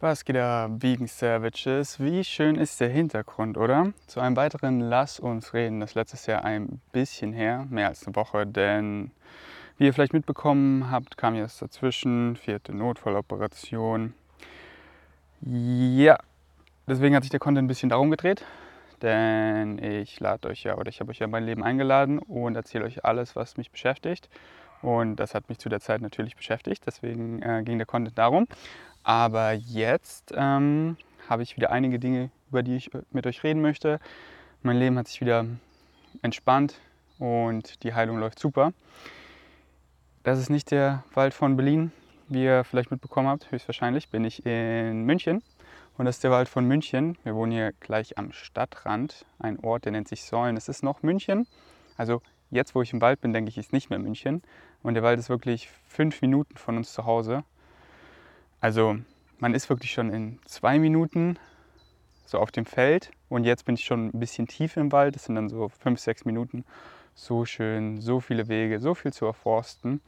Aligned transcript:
Was 0.00 0.24
geht 0.24 0.36
ab, 0.36 0.70
Vegan 0.78 1.08
Savages? 1.08 1.98
Wie 1.98 2.22
schön 2.22 2.54
ist 2.54 2.80
der 2.80 2.88
Hintergrund, 2.88 3.58
oder? 3.58 3.92
Zu 4.06 4.20
einem 4.20 4.36
weiteren 4.36 4.78
Lass 4.78 5.18
uns 5.18 5.54
reden. 5.54 5.80
Das 5.80 5.96
letztes 5.96 6.26
Jahr 6.26 6.44
ein 6.44 6.80
bisschen 6.92 7.32
her, 7.32 7.66
mehr 7.68 7.88
als 7.88 8.06
eine 8.06 8.14
Woche, 8.14 8.46
denn 8.46 9.10
wie 9.76 9.86
ihr 9.86 9.92
vielleicht 9.92 10.12
mitbekommen 10.12 10.88
habt, 10.92 11.16
kam 11.16 11.34
jetzt 11.34 11.60
dazwischen, 11.60 12.36
vierte 12.36 12.72
Notfalloperation. 12.72 14.14
Ja, 15.40 16.16
deswegen 16.86 17.16
hat 17.16 17.24
sich 17.24 17.30
der 17.30 17.40
Content 17.40 17.64
ein 17.64 17.68
bisschen 17.68 17.88
darum 17.88 18.12
gedreht, 18.12 18.44
denn 19.02 19.82
ich 19.82 20.20
lade 20.20 20.46
euch 20.46 20.62
ja, 20.62 20.76
oder 20.76 20.90
ich 20.90 21.00
habe 21.00 21.10
euch 21.10 21.18
ja 21.18 21.26
mein 21.26 21.44
Leben 21.44 21.64
eingeladen 21.64 22.20
und 22.20 22.54
erzähle 22.54 22.84
euch 22.84 23.04
alles, 23.04 23.34
was 23.34 23.56
mich 23.56 23.72
beschäftigt. 23.72 24.28
Und 24.80 25.16
das 25.16 25.34
hat 25.34 25.48
mich 25.48 25.58
zu 25.58 25.68
der 25.68 25.80
Zeit 25.80 26.02
natürlich 26.02 26.36
beschäftigt, 26.36 26.84
deswegen 26.86 27.42
äh, 27.42 27.64
ging 27.64 27.78
der 27.78 27.86
Content 27.86 28.16
darum. 28.16 28.46
Aber 29.08 29.54
jetzt 29.54 30.34
ähm, 30.36 30.98
habe 31.30 31.42
ich 31.42 31.56
wieder 31.56 31.72
einige 31.72 31.98
Dinge, 31.98 32.28
über 32.50 32.62
die 32.62 32.76
ich 32.76 32.90
mit 33.10 33.26
euch 33.26 33.42
reden 33.42 33.62
möchte. 33.62 34.00
Mein 34.62 34.76
Leben 34.76 34.98
hat 34.98 35.08
sich 35.08 35.22
wieder 35.22 35.46
entspannt 36.20 36.78
und 37.18 37.82
die 37.84 37.94
Heilung 37.94 38.18
läuft 38.18 38.38
super. 38.38 38.74
Das 40.24 40.38
ist 40.38 40.50
nicht 40.50 40.72
der 40.72 41.04
Wald 41.14 41.32
von 41.32 41.56
Berlin, 41.56 41.90
wie 42.28 42.44
ihr 42.44 42.64
vielleicht 42.64 42.90
mitbekommen 42.90 43.28
habt. 43.28 43.50
Höchstwahrscheinlich 43.50 44.10
bin 44.10 44.26
ich 44.26 44.44
in 44.44 45.04
München. 45.04 45.42
Und 45.96 46.04
das 46.04 46.16
ist 46.16 46.24
der 46.24 46.30
Wald 46.30 46.50
von 46.50 46.66
München. 46.66 47.16
Wir 47.24 47.34
wohnen 47.34 47.52
hier 47.52 47.72
gleich 47.80 48.18
am 48.18 48.30
Stadtrand. 48.32 49.24
Ein 49.38 49.58
Ort, 49.60 49.86
der 49.86 49.92
nennt 49.92 50.08
sich 50.08 50.22
Säulen. 50.22 50.58
Es 50.58 50.68
ist 50.68 50.82
noch 50.82 51.02
München. 51.02 51.46
Also 51.96 52.20
jetzt, 52.50 52.74
wo 52.74 52.82
ich 52.82 52.92
im 52.92 53.00
Wald 53.00 53.22
bin, 53.22 53.32
denke 53.32 53.48
ich, 53.48 53.56
ist 53.56 53.72
nicht 53.72 53.88
mehr 53.88 53.98
München. 53.98 54.42
Und 54.82 54.92
der 54.92 55.02
Wald 55.02 55.18
ist 55.18 55.30
wirklich 55.30 55.70
fünf 55.86 56.20
Minuten 56.20 56.58
von 56.58 56.76
uns 56.76 56.92
zu 56.92 57.06
Hause. 57.06 57.42
Also 58.60 58.96
man 59.38 59.54
ist 59.54 59.68
wirklich 59.70 59.92
schon 59.92 60.12
in 60.12 60.38
zwei 60.44 60.78
Minuten 60.78 61.38
so 62.26 62.38
auf 62.38 62.50
dem 62.50 62.66
Feld 62.66 63.10
und 63.28 63.44
jetzt 63.44 63.64
bin 63.64 63.76
ich 63.76 63.84
schon 63.84 64.08
ein 64.08 64.20
bisschen 64.20 64.48
tief 64.48 64.76
im 64.76 64.92
Wald. 64.92 65.14
Das 65.14 65.24
sind 65.24 65.36
dann 65.36 65.48
so 65.48 65.68
fünf, 65.68 66.00
sechs 66.00 66.24
Minuten. 66.24 66.64
So 67.14 67.44
schön, 67.44 68.00
so 68.00 68.20
viele 68.20 68.48
Wege, 68.48 68.80
so 68.80 68.94
viel 68.94 69.12
zu 69.12 69.26
erforsten. 69.26 70.00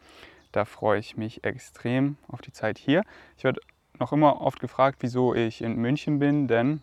Da 0.52 0.64
freue 0.64 0.98
ich 0.98 1.16
mich 1.16 1.44
extrem 1.44 2.16
auf 2.28 2.40
die 2.40 2.52
Zeit 2.52 2.78
hier. 2.78 3.04
Ich 3.36 3.44
werde 3.44 3.60
noch 3.98 4.12
immer 4.12 4.40
oft 4.40 4.60
gefragt, 4.60 4.98
wieso 5.00 5.34
ich 5.34 5.62
in 5.62 5.76
München 5.76 6.18
bin, 6.18 6.48
denn 6.48 6.80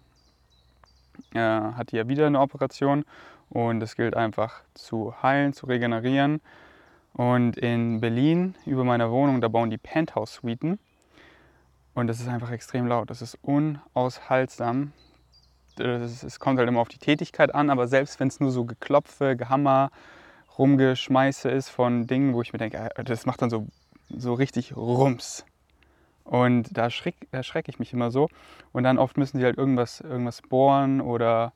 äh, 1.34 1.40
hatte 1.40 1.98
ja 1.98 2.08
wieder 2.08 2.28
eine 2.28 2.40
Operation 2.40 3.04
und 3.50 3.82
es 3.82 3.96
gilt 3.96 4.16
einfach 4.16 4.62
zu 4.74 5.22
heilen, 5.22 5.54
zu 5.54 5.66
regenerieren. 5.66 6.42
Und 7.14 7.58
in 7.58 8.00
Berlin 8.00 8.56
über 8.66 8.84
meiner 8.84 9.12
Wohnung, 9.12 9.42
da 9.42 9.48
bauen 9.48 9.70
die 9.70 9.78
Penthouse-Suiten. 9.78 10.80
Und 11.98 12.06
das 12.06 12.20
ist 12.20 12.28
einfach 12.28 12.52
extrem 12.52 12.86
laut. 12.86 13.10
Das 13.10 13.24
ist 13.24 13.40
unaushaltsam. 13.42 14.92
Es 15.80 16.40
kommt 16.40 16.60
halt 16.60 16.70
immer 16.70 16.80
auf 16.80 16.90
die 16.90 17.00
Tätigkeit 17.00 17.56
an, 17.56 17.72
aber 17.72 17.88
selbst 17.88 18.20
wenn 18.20 18.28
es 18.28 18.40
nur 18.40 18.52
so 18.52 18.66
Geklopfe, 18.66 19.36
Gehammer, 19.36 19.90
Rumgeschmeiße 20.60 21.50
ist 21.50 21.70
von 21.70 22.06
Dingen, 22.06 22.36
wo 22.36 22.44
ich 22.44 22.54
mir 22.54 22.60
denke, 22.60 22.92
äh, 22.96 23.04
das 23.04 23.26
macht 23.26 23.42
dann 23.42 23.50
so, 23.50 23.66
so 24.16 24.36
richtig 24.36 24.78
Rums. 24.78 25.44
Und 26.24 26.78
da 26.78 26.84
erschrecke 26.84 27.26
erschreck 27.32 27.68
ich 27.68 27.80
mich 27.80 27.94
immer 27.94 28.12
so. 28.12 28.30
Und 28.74 28.84
dann 28.84 29.00
oft 29.00 29.18
müssen 29.18 29.40
sie 29.40 29.44
halt 29.44 29.58
irgendwas, 29.58 30.00
irgendwas 30.00 30.44
bohren 30.44 31.02
oder 31.02 31.52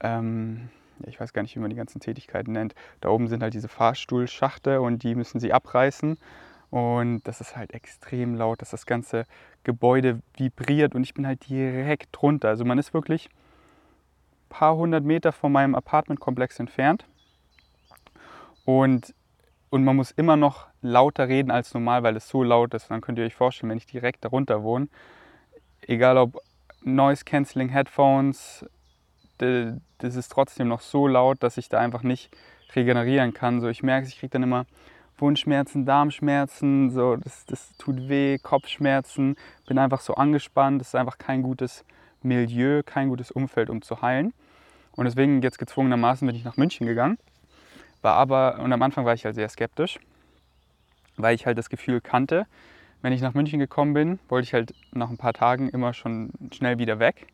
ähm, 0.00 0.68
ich 1.06 1.18
weiß 1.18 1.32
gar 1.32 1.40
nicht, 1.40 1.56
wie 1.56 1.60
man 1.60 1.70
die 1.70 1.76
ganzen 1.76 2.00
Tätigkeiten 2.00 2.52
nennt. 2.52 2.74
Da 3.00 3.08
oben 3.08 3.28
sind 3.28 3.42
halt 3.42 3.54
diese 3.54 3.68
Fahrstuhlschachte 3.68 4.82
und 4.82 5.02
die 5.02 5.14
müssen 5.14 5.40
sie 5.40 5.54
abreißen. 5.54 6.18
Und 6.70 7.22
das 7.22 7.40
ist 7.40 7.56
halt 7.56 7.72
extrem 7.72 8.34
laut, 8.34 8.60
dass 8.60 8.70
das 8.70 8.84
ganze 8.84 9.24
Gebäude 9.64 10.20
vibriert 10.36 10.94
und 10.94 11.02
ich 11.02 11.14
bin 11.14 11.26
halt 11.26 11.48
direkt 11.48 12.08
drunter. 12.12 12.48
Also 12.48 12.64
man 12.64 12.78
ist 12.78 12.92
wirklich 12.92 13.28
ein 13.28 14.48
paar 14.50 14.76
hundert 14.76 15.04
Meter 15.04 15.32
von 15.32 15.50
meinem 15.50 15.74
Apartmentkomplex 15.74 16.60
entfernt. 16.60 17.06
Und, 18.66 19.14
und 19.70 19.82
man 19.84 19.96
muss 19.96 20.10
immer 20.10 20.36
noch 20.36 20.66
lauter 20.82 21.28
reden 21.28 21.50
als 21.50 21.72
normal, 21.72 22.02
weil 22.02 22.16
es 22.16 22.28
so 22.28 22.42
laut 22.42 22.74
ist. 22.74 22.84
Und 22.84 22.90
dann 22.90 23.00
könnt 23.00 23.18
ihr 23.18 23.24
euch 23.24 23.34
vorstellen, 23.34 23.70
wenn 23.70 23.78
ich 23.78 23.86
direkt 23.86 24.24
darunter 24.24 24.62
wohne, 24.62 24.88
egal 25.86 26.18
ob 26.18 26.38
Noise 26.82 27.24
Cancelling 27.24 27.70
Headphones, 27.70 28.66
das 29.38 30.16
ist 30.16 30.28
trotzdem 30.28 30.68
noch 30.68 30.80
so 30.80 31.06
laut, 31.06 31.42
dass 31.42 31.56
ich 31.56 31.68
da 31.68 31.78
einfach 31.78 32.02
nicht 32.02 32.36
regenerieren 32.74 33.32
kann. 33.32 33.60
So, 33.60 33.68
ich 33.68 33.82
merke, 33.82 34.06
ich 34.06 34.18
kriege 34.18 34.30
dann 34.30 34.42
immer 34.42 34.66
Wundschmerzen, 35.20 35.84
Darmschmerzen, 35.84 36.90
so, 36.90 37.16
das, 37.16 37.44
das 37.46 37.76
tut 37.76 38.08
weh, 38.08 38.38
Kopfschmerzen, 38.38 39.36
bin 39.66 39.78
einfach 39.78 40.00
so 40.00 40.14
angespannt. 40.14 40.80
Das 40.80 40.88
ist 40.88 40.94
einfach 40.94 41.18
kein 41.18 41.42
gutes 41.42 41.84
Milieu, 42.22 42.82
kein 42.84 43.08
gutes 43.08 43.30
Umfeld, 43.30 43.70
um 43.70 43.82
zu 43.82 44.02
heilen. 44.02 44.32
Und 44.92 45.04
deswegen 45.04 45.42
jetzt 45.42 45.58
gezwungenermaßen 45.58 46.26
bin 46.26 46.34
ich 46.34 46.44
nach 46.44 46.56
München 46.56 46.86
gegangen. 46.86 47.18
War 48.02 48.14
aber, 48.14 48.58
und 48.60 48.72
am 48.72 48.82
Anfang 48.82 49.04
war 49.04 49.14
ich 49.14 49.24
halt 49.24 49.34
sehr 49.34 49.48
skeptisch, 49.48 49.98
weil 51.16 51.34
ich 51.34 51.46
halt 51.46 51.58
das 51.58 51.68
Gefühl 51.68 52.00
kannte, 52.00 52.46
wenn 53.02 53.12
ich 53.12 53.20
nach 53.20 53.34
München 53.34 53.60
gekommen 53.60 53.94
bin, 53.94 54.18
wollte 54.28 54.44
ich 54.44 54.54
halt 54.54 54.74
nach 54.92 55.10
ein 55.10 55.18
paar 55.18 55.32
Tagen 55.32 55.68
immer 55.68 55.92
schon 55.94 56.30
schnell 56.52 56.78
wieder 56.78 56.98
weg. 56.98 57.28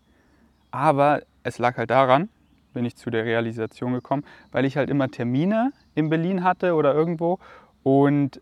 Aber 0.71 1.23
es 1.43 1.59
lag 1.59 1.77
halt 1.77 1.91
daran, 1.91 2.28
bin 2.75 2.84
ich 2.84 2.97
zu 2.97 3.09
der 3.11 3.25
Realisation 3.25 3.93
gekommen, 3.93 4.25
weil 4.53 4.65
ich 4.65 4.77
halt 4.77 4.91
immer 4.91 5.11
Termine 5.11 5.73
in 5.94 6.11
Berlin 6.11 6.44
hatte 6.44 6.75
oder 6.75 6.93
irgendwo 6.93 7.39
und 7.84 8.41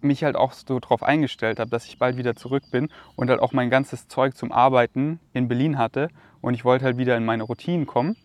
mich 0.00 0.24
halt 0.24 0.36
auch 0.36 0.52
so 0.52 0.78
darauf 0.78 1.02
eingestellt 1.02 1.58
habe, 1.58 1.70
dass 1.70 1.86
ich 1.86 1.98
bald 1.98 2.16
wieder 2.16 2.36
zurück 2.36 2.62
bin 2.70 2.88
und 3.16 3.28
halt 3.28 3.40
auch 3.40 3.52
mein 3.52 3.70
ganzes 3.70 4.08
Zeug 4.08 4.36
zum 4.36 4.52
Arbeiten 4.52 5.18
in 5.32 5.48
Berlin 5.48 5.76
hatte 5.76 6.08
und 6.40 6.54
ich 6.54 6.64
wollte 6.64 6.84
halt 6.84 6.96
wieder 6.96 7.16
in 7.16 7.24
meine 7.24 7.42
Routinen 7.42 7.86
kommen 7.86 8.16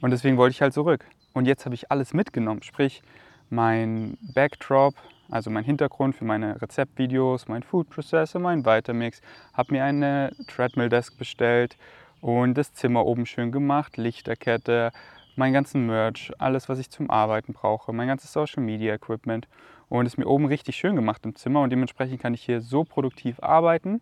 und 0.00 0.10
deswegen 0.10 0.36
wollte 0.36 0.52
ich 0.52 0.62
halt 0.62 0.72
zurück. 0.72 1.04
Und 1.32 1.46
jetzt 1.46 1.64
habe 1.64 1.74
ich 1.74 1.90
alles 1.90 2.14
mitgenommen, 2.14 2.62
sprich 2.62 3.02
mein 3.50 4.16
Backdrop, 4.34 4.94
also 5.30 5.50
mein 5.50 5.64
Hintergrund 5.64 6.16
für 6.16 6.24
meine 6.24 6.60
Rezeptvideos, 6.60 7.48
mein 7.48 7.62
Food 7.62 7.90
Processor, 7.90 8.40
mein 8.40 8.64
Vitamix, 8.64 9.20
habe 9.52 9.74
mir 9.74 9.84
eine 9.84 10.32
Treadmill 10.48 10.88
Desk 10.88 11.16
bestellt 11.18 11.76
und 12.20 12.54
das 12.54 12.72
Zimmer 12.72 13.04
oben 13.04 13.26
schön 13.26 13.52
gemacht, 13.52 13.96
Lichterkette, 13.96 14.92
mein 15.36 15.52
ganzen 15.52 15.86
Merch, 15.86 16.32
alles 16.38 16.68
was 16.68 16.78
ich 16.78 16.90
zum 16.90 17.10
Arbeiten 17.10 17.52
brauche, 17.52 17.92
mein 17.92 18.08
ganzes 18.08 18.32
Social 18.32 18.62
Media 18.62 18.94
Equipment 18.94 19.48
und 19.90 20.06
es 20.06 20.16
mir 20.16 20.26
oben 20.26 20.46
richtig 20.46 20.76
schön 20.76 20.96
gemacht 20.96 21.26
im 21.26 21.34
Zimmer 21.34 21.60
und 21.60 21.70
dementsprechend 21.70 22.22
kann 22.22 22.32
ich 22.32 22.42
hier 22.42 22.62
so 22.62 22.84
produktiv 22.84 23.40
arbeiten, 23.42 24.00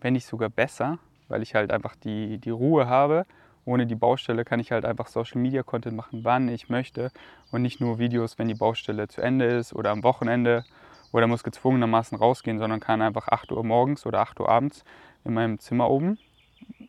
wenn 0.00 0.12
nicht 0.12 0.26
sogar 0.26 0.50
besser, 0.50 0.98
weil 1.26 1.42
ich 1.42 1.54
halt 1.54 1.72
einfach 1.72 1.96
die, 1.96 2.38
die 2.38 2.50
Ruhe 2.50 2.86
habe. 2.86 3.26
Ohne 3.64 3.86
die 3.86 3.94
Baustelle 3.94 4.44
kann 4.44 4.60
ich 4.60 4.72
halt 4.72 4.84
einfach 4.84 5.06
Social 5.06 5.40
Media 5.40 5.62
Content 5.62 5.96
machen, 5.96 6.20
wann 6.22 6.48
ich 6.48 6.68
möchte 6.68 7.10
und 7.50 7.62
nicht 7.62 7.80
nur 7.80 7.98
Videos, 7.98 8.38
wenn 8.38 8.46
die 8.46 8.54
Baustelle 8.54 9.08
zu 9.08 9.22
Ende 9.22 9.46
ist 9.46 9.72
oder 9.72 9.90
am 9.90 10.04
Wochenende 10.04 10.64
oder 11.12 11.26
muss 11.26 11.42
gezwungenermaßen 11.42 12.18
rausgehen, 12.18 12.58
sondern 12.58 12.80
kann 12.80 13.00
einfach 13.00 13.28
8 13.28 13.52
Uhr 13.52 13.64
morgens 13.64 14.04
oder 14.04 14.20
8 14.20 14.38
Uhr 14.40 14.50
abends 14.50 14.84
in 15.24 15.32
meinem 15.32 15.58
Zimmer 15.58 15.88
oben 15.88 16.18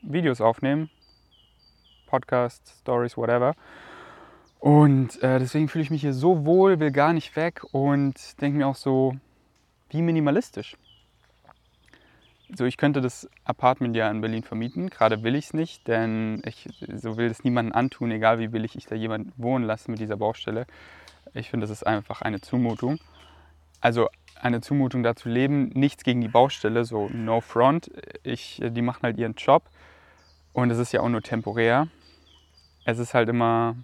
Videos 0.02 0.42
aufnehmen. 0.42 0.90
Podcasts, 2.08 2.78
Stories, 2.82 3.16
whatever. 3.16 3.56
Und 4.60 5.22
äh, 5.22 5.40
deswegen 5.40 5.68
fühle 5.68 5.84
ich 5.84 5.92
mich 5.92 6.02
hier 6.02 6.14
so 6.14 6.46
wohl, 6.46 6.80
will 6.80 6.92
gar 6.92 7.14
nicht 7.14 7.36
weg 7.36 7.64
und 7.72 8.42
denke 8.42 8.58
mir 8.58 8.68
auch 8.68 8.76
so, 8.76 9.16
wie 9.90 10.02
minimalistisch. 10.02 10.76
So, 12.56 12.66
ich 12.66 12.78
könnte 12.78 13.02
das 13.02 13.28
Apartment 13.44 13.96
ja 13.96 14.10
in 14.10 14.22
Berlin 14.22 14.44
vermieten. 14.44 14.90
Gerade 14.90 15.24
will 15.24 15.36
ich 15.36 15.46
es 15.46 15.54
nicht, 15.54 15.88
denn 15.88 16.42
ich 16.46 16.70
so 16.96 17.18
will 17.18 17.26
es 17.26 17.44
niemandem 17.44 17.76
antun, 17.76 18.12
egal 18.12 18.40
wie 18.40 18.52
will 18.52 18.66
ich 18.66 18.86
da 18.86 18.96
jemanden 18.96 19.34
wohnen 19.38 19.66
lassen 19.66 19.92
mit 19.92 20.00
dieser 20.00 20.18
Baustelle. 20.18 20.68
Ich 21.34 21.50
finde, 21.50 21.66
das 21.66 21.72
ist 21.72 21.86
einfach 21.86 22.22
eine 22.22 22.42
Zumutung. 22.42 23.00
Also 23.82 24.10
eine 24.40 24.62
Zumutung 24.62 25.02
da 25.04 25.16
zu 25.16 25.30
leben, 25.30 25.70
nichts 25.70 26.04
gegen 26.04 26.22
die 26.22 26.28
Baustelle, 26.28 26.86
so 26.86 27.10
no 27.10 27.42
front. 27.42 27.90
Ich, 28.24 28.62
die 28.64 28.82
machen 28.82 29.02
halt 29.04 29.18
ihren 29.18 29.34
Job 29.34 29.64
und 30.54 30.70
es 30.70 30.78
ist 30.78 30.92
ja 30.92 31.02
auch 31.02 31.10
nur 31.10 31.22
temporär. 31.22 31.88
Es 32.86 33.00
ist 33.00 33.14
halt 33.14 33.30
immer 33.30 33.76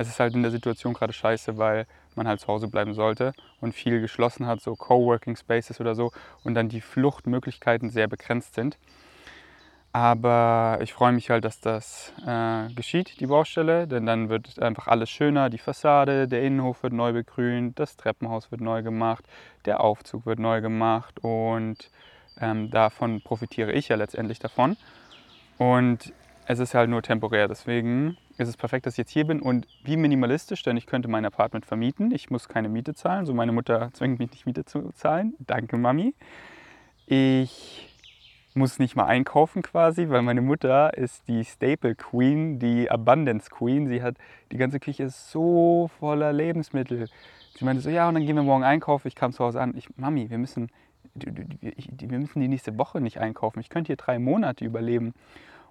es 0.00 0.08
ist 0.08 0.18
halt 0.18 0.34
in 0.34 0.42
der 0.42 0.50
Situation 0.50 0.94
gerade 0.94 1.12
scheiße, 1.12 1.58
weil 1.58 1.86
man 2.16 2.26
halt 2.26 2.40
zu 2.40 2.48
Hause 2.48 2.68
bleiben 2.68 2.94
sollte 2.94 3.34
und 3.60 3.74
viel 3.74 4.00
geschlossen 4.00 4.46
hat, 4.46 4.62
so 4.62 4.74
Coworking 4.74 5.36
Spaces 5.36 5.78
oder 5.78 5.94
so, 5.94 6.10
und 6.42 6.54
dann 6.54 6.70
die 6.70 6.80
Fluchtmöglichkeiten 6.80 7.90
sehr 7.90 8.08
begrenzt 8.08 8.54
sind. 8.54 8.78
Aber 9.92 10.78
ich 10.80 10.94
freue 10.94 11.12
mich 11.12 11.28
halt, 11.28 11.44
dass 11.44 11.60
das 11.60 12.14
äh, 12.26 12.72
geschieht, 12.72 13.20
die 13.20 13.26
Baustelle, 13.26 13.86
denn 13.86 14.06
dann 14.06 14.30
wird 14.30 14.58
einfach 14.62 14.86
alles 14.86 15.10
schöner. 15.10 15.50
Die 15.50 15.58
Fassade, 15.58 16.28
der 16.28 16.42
Innenhof 16.44 16.82
wird 16.82 16.94
neu 16.94 17.12
begrünt, 17.12 17.78
das 17.78 17.96
Treppenhaus 17.96 18.50
wird 18.50 18.62
neu 18.62 18.82
gemacht, 18.82 19.24
der 19.66 19.80
Aufzug 19.80 20.24
wird 20.24 20.38
neu 20.38 20.62
gemacht 20.62 21.18
und 21.22 21.90
ähm, 22.40 22.70
davon 22.70 23.20
profitiere 23.20 23.72
ich 23.72 23.88
ja 23.88 23.96
letztendlich 23.96 24.38
davon. 24.38 24.78
Und 25.58 26.14
es 26.50 26.58
ist 26.58 26.74
halt 26.74 26.90
nur 26.90 27.00
temporär, 27.00 27.46
deswegen 27.46 28.16
ist 28.36 28.48
es 28.48 28.56
perfekt, 28.56 28.84
dass 28.84 28.94
ich 28.94 28.98
jetzt 28.98 29.12
hier 29.12 29.24
bin 29.24 29.40
und 29.40 29.68
wie 29.84 29.96
minimalistisch, 29.96 30.64
denn 30.64 30.76
ich 30.76 30.86
könnte 30.86 31.06
mein 31.06 31.24
Apartment 31.24 31.64
vermieten. 31.64 32.10
Ich 32.10 32.28
muss 32.28 32.48
keine 32.48 32.68
Miete 32.68 32.92
zahlen, 32.92 33.24
so 33.24 33.32
meine 33.32 33.52
Mutter 33.52 33.90
zwingt 33.92 34.18
mich 34.18 34.32
nicht 34.32 34.46
Miete 34.46 34.64
zu 34.64 34.90
zahlen. 34.92 35.34
Danke, 35.38 35.76
Mami. 35.76 36.12
Ich 37.06 37.88
muss 38.54 38.80
nicht 38.80 38.96
mal 38.96 39.04
einkaufen 39.04 39.62
quasi, 39.62 40.08
weil 40.08 40.22
meine 40.22 40.40
Mutter 40.40 40.92
ist 40.98 41.28
die 41.28 41.44
Staple 41.44 41.94
Queen, 41.94 42.58
die 42.58 42.90
Abundance 42.90 43.48
Queen. 43.48 43.86
Sie 43.86 44.02
hat, 44.02 44.16
die 44.50 44.56
ganze 44.56 44.80
Küche 44.80 45.04
ist 45.04 45.30
so 45.30 45.88
voller 46.00 46.32
Lebensmittel. 46.32 47.06
Sie 47.56 47.64
meinte 47.64 47.80
so, 47.80 47.90
ja, 47.90 48.08
und 48.08 48.14
dann 48.14 48.26
gehen 48.26 48.34
wir 48.34 48.42
morgen 48.42 48.64
einkaufen. 48.64 49.06
Ich 49.06 49.14
kam 49.14 49.32
zu 49.32 49.44
Hause 49.44 49.60
an. 49.60 49.76
Ich, 49.76 49.96
Mami, 49.96 50.30
wir 50.30 50.38
müssen, 50.38 50.68
wir 51.14 52.18
müssen 52.18 52.40
die 52.40 52.48
nächste 52.48 52.76
Woche 52.76 53.00
nicht 53.00 53.18
einkaufen. 53.18 53.60
Ich 53.60 53.68
könnte 53.68 53.86
hier 53.86 53.96
drei 53.96 54.18
Monate 54.18 54.64
überleben. 54.64 55.14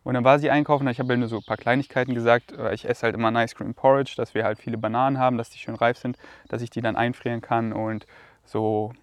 Und 0.04 0.14
dann 0.14 0.24
war 0.24 0.40
sie 0.40 0.50
einkaufen, 0.50 0.88
ich 0.88 1.00
habe 1.00 1.14
ihr 1.14 1.18
nur 1.18 1.28
so 1.28 1.38
ein 1.38 1.44
paar 1.44 1.58
Kleinigkeiten 1.58 2.14
gesagt. 2.14 2.54
Ich 2.72 2.88
esse 2.88 3.04
halt 3.04 3.16
immer 3.16 3.30
ein 3.30 3.36
Ice 3.36 3.56
Cream 3.56 3.74
Porridge, 3.74 4.14
dass 4.16 4.34
wir 4.34 4.44
halt 4.44 4.60
viele 4.60 4.78
Bananen 4.78 5.20
haben, 5.20 5.38
dass 5.38 5.50
die 5.50 5.60
schön 5.60 5.76
reif 5.76 5.98
sind, 5.98 6.18
dass 6.48 6.62
ich 6.62 6.70
die 6.70 6.82
dann 6.82 6.96
einfrieren 6.96 7.42
kann 7.42 7.74
und 7.74 8.06
so 8.46 8.94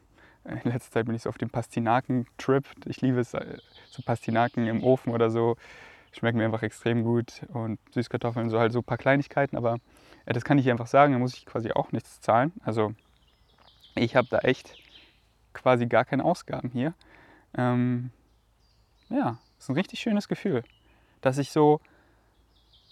in 0.47 0.71
letzter 0.71 0.93
Zeit 0.93 1.07
bin 1.07 1.15
ich 1.15 1.23
so 1.23 1.29
auf 1.29 1.39
dem 1.39 1.51
Pastinaken-Trip. 1.51 2.65
Ich 2.87 3.01
liebe 3.01 3.21
es, 3.21 3.35
äh, 3.35 3.59
so 3.91 4.03
Pastinaken 4.03 4.67
im 4.67 4.85
Ofen 4.85 5.13
oder 5.13 5.31
so. 5.31 5.57
Schmecken 6.13 6.39
mir 6.39 6.45
einfach 6.45 6.63
extrem 6.63 7.03
gut. 7.03 7.43
Und 7.53 7.79
Süßkartoffeln, 7.93 8.49
so 8.49 8.59
halt 8.59 8.73
so 8.73 8.81
ein 8.81 8.85
paar 8.85 8.99
Kleinigkeiten. 8.99 9.57
Aber 9.57 9.79
das 10.25 10.45
kann 10.45 10.59
ich 10.59 10.71
einfach 10.71 10.87
sagen, 10.87 11.13
da 11.13 11.19
muss 11.19 11.35
ich 11.35 11.47
quasi 11.47 11.73
auch 11.73 11.93
nichts 11.93 12.21
zahlen. 12.21 12.53
Also 12.65 12.95
ich 13.95 14.17
habe 14.17 14.29
da 14.31 14.39
echt 14.39 14.77
quasi 15.53 15.87
gar 15.87 16.05
keine 16.05 16.25
Ausgaben 16.25 16.71
hier. 16.71 16.95
Ähm, 17.57 18.11
ja, 19.09 19.39
ist 19.59 19.69
ein 19.69 19.75
richtig 19.75 20.01
schönes 20.01 20.29
Gefühl, 20.29 20.63
dass 21.27 21.39
ich 21.39 21.51
so, 21.51 21.81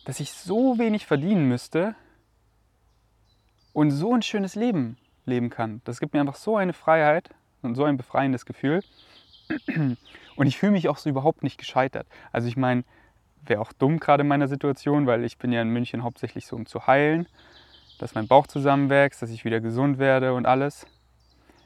dass 0.05 0.21
ich 0.21 0.33
so 0.33 0.79
wenig 0.79 1.07
verdienen 1.07 1.49
müsste 1.49 1.95
und 3.73 3.91
so 3.93 4.13
ein 4.13 4.23
schönes 4.23 4.57
Leben 4.57 4.99
leben 5.25 5.51
kann. 5.51 5.81
Das 5.85 6.01
gibt 6.01 6.15
mir 6.15 6.21
einfach 6.21 6.35
so 6.35 6.57
eine 6.57 6.73
Freiheit 6.73 7.31
und 7.63 7.77
so 7.77 7.85
ein 7.85 7.97
befreiendes 7.97 8.45
Gefühl. 8.45 8.83
Und 10.37 10.47
ich 10.47 10.59
fühle 10.59 10.73
mich 10.73 10.89
auch 10.89 10.97
so 10.97 11.09
überhaupt 11.09 11.43
nicht 11.43 11.59
gescheitert. 11.59 12.09
Also 12.33 12.49
ich 12.49 12.57
meine, 12.57 12.85
wäre 13.43 13.61
auch 13.61 13.73
dumm 13.73 14.01
gerade 14.01 14.23
in 14.23 14.29
meiner 14.29 14.49
Situation, 14.49 15.07
weil 15.07 15.25
ich 15.25 15.39
bin 15.39 15.53
ja 15.53 15.63
in 15.63 15.69
München 15.69 16.03
hauptsächlich 16.03 16.47
so, 16.47 16.57
um 16.57 16.67
zu 16.67 16.87
heilen, 16.87 17.29
dass 17.99 18.15
mein 18.15 18.27
Bauch 18.27 18.47
zusammenwächst, 18.49 19.23
dass 19.23 19.31
ich 19.31 19.45
wieder 19.45 19.61
gesund 19.61 19.99
werde 19.99 20.35
und 20.35 20.47
alles. 20.47 20.87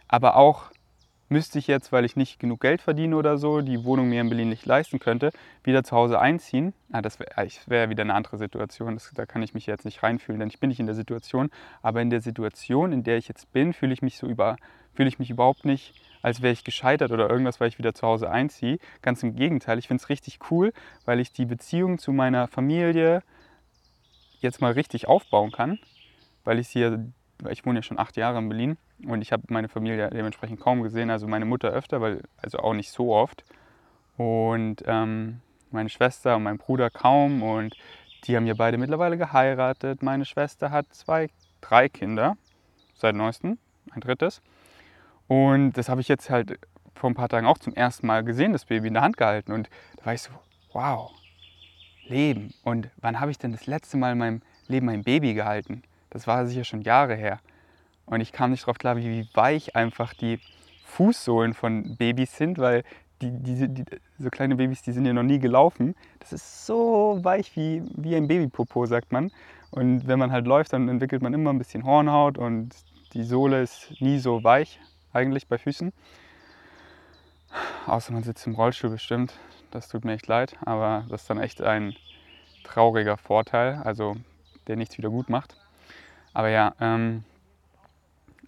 Aber 0.07 0.37
auch 0.37 0.71
müsste 1.29 1.59
ich 1.59 1.67
jetzt, 1.67 1.93
weil 1.93 2.05
ich 2.05 2.17
nicht 2.17 2.39
genug 2.39 2.61
Geld 2.61 2.83
verdiene 2.83 3.17
oder 3.17 3.39
so, 3.39 3.61
die 3.61 3.85
Wohnung 3.85 4.09
mir 4.09 4.21
in 4.21 4.29
Berlin 4.29 4.49
nicht 4.49 4.67
leisten 4.67 4.99
könnte, 4.99 5.31
wieder 5.63 5.85
zu 5.85 5.97
Hause 5.97 6.19
einziehen. 6.21 6.75
Ah, 6.93 7.03
das 7.03 7.19
wäre 7.21 7.31
wär 7.67 7.91
wieder 7.91 8.03
eine 8.03 8.15
andere 8.15 8.39
Situation. 8.39 8.95
Das, 8.95 9.11
da 9.15 9.27
kann 9.27 9.43
ich 9.43 9.55
mich 9.55 9.67
jetzt 9.67 9.85
nicht 9.85 10.03
reinfühlen, 10.03 10.41
denn 10.41 10.49
ich 10.49 10.61
bin 10.61 10.69
nicht 10.69 10.81
in 10.81 10.87
der 10.87 10.95
Situation. 10.95 11.51
Aber 11.83 12.01
in 12.01 12.11
der 12.11 12.21
Situation, 12.21 12.93
in 12.93 13.03
der 13.03 13.19
ich 13.19 13.29
jetzt 13.29 13.53
bin, 13.53 13.73
fühle 13.73 13.93
ich 13.93 14.03
mich 14.03 14.19
so 14.19 14.27
über, 14.27 14.57
fühle 14.95 15.09
ich 15.09 15.19
mich 15.19 15.31
überhaupt 15.31 15.65
nicht, 15.65 15.95
als 16.23 16.43
wäre 16.43 16.53
ich 16.53 16.65
gescheitert 16.65 17.13
oder 17.13 17.29
irgendwas, 17.31 17.61
weil 17.61 17.69
ich 17.69 17.79
wieder 17.79 17.95
zu 17.95 18.07
Hause 18.07 18.31
einziehe. 18.31 18.79
Ganz 19.03 19.23
im 19.23 19.35
Gegenteil. 19.35 19.79
Ich 19.79 19.89
finde 19.89 20.03
es 20.03 20.09
richtig 20.09 20.39
cool, 20.51 20.73
weil 21.05 21.21
ich 21.21 21.33
die 21.33 21.47
Beziehung 21.47 21.99
zu 21.99 22.13
meiner 22.13 22.49
Familie 22.49 23.23
jetzt 24.41 24.61
mal 24.61 24.73
richtig 24.73 25.09
aufbauen 25.09 25.51
kann, 25.53 25.79
weil 26.45 26.59
ich 26.59 26.69
hier, 26.69 27.13
ich 27.51 27.65
wohne 27.65 27.79
ja 27.79 27.83
schon 27.83 27.99
acht 27.99 28.17
Jahre 28.17 28.39
in 28.39 28.49
Berlin 28.49 28.77
und 29.07 29.23
ich 29.23 29.33
habe 29.33 29.43
meine 29.49 29.69
Familie 29.69 30.11
dementsprechend 30.11 30.61
kaum 30.61 30.83
gesehen, 30.83 31.11
also 31.11 31.27
meine 31.27 31.45
Mutter 31.45 31.71
öfter, 31.71 32.01
weil, 32.01 32.23
also 32.37 32.59
auch 32.59 32.75
nicht 32.75 32.91
so 32.91 33.15
oft. 33.15 33.45
Und 34.17 34.83
ähm, 34.87 35.41
meine 35.71 35.89
Schwester 35.89 36.37
und 36.37 36.43
mein 36.43 36.59
Bruder 36.59 36.91
kaum. 36.91 37.43
Und 37.43 37.75
die 38.25 38.37
haben 38.37 38.47
ja 38.47 38.55
beide 38.55 38.79
mittlerweile 38.79 39.17
geheiratet. 39.17 40.03
Meine 40.03 40.25
Schwester 40.25 40.71
hat 40.71 40.87
zwei, 40.93 41.29
drei 41.61 41.89
Kinder 41.89 42.37
seit 42.95 43.15
neuestem, 43.15 43.59
ein 43.93 44.01
drittes. 44.01 44.43
Und 45.29 45.73
das 45.73 45.89
habe 45.89 46.01
ich 46.01 46.09
jetzt 46.09 46.31
halt 46.31 46.59
vor 46.95 47.11
ein 47.11 47.15
paar 47.15 47.29
Tagen 47.29 47.47
auch 47.47 47.59
zum 47.59 47.75
ersten 47.75 48.07
Mal 48.07 48.25
gesehen, 48.25 48.53
das 48.53 48.65
Baby 48.65 48.89
in 48.89 48.95
der 48.95 49.03
Hand 49.03 49.17
gehalten. 49.17 49.53
Und 49.53 49.69
da 49.97 50.07
war 50.07 50.15
ich 50.15 50.23
so, 50.23 50.33
wow, 50.73 51.13
Leben. 52.07 52.55
Und 52.65 52.91
wann 52.97 53.21
habe 53.21 53.31
ich 53.31 53.39
denn 53.39 53.53
das 53.53 53.67
letzte 53.67 53.97
Mal 53.97 54.13
in 54.13 54.19
meinem 54.19 54.43
Leben 54.67 54.89
ein 54.89 55.05
Baby 55.05 55.35
gehalten? 55.35 55.83
Das 56.11 56.27
war 56.27 56.47
sicher 56.47 56.65
schon 56.65 56.83
Jahre 56.83 57.15
her. 57.15 57.41
Und 58.07 58.21
ich 58.21 58.33
kam 58.33 58.51
nicht 58.51 58.63
darauf 58.63 58.79
klar, 58.79 58.97
wie 58.97 59.29
weich 59.35 59.77
einfach 59.77 60.15
die 60.15 60.41
Fußsohlen 60.85 61.55
von 61.55 61.97
Babys 61.97 62.37
sind, 62.37 62.59
weil 62.59 62.83
die, 63.21 63.31
die, 63.31 63.69
die, 63.69 63.85
so 64.19 64.31
kleine 64.31 64.57
Babys, 64.57 64.83
die 64.83 64.93
sind 64.93 65.05
ja 65.05 65.13
noch 65.13 65.23
nie 65.23 65.39
gelaufen. 65.39 65.95
Das 66.21 66.33
ist 66.33 66.67
so 66.67 67.19
weich 67.23 67.55
wie, 67.57 67.83
wie 67.97 68.17
ein 68.17 68.29
Babypopo, 68.29 68.87
sagt 68.87 69.13
man. 69.13 69.31
Und 69.71 70.07
wenn 70.07 70.19
man 70.19 70.33
halt 70.33 70.47
läuft, 70.47 70.73
dann 70.73 70.89
entwickelt 70.89 71.23
man 71.23 71.35
immer 71.35 71.53
ein 71.53 71.59
bisschen 71.59 71.85
Hornhaut 71.85 72.39
und 72.39 72.75
die 73.13 73.25
Sohle 73.25 73.63
ist 73.63 73.93
nie 74.01 74.19
so 74.19 74.43
weich, 74.45 74.81
eigentlich 75.13 75.47
bei 75.47 75.59
Füßen. 75.59 75.93
Außer 77.87 78.13
man 78.13 78.23
sitzt 78.23 78.47
im 78.47 78.55
Rollstuhl 78.55 78.91
bestimmt. 78.91 79.35
Das 79.71 79.89
tut 79.89 80.05
mir 80.05 80.13
echt 80.13 80.27
leid, 80.27 80.57
aber 80.65 81.05
das 81.09 81.23
ist 81.23 81.31
dann 81.31 81.41
echt 81.41 81.61
ein 81.61 81.95
trauriger 82.65 83.17
Vorteil, 83.17 83.81
also 83.85 84.17
der 84.67 84.77
nichts 84.77 84.97
wieder 84.97 85.11
gut 85.11 85.29
macht. 85.29 85.57
Aber 86.35 86.49
ja, 86.49 86.75
ähm, 86.81 87.25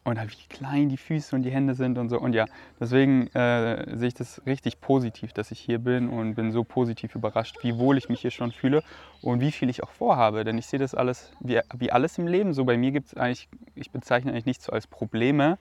und 0.05 0.19
halt 0.19 0.31
wie 0.33 0.47
klein 0.49 0.89
die 0.89 0.97
Füße 0.97 1.37
und 1.37 1.43
die 1.43 1.51
Hände 1.51 1.75
sind 1.75 1.99
und 1.99 2.09
so. 2.09 2.19
Und 2.19 2.35
ja, 2.35 2.47
deswegen 2.79 3.27
äh, 3.29 3.97
sehe 3.97 4.09
ich 4.09 4.15
das 4.15 4.41
richtig 4.47 4.81
positiv, 4.81 5.33
dass 5.33 5.51
ich 5.51 5.61
hier 5.61 5.79
bin 5.79 6.09
und 6.09 6.35
bin 6.35 6.53
so 6.53 6.65
positiv 6.65 7.15
überrascht, 7.15 7.59
wie 7.63 7.77
wohl 7.77 7.99
ich 7.99 8.09
mich 8.09 8.21
hier 8.21 8.31
schon 8.31 8.51
fühle 8.51 8.83
und 9.21 9.41
wie 9.41 9.53
viel 9.53 9.69
ich 9.69 9.83
auch 9.83 9.91
vorhabe. 9.91 10.45
Denn 10.45 10.57
ich 10.57 10.67
sehe 10.67 10.79
das 10.79 10.95
alles, 10.95 11.33
wie, 11.41 11.61
wie 11.77 11.93
alles 11.93 12.17
im 12.19 12.27
Leben, 12.27 12.55
so 12.55 12.65
bei 12.65 12.77
mir 12.77 12.93
gibt 12.93 13.09
es 13.09 13.15
eigentlich, 13.15 13.49
ich 13.75 13.91
bezeichne 13.91 14.33
eigentlich 14.33 14.47
nichts 14.47 14.65
so 14.65 14.73
als 14.73 14.87
Probleme, 14.87 15.59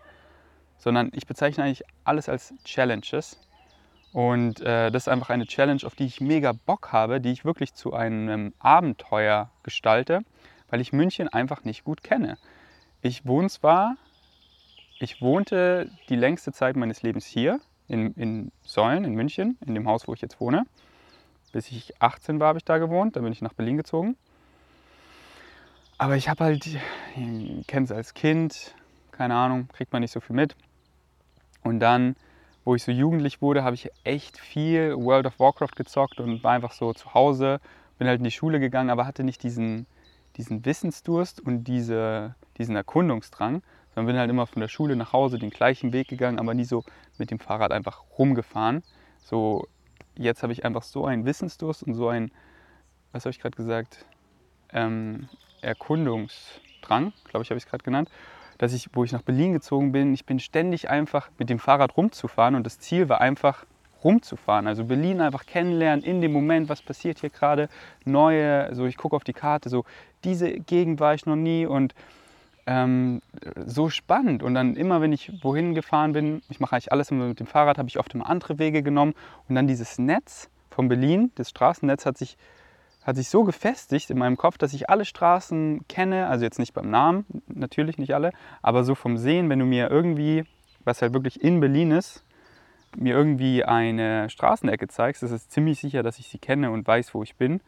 sondern 0.77 1.09
ich 1.13 1.27
bezeichne 1.27 1.65
eigentlich 1.65 1.83
alles 2.05 2.29
als 2.29 2.53
Challenges. 2.63 3.37
Und 4.13 4.61
äh, 4.61 4.89
das 4.89 5.03
ist 5.03 5.09
einfach 5.09 5.29
eine 5.29 5.45
Challenge, 5.45 5.81
auf 5.85 5.95
die 5.95 6.05
ich 6.05 6.21
mega 6.21 6.53
Bock 6.53 6.91
habe, 6.91 7.21
die 7.21 7.31
ich 7.31 7.45
wirklich 7.45 7.73
zu 7.73 7.93
einem 7.93 8.53
Abenteuer 8.57 9.51
gestalte, 9.63 10.21
weil 10.69 10.81
ich 10.81 10.93
München 10.93 11.27
einfach 11.27 11.63
nicht 11.63 11.83
gut 11.83 12.03
kenne. 12.03 12.37
Ich 13.01 13.25
wohne 13.25 13.49
zwar 13.49 13.95
ich 15.01 15.21
wohnte 15.21 15.89
die 16.09 16.17
längste 16.17 16.51
Zeit 16.51 16.75
meines 16.75 17.01
Lebens 17.03 17.25
hier 17.25 17.61
in, 17.87 18.13
in 18.15 18.51
Säulen 18.63 19.05
in 19.05 19.13
München, 19.13 19.57
in 19.65 19.73
dem 19.73 19.87
Haus, 19.87 20.07
wo 20.09 20.13
ich 20.13 20.21
jetzt 20.21 20.41
wohne. 20.41 20.65
Bis 21.53 21.71
ich 21.71 22.01
18 22.01 22.39
war, 22.39 22.49
habe 22.49 22.59
ich 22.59 22.65
da 22.65 22.77
gewohnt. 22.79 23.15
Dann 23.15 23.23
bin 23.23 23.31
ich 23.31 23.41
nach 23.41 23.53
Berlin 23.53 23.77
gezogen. 23.77 24.17
Aber 25.97 26.17
ich 26.17 26.27
habe 26.27 26.43
halt, 26.43 26.67
kenne 27.67 27.85
es 27.85 27.91
als 27.91 28.13
Kind, 28.13 28.75
keine 29.11 29.35
Ahnung, 29.35 29.69
kriegt 29.69 29.93
man 29.93 30.01
nicht 30.01 30.11
so 30.11 30.19
viel 30.19 30.35
mit. 30.35 30.55
Und 31.63 31.79
dann, 31.79 32.17
wo 32.65 32.75
ich 32.75 32.83
so 32.83 32.91
jugendlich 32.91 33.41
wurde, 33.41 33.63
habe 33.63 33.75
ich 33.75 33.89
echt 34.03 34.37
viel 34.37 34.95
World 34.97 35.25
of 35.25 35.39
Warcraft 35.39 35.75
gezockt 35.77 36.19
und 36.19 36.43
war 36.43 36.51
einfach 36.51 36.73
so 36.73 36.93
zu 36.93 37.13
Hause. 37.13 37.61
Bin 37.97 38.07
halt 38.07 38.19
in 38.19 38.25
die 38.25 38.31
Schule 38.31 38.59
gegangen, 38.59 38.89
aber 38.89 39.07
hatte 39.07 39.23
nicht 39.23 39.43
diesen, 39.43 39.87
diesen 40.39 40.65
Wissensdurst 40.65 41.41
und 41.41 41.65
diese, 41.65 42.33
diesen 42.57 42.75
Erkundungsdrang. 42.75 43.61
Dann 43.93 44.05
bin 44.05 44.17
halt 44.17 44.29
immer 44.29 44.47
von 44.47 44.61
der 44.61 44.69
Schule 44.69 44.95
nach 44.95 45.11
Hause 45.11 45.37
den 45.37 45.49
gleichen 45.49 45.91
Weg 45.91 46.07
gegangen, 46.07 46.39
aber 46.39 46.53
nie 46.53 46.63
so 46.63 46.85
mit 47.17 47.29
dem 47.29 47.39
Fahrrad 47.39 47.73
einfach 47.73 48.03
rumgefahren. 48.17 48.81
So, 49.21 49.67
jetzt 50.15 50.41
habe 50.41 50.53
ich 50.53 50.63
einfach 50.63 50.83
so 50.83 51.05
einen 51.05 51.25
Wissensdurst 51.25 51.83
und 51.83 51.93
so 51.93 52.07
einen, 52.07 52.31
was 53.11 53.25
habe 53.25 53.31
ich 53.31 53.39
gerade 53.41 53.57
gesagt, 53.57 54.05
ähm, 54.71 55.27
Erkundungsdrang, 55.61 57.11
glaube 57.25 57.43
ich, 57.43 57.49
habe 57.49 57.57
ich 57.57 57.65
es 57.65 57.69
gerade 57.69 57.83
genannt, 57.83 58.09
dass 58.57 58.71
ich, 58.71 58.89
wo 58.93 59.03
ich 59.03 59.11
nach 59.11 59.23
Berlin 59.23 59.51
gezogen 59.51 59.91
bin, 59.91 60.13
ich 60.13 60.25
bin 60.25 60.39
ständig 60.39 60.89
einfach 60.89 61.29
mit 61.37 61.49
dem 61.49 61.59
Fahrrad 61.59 61.97
rumzufahren 61.97 62.55
und 62.55 62.65
das 62.65 62.79
Ziel 62.79 63.09
war 63.09 63.19
einfach 63.19 63.65
rumzufahren. 64.03 64.67
Also 64.67 64.85
Berlin 64.85 65.21
einfach 65.21 65.45
kennenlernen 65.45 66.03
in 66.03 66.21
dem 66.21 66.31
Moment, 66.31 66.69
was 66.69 66.81
passiert 66.81 67.19
hier 67.19 67.29
gerade, 67.29 67.69
neue, 68.05 68.73
so 68.73 68.85
ich 68.85 68.97
gucke 68.97 69.15
auf 69.15 69.23
die 69.23 69.33
Karte, 69.33 69.69
so 69.69 69.85
diese 70.23 70.51
Gegend 70.51 70.99
war 70.99 71.13
ich 71.13 71.25
noch 71.25 71.35
nie 71.35 71.65
und 71.65 71.93
ähm, 72.69 73.21
so 73.65 73.89
spannend. 73.89 74.43
Und 74.43 74.53
dann 74.53 74.75
immer, 74.75 75.01
wenn 75.01 75.11
ich 75.11 75.43
wohin 75.43 75.73
gefahren 75.73 76.13
bin, 76.13 76.41
ich 76.49 76.59
mache 76.59 76.75
eigentlich 76.75 76.91
alles 76.91 77.09
immer 77.09 77.25
mit 77.25 77.39
dem 77.39 77.47
Fahrrad, 77.47 77.79
habe 77.79 77.89
ich 77.89 77.97
oft 77.97 78.13
immer 78.13 78.29
andere 78.29 78.59
Wege 78.59 78.83
genommen. 78.83 79.15
Und 79.47 79.55
dann 79.55 79.67
dieses 79.67 79.97
Netz 79.97 80.49
von 80.69 80.87
Berlin, 80.87 81.31
das 81.35 81.49
Straßennetz 81.49 82.05
hat 82.05 82.17
sich, 82.17 82.37
hat 83.03 83.15
sich 83.15 83.29
so 83.29 83.43
gefestigt 83.43 84.11
in 84.11 84.19
meinem 84.19 84.37
Kopf, 84.37 84.59
dass 84.59 84.73
ich 84.73 84.87
alle 84.89 85.05
Straßen 85.05 85.87
kenne. 85.87 86.27
Also 86.27 86.45
jetzt 86.45 86.59
nicht 86.59 86.73
beim 86.73 86.91
Namen, 86.91 87.25
natürlich 87.47 87.97
nicht 87.97 88.13
alle, 88.13 88.31
aber 88.61 88.83
so 88.83 88.93
vom 88.93 89.17
Sehen, 89.17 89.49
wenn 89.49 89.59
du 89.59 89.65
mir 89.65 89.89
irgendwie, 89.89 90.45
was 90.83 91.01
halt 91.01 91.13
wirklich 91.13 91.43
in 91.43 91.59
Berlin 91.59 91.89
ist, 91.89 92.23
mir 92.95 93.15
irgendwie 93.15 93.63
eine 93.63 94.29
Straßenecke 94.29 94.87
zeigst, 94.87 95.23
ist 95.23 95.31
es 95.31 95.49
ziemlich 95.49 95.79
sicher, 95.79 96.03
dass 96.03 96.19
ich 96.19 96.27
sie 96.27 96.39
kenne 96.39 96.71
und 96.71 96.87
weiß, 96.87 97.13
wo 97.13 97.23
ich 97.23 97.35
bin. 97.35 97.61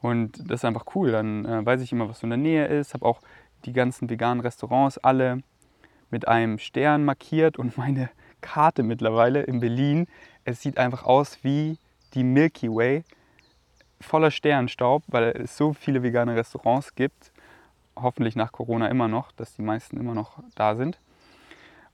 Und 0.00 0.38
das 0.50 0.60
ist 0.60 0.64
einfach 0.64 0.86
cool. 0.94 1.12
Dann 1.12 1.44
äh, 1.44 1.64
weiß 1.64 1.80
ich 1.80 1.92
immer, 1.92 2.08
was 2.08 2.20
so 2.20 2.26
in 2.26 2.30
der 2.30 2.38
Nähe 2.38 2.66
ist. 2.66 2.94
Habe 2.94 3.06
auch 3.06 3.20
die 3.64 3.72
ganzen 3.72 4.10
veganen 4.10 4.40
Restaurants 4.40 4.98
alle 4.98 5.42
mit 6.10 6.28
einem 6.28 6.58
Stern 6.58 7.04
markiert 7.04 7.58
und 7.58 7.76
meine 7.76 8.10
Karte 8.40 8.82
mittlerweile 8.82 9.42
in 9.42 9.60
Berlin, 9.60 10.08
es 10.44 10.60
sieht 10.60 10.76
einfach 10.76 11.04
aus 11.04 11.38
wie 11.42 11.78
die 12.14 12.24
Milky 12.24 12.68
Way 12.68 13.04
voller 14.00 14.32
Sternstaub, 14.32 15.04
weil 15.06 15.24
es 15.24 15.56
so 15.56 15.72
viele 15.72 16.02
vegane 16.02 16.34
Restaurants 16.34 16.94
gibt. 16.94 17.32
Hoffentlich 17.94 18.36
nach 18.36 18.52
Corona 18.52 18.88
immer 18.88 19.06
noch, 19.06 19.32
dass 19.32 19.54
die 19.54 19.62
meisten 19.62 19.96
immer 19.96 20.14
noch 20.14 20.42
da 20.56 20.74
sind. 20.74 20.98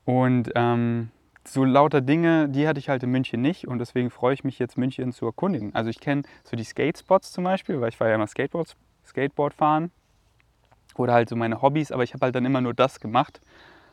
Und 0.04 0.50
ähm, 0.54 1.10
so 1.52 1.64
lauter 1.64 2.00
Dinge, 2.00 2.48
die 2.48 2.66
hatte 2.66 2.78
ich 2.78 2.88
halt 2.88 3.02
in 3.02 3.10
München 3.10 3.40
nicht 3.40 3.66
und 3.66 3.78
deswegen 3.78 4.10
freue 4.10 4.34
ich 4.34 4.44
mich 4.44 4.58
jetzt, 4.58 4.78
München 4.78 5.12
zu 5.12 5.26
erkundigen. 5.26 5.74
Also 5.74 5.90
ich 5.90 6.00
kenne 6.00 6.22
so 6.44 6.56
die 6.56 6.64
Skate-Spots 6.64 7.32
zum 7.32 7.44
Beispiel, 7.44 7.80
weil 7.80 7.88
ich 7.88 8.00
war 8.00 8.08
ja 8.08 8.14
immer 8.14 8.26
Skateboard, 8.26 8.76
Skateboard 9.06 9.54
fahren 9.54 9.90
oder 10.96 11.12
halt 11.12 11.28
so 11.28 11.36
meine 11.36 11.62
Hobbys, 11.62 11.92
aber 11.92 12.02
ich 12.02 12.14
habe 12.14 12.24
halt 12.24 12.34
dann 12.34 12.44
immer 12.44 12.60
nur 12.60 12.74
das 12.74 13.00
gemacht 13.00 13.40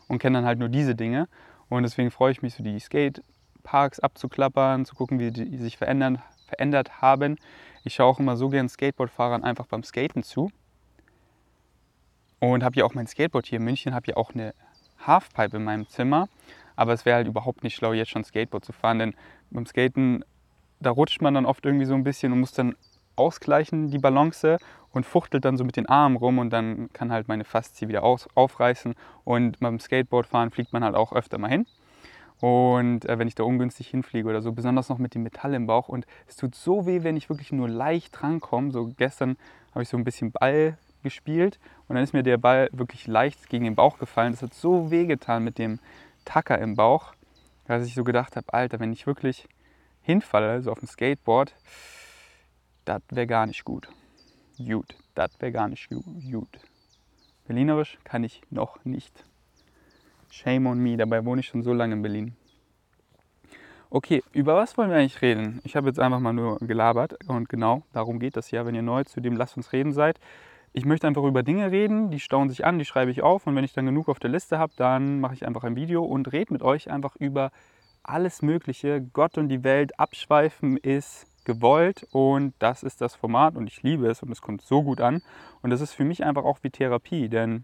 und 0.08 0.20
kenne 0.20 0.40
dann 0.40 0.46
halt 0.46 0.60
nur 0.60 0.70
diese 0.70 0.96
Dinge 0.96 1.28
und 1.70 1.84
deswegen 1.84 2.12
freue 2.12 2.32
ich 2.32 2.42
mich 2.42 2.54
so 2.54 2.64
die 2.64 2.80
Skateparks 2.80 4.00
abzuklappern, 4.00 4.86
zu 4.86 4.96
gucken, 4.96 5.20
wie 5.20 5.32
die 5.32 5.58
sich 5.58 5.78
verändern, 5.78 6.22
verändert 6.48 7.02
haben. 7.02 7.38
Ich 7.84 7.96
schaue 7.96 8.08
auch 8.08 8.20
immer 8.20 8.38
so 8.38 8.50
gern 8.50 8.70
Skateboardfahrern 8.70 9.44
einfach 9.44 9.68
beim 9.68 9.84
Skaten 9.84 10.24
zu 10.24 10.52
und 12.40 12.64
habe 12.64 12.76
ja 12.76 12.86
auch 12.86 12.94
mein 12.94 13.08
Skateboard 13.08 13.46
hier 13.46 13.60
in 13.60 13.66
München, 13.66 13.94
habe 13.94 14.08
ja 14.08 14.18
auch 14.18 14.34
eine 14.34 14.54
Halfpipe 15.00 15.58
in 15.58 15.64
meinem 15.64 15.88
Zimmer 15.88 16.28
aber 16.76 16.94
es 16.94 17.06
wäre 17.06 17.18
halt 17.18 17.28
überhaupt 17.28 17.64
nicht 17.64 17.76
schlau, 17.76 17.94
jetzt 17.94 18.12
schon 18.12 18.24
Skateboard 18.24 18.66
zu 18.66 18.74
fahren, 18.74 19.00
denn 19.00 19.14
beim 19.52 19.66
Skaten, 19.66 20.24
da 20.80 20.92
rutscht 20.92 21.22
man 21.22 21.34
dann 21.34 21.46
oft 21.46 21.66
irgendwie 21.66 21.86
so 21.86 21.96
ein 21.96 22.04
bisschen 22.04 22.32
und 22.34 22.40
muss 22.40 22.52
dann 22.52 22.76
ausgleichen, 23.16 23.90
die 23.90 23.98
Balance 23.98 24.58
und 24.92 25.06
fuchtelt 25.06 25.46
dann 25.46 25.58
so 25.58 25.64
mit 25.64 25.78
den 25.78 25.88
Armen 25.88 26.18
rum 26.18 26.40
und 26.40 26.52
dann 26.52 26.90
kann 26.94 27.12
halt 27.12 27.28
meine 27.28 27.44
Faszie 27.44 27.88
wieder 27.88 28.04
aus, 28.04 28.28
aufreißen 28.36 28.96
und 29.24 29.60
beim 29.60 29.80
Skateboardfahren 29.80 30.52
fliegt 30.52 30.74
man 30.74 30.84
halt 30.84 30.96
auch 30.96 31.14
öfter 31.14 31.38
mal 31.38 31.50
hin. 31.50 31.66
Und 32.42 33.06
äh, 33.06 33.18
wenn 33.18 33.28
ich 33.28 33.36
da 33.36 33.44
ungünstig 33.44 33.88
hinfliege 33.88 34.28
oder 34.28 34.42
so, 34.42 34.52
besonders 34.52 34.90
noch 34.90 34.98
mit 34.98 35.16
dem 35.16 35.24
Metall 35.24 35.54
im 35.54 35.68
Bauch. 35.68 35.88
Und 35.88 36.06
es 36.28 36.36
tut 36.36 36.54
so 36.54 36.86
weh, 36.86 37.04
wenn 37.04 37.16
ich 37.16 37.30
wirklich 37.30 37.52
nur 37.52 37.70
leicht 37.70 38.22
rankomme. 38.22 38.72
So 38.72 38.92
gestern 38.98 39.38
habe 39.72 39.84
ich 39.84 39.90
so 39.90 39.98
ein 39.98 40.04
bisschen 40.04 40.32
Ball 40.32 40.78
gespielt 41.04 41.60
und 41.88 41.96
dann 41.96 42.04
ist 42.04 42.14
mir 42.14 42.24
der 42.24 42.38
Ball 42.38 42.68
wirklich 42.74 43.08
leicht 43.08 43.48
gegen 43.48 43.64
den 43.64 43.76
Bauch 43.76 44.00
gefallen. 44.00 44.34
Das 44.34 44.42
hat 44.42 44.54
so 44.54 44.92
weh 44.92 45.06
getan 45.06 45.44
mit 45.44 45.58
dem 45.58 45.80
Tacker 46.26 46.60
im 46.60 46.76
Bauch, 46.76 47.14
dass 47.66 47.86
ich 47.86 47.94
so 47.94 48.04
gedacht 48.04 48.36
habe, 48.36 48.54
Alter, 48.54 48.80
wenn 48.80 48.92
ich 48.92 49.08
wirklich 49.08 49.48
hinfalle, 50.02 50.62
so 50.62 50.72
auf 50.72 50.80
dem 50.80 50.88
Skateboard, 50.88 51.56
das 52.84 53.02
wäre 53.10 53.28
gar 53.28 53.46
nicht 53.46 53.64
gut. 53.64 53.88
Gut, 54.58 54.96
das 55.16 55.32
wäre 55.40 55.52
gar 55.52 55.68
nicht 55.68 55.90
gut. 55.90 56.60
Berlinerisch 57.48 57.98
kann 58.04 58.24
ich 58.24 58.42
noch 58.50 58.84
nicht. 58.86 59.24
Shame 60.30 60.68
on 60.68 60.80
me, 60.80 60.98
dabei 60.98 61.24
wohne 61.26 61.42
ich 61.42 61.48
schon 61.48 61.64
so 61.64 61.74
lange 61.74 61.94
in 61.94 62.02
Berlin. 62.02 62.36
Okay, 63.90 64.24
über 64.34 64.56
was 64.56 64.78
wollen 64.78 64.90
wir 64.90 64.98
eigentlich 64.98 65.22
reden? 65.22 65.62
Ich 65.64 65.76
habe 65.76 65.88
jetzt 65.88 66.00
einfach 66.00 66.20
mal 66.20 66.34
nur 66.34 66.58
gelabert 66.60 67.18
und 67.28 67.48
genau 67.48 67.84
darum 67.94 68.20
geht 68.20 68.36
das 68.36 68.52
ja, 68.52 68.66
wenn 68.66 68.76
ihr 68.76 68.82
neu 68.82 69.04
zu 69.04 69.22
dem 69.22 69.38
Lasst 69.38 69.58
uns 69.58 69.72
reden 69.72 69.94
seid 69.94 70.20
ich 70.78 70.84
möchte 70.84 71.08
einfach 71.08 71.24
über 71.24 71.42
Dinge 71.42 71.72
reden, 71.72 72.12
die 72.12 72.20
stauen 72.20 72.50
sich 72.50 72.66
an, 72.66 72.80
die 72.80 72.84
schreibe 72.84 73.10
ich 73.10 73.24
auf 73.24 73.48
und 73.48 73.56
wenn 73.56 73.64
ich 73.64 73.72
dann 73.72 73.86
genug 73.86 74.10
auf 74.10 74.20
der 74.20 74.30
Liste 74.30 74.60
habe, 74.60 74.74
dann 74.76 75.22
mache 75.22 75.34
ich 75.34 75.48
einfach 75.48 75.64
ein 75.64 75.78
Video 75.78 76.04
und 76.04 76.34
rede 76.34 76.52
mit 76.52 76.62
euch 76.62 76.92
einfach 76.92 77.16
über 77.16 77.52
alles 78.04 78.42
Mögliche. 78.42 79.02
Gott 79.14 79.38
und 79.38 79.48
die 79.48 79.64
Welt 79.64 79.98
abschweifen 79.98 80.76
ist 80.76 81.28
gewollt 81.46 82.06
und 82.12 82.54
das 82.60 82.84
ist 82.84 83.00
das 83.00 83.16
Format 83.16 83.56
und 83.56 83.68
ich 83.68 83.84
liebe 83.84 84.08
es 84.08 84.22
und 84.22 84.30
es 84.34 84.42
kommt 84.42 84.64
so 84.64 84.84
gut 84.84 85.00
an 85.00 85.22
und 85.62 85.70
das 85.70 85.80
ist 85.80 85.94
für 85.94 86.04
mich 86.04 86.26
einfach 86.26 86.44
auch 86.44 86.60
wie 86.62 86.72
Therapie, 86.72 87.30
denn 87.30 87.64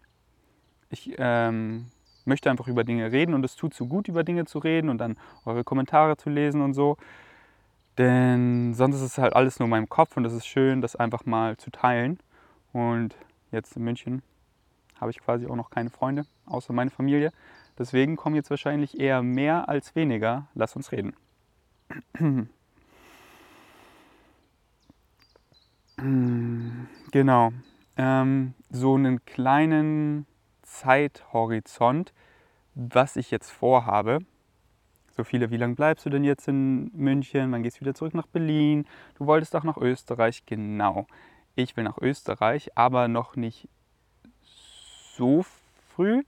ich 0.89 1.13
ähm, 1.17 1.87
möchte 2.23 2.49
einfach 2.49 2.69
über 2.69 2.85
Dinge 2.85 3.11
reden 3.11 3.33
und 3.33 3.43
es 3.43 3.57
tut 3.57 3.73
so 3.73 3.87
gut, 3.87 4.07
über 4.07 4.23
Dinge 4.23 4.45
zu 4.45 4.59
reden 4.59 4.87
und 4.87 4.99
dann 4.99 5.17
eure 5.43 5.65
Kommentare 5.65 6.15
zu 6.15 6.29
lesen 6.29 6.61
und 6.61 6.75
so. 6.75 6.95
Denn 7.97 8.73
sonst 8.73 8.95
ist 8.95 9.01
es 9.01 9.17
halt 9.17 9.35
alles 9.35 9.59
nur 9.59 9.65
in 9.65 9.71
meinem 9.71 9.89
Kopf 9.89 10.15
und 10.15 10.23
es 10.23 10.31
ist 10.31 10.45
schön, 10.45 10.79
das 10.79 10.95
einfach 10.95 11.25
mal 11.25 11.57
zu 11.57 11.71
teilen. 11.71 12.17
Und 12.73 13.15
jetzt 13.51 13.75
in 13.75 13.83
München 13.83 14.21
habe 14.99 15.11
ich 15.11 15.19
quasi 15.19 15.47
auch 15.47 15.55
noch 15.55 15.69
keine 15.69 15.89
Freunde, 15.89 16.25
außer 16.45 16.73
meine 16.73 16.91
Familie. 16.91 17.31
Deswegen 17.77 18.15
kommen 18.15 18.35
jetzt 18.35 18.49
wahrscheinlich 18.49 18.99
eher 18.99 19.23
mehr 19.23 19.67
als 19.67 19.95
weniger. 19.95 20.47
Lass 20.53 20.75
uns 20.75 20.91
reden. 20.91 21.15
Genau. 27.11 27.51
Ähm, 27.97 28.53
so 28.69 28.95
einen 28.95 29.23
kleinen 29.25 30.25
Zeithorizont, 30.63 32.13
was 32.73 33.17
ich 33.17 33.29
jetzt 33.29 33.51
vorhabe. 33.51 34.19
So 35.15 35.23
viele, 35.23 35.51
wie 35.51 35.57
lange 35.57 35.75
bleibst 35.75 36.05
du 36.05 36.09
denn 36.09 36.23
jetzt 36.23 36.47
in 36.47 36.89
München? 36.95 37.51
Wann 37.51 37.61
gehst 37.61 37.77
du 37.77 37.81
wieder 37.81 37.93
zurück 37.93 38.15
nach 38.15 38.25
Berlin? 38.27 38.85
Du 39.15 39.27
wolltest 39.27 39.53
doch 39.53 39.63
nach 39.63 39.77
Österreich. 39.77 40.45
Genau 40.45 41.05
ich 41.55 41.75
will 41.77 41.83
nach 41.83 41.97
Österreich, 41.97 42.77
aber 42.77 43.07
noch 43.07 43.35
nicht 43.35 43.67
so 45.15 45.45
früh, 45.93 46.23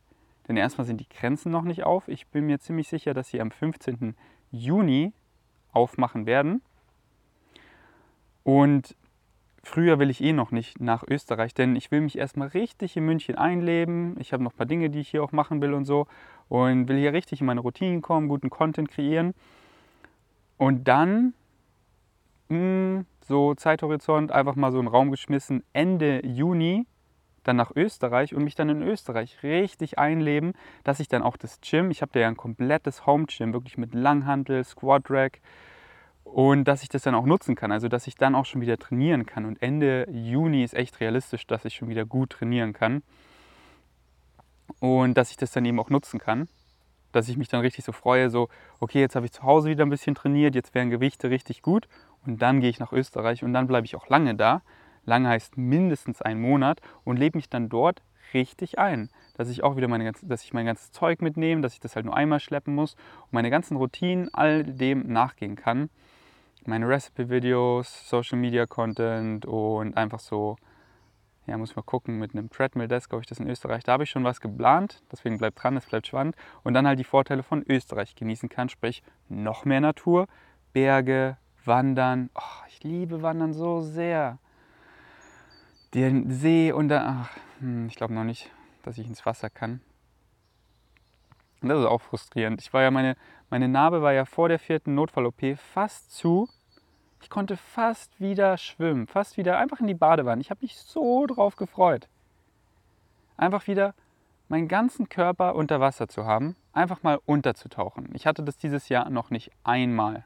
denn 0.47 0.57
erstmal 0.57 0.85
sind 0.85 0.99
die 0.99 1.09
Grenzen 1.09 1.51
noch 1.51 1.63
nicht 1.63 1.83
auf. 1.83 2.07
Ich 2.07 2.27
bin 2.27 2.45
mir 2.45 2.59
ziemlich 2.59 2.89
sicher, 2.89 3.13
dass 3.13 3.29
sie 3.29 3.41
am 3.41 3.51
15. 3.51 4.15
Juni 4.51 5.13
aufmachen 5.71 6.25
werden. 6.25 6.61
Und 8.43 8.95
früher 9.63 9.99
will 9.99 10.09
ich 10.09 10.21
eh 10.21 10.33
noch 10.33 10.51
nicht 10.51 10.81
nach 10.81 11.03
Österreich, 11.07 11.53
denn 11.53 11.75
ich 11.75 11.91
will 11.91 12.01
mich 12.01 12.17
erstmal 12.17 12.49
richtig 12.49 12.97
in 12.97 13.05
München 13.05 13.35
einleben. 13.35 14.15
Ich 14.19 14.33
habe 14.33 14.43
noch 14.43 14.53
ein 14.53 14.57
paar 14.57 14.65
Dinge, 14.65 14.89
die 14.89 14.99
ich 14.99 15.09
hier 15.09 15.23
auch 15.23 15.31
machen 15.31 15.61
will 15.61 15.73
und 15.73 15.85
so. 15.85 16.07
Und 16.49 16.89
will 16.89 16.97
hier 16.97 17.13
richtig 17.13 17.39
in 17.39 17.47
meine 17.47 17.61
Routinen 17.61 18.01
kommen, 18.01 18.27
guten 18.27 18.49
Content 18.49 18.89
kreieren. 18.89 19.33
Und 20.57 20.87
dann 20.87 21.33
mh, 22.49 22.57
hm, 22.57 23.05
so 23.25 23.55
Zeithorizont 23.55 24.31
einfach 24.31 24.55
mal 24.55 24.71
so 24.71 24.79
in 24.79 24.85
den 24.85 24.91
Raum 24.91 25.11
geschmissen, 25.11 25.63
Ende 25.73 26.25
Juni 26.25 26.85
dann 27.43 27.55
nach 27.55 27.71
Österreich 27.75 28.33
und 28.33 28.43
mich 28.43 28.55
dann 28.55 28.69
in 28.69 28.81
Österreich 28.81 29.43
richtig 29.43 29.99
einleben, 29.99 30.53
dass 30.83 30.99
ich 30.99 31.07
dann 31.07 31.21
auch 31.21 31.37
das 31.37 31.59
Gym, 31.61 31.91
ich 31.91 32.01
habe 32.01 32.11
da 32.13 32.21
ja 32.21 32.27
ein 32.27 32.37
komplettes 32.37 33.05
Home 33.05 33.25
Gym, 33.25 33.53
wirklich 33.53 33.77
mit 33.77 33.93
Langhantel, 33.93 34.63
Squat 34.63 35.09
Rack 35.09 35.39
und 36.23 36.65
dass 36.65 36.83
ich 36.83 36.89
das 36.89 37.03
dann 37.03 37.15
auch 37.15 37.25
nutzen 37.25 37.55
kann, 37.55 37.71
also 37.71 37.87
dass 37.87 38.07
ich 38.07 38.15
dann 38.15 38.35
auch 38.35 38.45
schon 38.45 38.61
wieder 38.61 38.77
trainieren 38.77 39.25
kann 39.25 39.45
und 39.45 39.61
Ende 39.61 40.09
Juni 40.09 40.63
ist 40.63 40.73
echt 40.73 40.99
realistisch, 40.99 41.45
dass 41.45 41.65
ich 41.65 41.75
schon 41.75 41.89
wieder 41.89 42.05
gut 42.05 42.31
trainieren 42.31 42.73
kann 42.73 43.03
und 44.79 45.15
dass 45.15 45.31
ich 45.31 45.37
das 45.37 45.51
dann 45.51 45.65
eben 45.65 45.79
auch 45.79 45.89
nutzen 45.89 46.19
kann, 46.19 46.47
dass 47.11 47.27
ich 47.27 47.37
mich 47.37 47.49
dann 47.49 47.61
richtig 47.61 47.83
so 47.83 47.91
freue, 47.91 48.29
so 48.29 48.47
okay, 48.79 49.01
jetzt 49.01 49.15
habe 49.15 49.25
ich 49.25 49.33
zu 49.33 49.43
Hause 49.43 49.69
wieder 49.69 49.85
ein 49.85 49.89
bisschen 49.89 50.15
trainiert, 50.15 50.55
jetzt 50.55 50.73
wären 50.73 50.89
Gewichte 50.89 51.29
richtig 51.29 51.61
gut 51.61 51.87
und 52.25 52.41
dann 52.41 52.61
gehe 52.61 52.69
ich 52.69 52.79
nach 52.79 52.91
Österreich 52.91 53.43
und 53.43 53.53
dann 53.53 53.67
bleibe 53.67 53.85
ich 53.85 53.95
auch 53.95 54.07
lange 54.07 54.35
da. 54.35 54.61
Lange 55.05 55.29
heißt 55.29 55.57
mindestens 55.57 56.21
einen 56.21 56.41
Monat 56.41 56.79
und 57.03 57.17
lebe 57.17 57.37
mich 57.37 57.49
dann 57.49 57.69
dort 57.69 58.01
richtig 58.33 58.79
ein. 58.79 59.09
Dass 59.35 59.49
ich 59.49 59.63
auch 59.63 59.75
wieder 59.75 59.87
meine, 59.87 60.11
dass 60.21 60.43
ich 60.43 60.53
mein 60.53 60.65
ganzes 60.65 60.91
Zeug 60.91 61.21
mitnehme, 61.21 61.61
dass 61.61 61.73
ich 61.73 61.79
das 61.79 61.95
halt 61.95 62.05
nur 62.05 62.15
einmal 62.15 62.39
schleppen 62.39 62.73
muss 62.73 62.95
und 63.23 63.33
meine 63.33 63.49
ganzen 63.49 63.77
Routinen 63.77 64.33
all 64.33 64.63
dem 64.63 65.11
nachgehen 65.11 65.55
kann. 65.55 65.89
Meine 66.65 66.87
Recipe-Videos, 66.87 68.09
Social 68.09 68.39
Media 68.39 68.65
Content 68.65 69.45
und 69.45 69.97
einfach 69.97 70.19
so, 70.19 70.55
ja, 71.45 71.57
muss 71.57 71.71
ich 71.71 71.75
mal 71.75 71.81
gucken, 71.81 72.19
mit 72.19 72.33
einem 72.33 72.49
Treadmill 72.49 72.87
Desk, 72.87 73.11
ob 73.13 73.19
ich 73.19 73.27
das 73.27 73.41
in 73.41 73.49
Österreich, 73.49 73.83
da 73.83 73.93
habe 73.93 74.03
ich 74.03 74.09
schon 74.09 74.23
was 74.23 74.39
geplant, 74.39 75.03
deswegen 75.11 75.37
bleibt 75.37 75.61
dran, 75.61 75.75
es 75.75 75.85
bleibt 75.85 76.07
spannend. 76.07 76.37
Und 76.63 76.73
dann 76.73 76.87
halt 76.87 76.99
die 76.99 77.03
Vorteile 77.03 77.43
von 77.43 77.65
Österreich 77.67 78.15
genießen 78.15 78.47
kann, 78.47 78.69
sprich 78.69 79.03
noch 79.27 79.65
mehr 79.65 79.81
Natur, 79.81 80.27
Berge, 80.71 81.37
Wandern. 81.65 82.29
Oh, 82.35 82.65
ich 82.67 82.83
liebe 82.83 83.21
Wandern 83.21 83.53
so 83.53 83.81
sehr. 83.81 84.37
Den 85.93 86.31
See 86.31 86.71
und 86.71 86.89
dann, 86.89 87.05
ach, 87.05 87.29
hm, 87.59 87.87
ich 87.87 87.95
glaube 87.95 88.13
noch 88.13 88.23
nicht, 88.23 88.51
dass 88.83 88.97
ich 88.97 89.07
ins 89.07 89.25
Wasser 89.25 89.49
kann. 89.49 89.81
Und 91.61 91.69
das 91.69 91.79
ist 91.79 91.85
auch 91.85 92.01
frustrierend. 92.01 92.61
Ich 92.61 92.73
war 92.73 92.81
ja 92.81 92.91
meine, 92.91 93.15
meine 93.49 93.67
Narbe 93.67 94.01
war 94.01 94.11
ja 94.11 94.25
vor 94.25 94.49
der 94.49 94.59
vierten 94.59 94.95
Notfall-OP 94.95 95.57
fast 95.57 96.11
zu. 96.11 96.49
Ich 97.21 97.29
konnte 97.29 97.55
fast 97.55 98.19
wieder 98.19 98.57
schwimmen, 98.57 99.07
fast 99.07 99.37
wieder 99.37 99.57
einfach 99.57 99.79
in 99.79 99.87
die 99.87 99.93
Badewanne. 99.93 100.41
Ich 100.41 100.49
habe 100.49 100.59
mich 100.61 100.77
so 100.77 101.25
drauf 101.25 101.55
gefreut. 101.55 102.09
Einfach 103.37 103.65
wieder 103.67 103.93
meinen 104.49 104.67
ganzen 104.67 105.07
Körper 105.07 105.55
unter 105.55 105.79
Wasser 105.79 106.09
zu 106.09 106.25
haben, 106.25 106.55
einfach 106.73 107.01
mal 107.01 107.19
unterzutauchen. 107.25 108.09
Ich 108.13 108.27
hatte 108.27 108.43
das 108.43 108.57
dieses 108.57 108.89
Jahr 108.89 109.09
noch 109.09 109.29
nicht 109.29 109.51
einmal. 109.63 110.25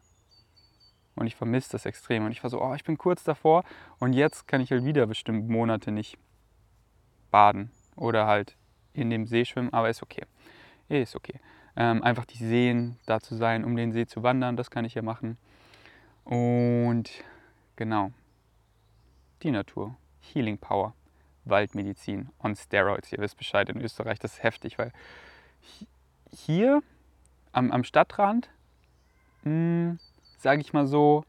Und 1.17 1.27
ich 1.27 1.35
vermisse 1.35 1.71
das 1.71 1.85
extrem. 1.85 2.25
Und 2.25 2.31
ich 2.31 2.43
war 2.43 2.49
so, 2.49 2.61
oh, 2.61 2.73
ich 2.73 2.83
bin 2.83 2.97
kurz 2.97 3.23
davor 3.23 3.63
und 3.99 4.13
jetzt 4.13 4.47
kann 4.47 4.61
ich 4.61 4.71
halt 4.71 4.85
wieder 4.85 5.05
bestimmt 5.07 5.49
Monate 5.49 5.91
nicht 5.91 6.17
baden 7.31 7.71
oder 7.95 8.27
halt 8.27 8.55
in 8.93 9.09
dem 9.09 9.27
See 9.27 9.45
schwimmen, 9.45 9.73
aber 9.73 9.89
ist 9.89 10.01
okay. 10.01 10.23
Ist 10.89 11.15
okay. 11.15 11.39
Ähm, 11.75 12.01
einfach 12.03 12.25
die 12.25 12.37
Seen 12.37 12.97
da 13.05 13.19
zu 13.19 13.35
sein, 13.35 13.63
um 13.63 13.75
den 13.75 13.91
See 13.91 14.07
zu 14.07 14.23
wandern, 14.23 14.55
das 14.57 14.71
kann 14.71 14.85
ich 14.85 14.95
ja 14.95 15.01
machen. 15.01 15.37
Und 16.23 17.11
genau, 17.75 18.11
die 19.43 19.51
Natur, 19.51 19.95
Healing 20.19 20.57
Power, 20.57 20.93
Waldmedizin 21.45 22.29
on 22.39 22.55
Steroids. 22.55 23.11
Ihr 23.11 23.19
wisst 23.19 23.37
Bescheid, 23.37 23.69
in 23.69 23.81
Österreich 23.81 24.19
das 24.19 24.33
ist 24.33 24.43
heftig, 24.43 24.77
weil 24.77 24.91
hier 26.31 26.81
am, 27.51 27.71
am 27.71 27.83
Stadtrand 27.83 28.49
mh, 29.43 29.51
hm, 29.51 29.99
sage 30.37 30.61
ich 30.61 30.73
mal 30.73 30.87
so, 30.87 31.23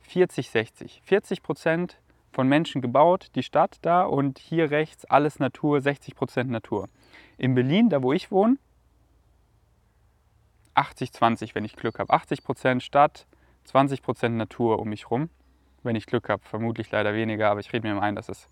40, 0.00 0.50
60. 0.50 1.02
40 1.04 1.42
Prozent 1.42 1.98
von 2.32 2.48
Menschen 2.48 2.80
gebaut, 2.80 3.30
die 3.34 3.42
Stadt 3.42 3.78
da 3.82 4.02
und 4.02 4.38
hier 4.38 4.70
rechts 4.70 5.04
alles 5.04 5.38
Natur, 5.38 5.80
60 5.80 6.14
Prozent 6.14 6.50
Natur. 6.50 6.88
In 7.38 7.54
Berlin, 7.54 7.88
da 7.88 8.02
wo 8.02 8.12
ich 8.12 8.30
wohne, 8.30 8.56
80-20, 10.74 11.54
wenn 11.54 11.64
ich 11.64 11.76
Glück 11.76 11.98
habe. 11.98 12.12
80% 12.12 12.80
Stadt, 12.80 13.26
20% 13.70 14.30
Natur 14.30 14.78
um 14.78 14.88
mich 14.88 15.10
rum. 15.10 15.28
Wenn 15.82 15.96
ich 15.96 16.06
Glück 16.06 16.28
habe, 16.28 16.42
vermutlich 16.44 16.90
leider 16.90 17.14
weniger, 17.14 17.50
aber 17.50 17.60
ich 17.60 17.72
rede 17.72 17.86
mir 17.86 17.94
mal 17.94 18.02
ein, 18.02 18.16
dass 18.16 18.28
es 18.28 18.48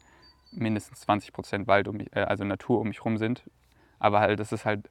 mindestens 0.53 1.07
20% 1.09 1.67
Wald 1.67 1.89
um 1.89 1.97
mich, 1.97 2.15
äh, 2.15 2.21
also 2.21 2.45
Natur 2.45 2.81
um 2.81 2.89
mich 2.89 3.05
rum 3.05 3.17
sind. 3.17 3.45
Aber 3.99 4.21
halt, 4.21 4.41
das 4.41 4.53
ist 4.53 4.65
halt 4.65 4.91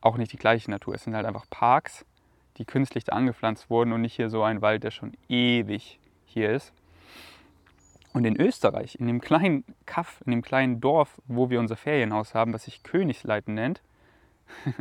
auch 0.00 0.16
nicht 0.16 0.32
die 0.32 0.38
gleiche 0.38 0.70
Natur. 0.70 0.94
Es 0.94 1.04
sind 1.04 1.14
halt 1.14 1.26
einfach 1.26 1.44
Parks, 1.50 2.06
die 2.60 2.66
künstlich 2.66 3.04
da 3.04 3.12
angepflanzt 3.12 3.70
wurden 3.70 3.94
und 3.94 4.02
nicht 4.02 4.14
hier 4.14 4.28
so 4.28 4.42
ein 4.42 4.60
Wald, 4.60 4.84
der 4.84 4.90
schon 4.90 5.14
ewig 5.30 5.98
hier 6.26 6.52
ist. 6.52 6.74
Und 8.12 8.26
in 8.26 8.38
Österreich, 8.38 8.96
in 8.96 9.06
dem 9.06 9.22
kleinen 9.22 9.64
Kaff, 9.86 10.20
in 10.26 10.32
dem 10.32 10.42
kleinen 10.42 10.78
Dorf, 10.78 11.22
wo 11.26 11.48
wir 11.48 11.58
unser 11.58 11.76
Ferienhaus 11.76 12.34
haben, 12.34 12.52
was 12.52 12.64
sich 12.64 12.82
Königsleiten 12.82 13.54
nennt, 13.54 13.80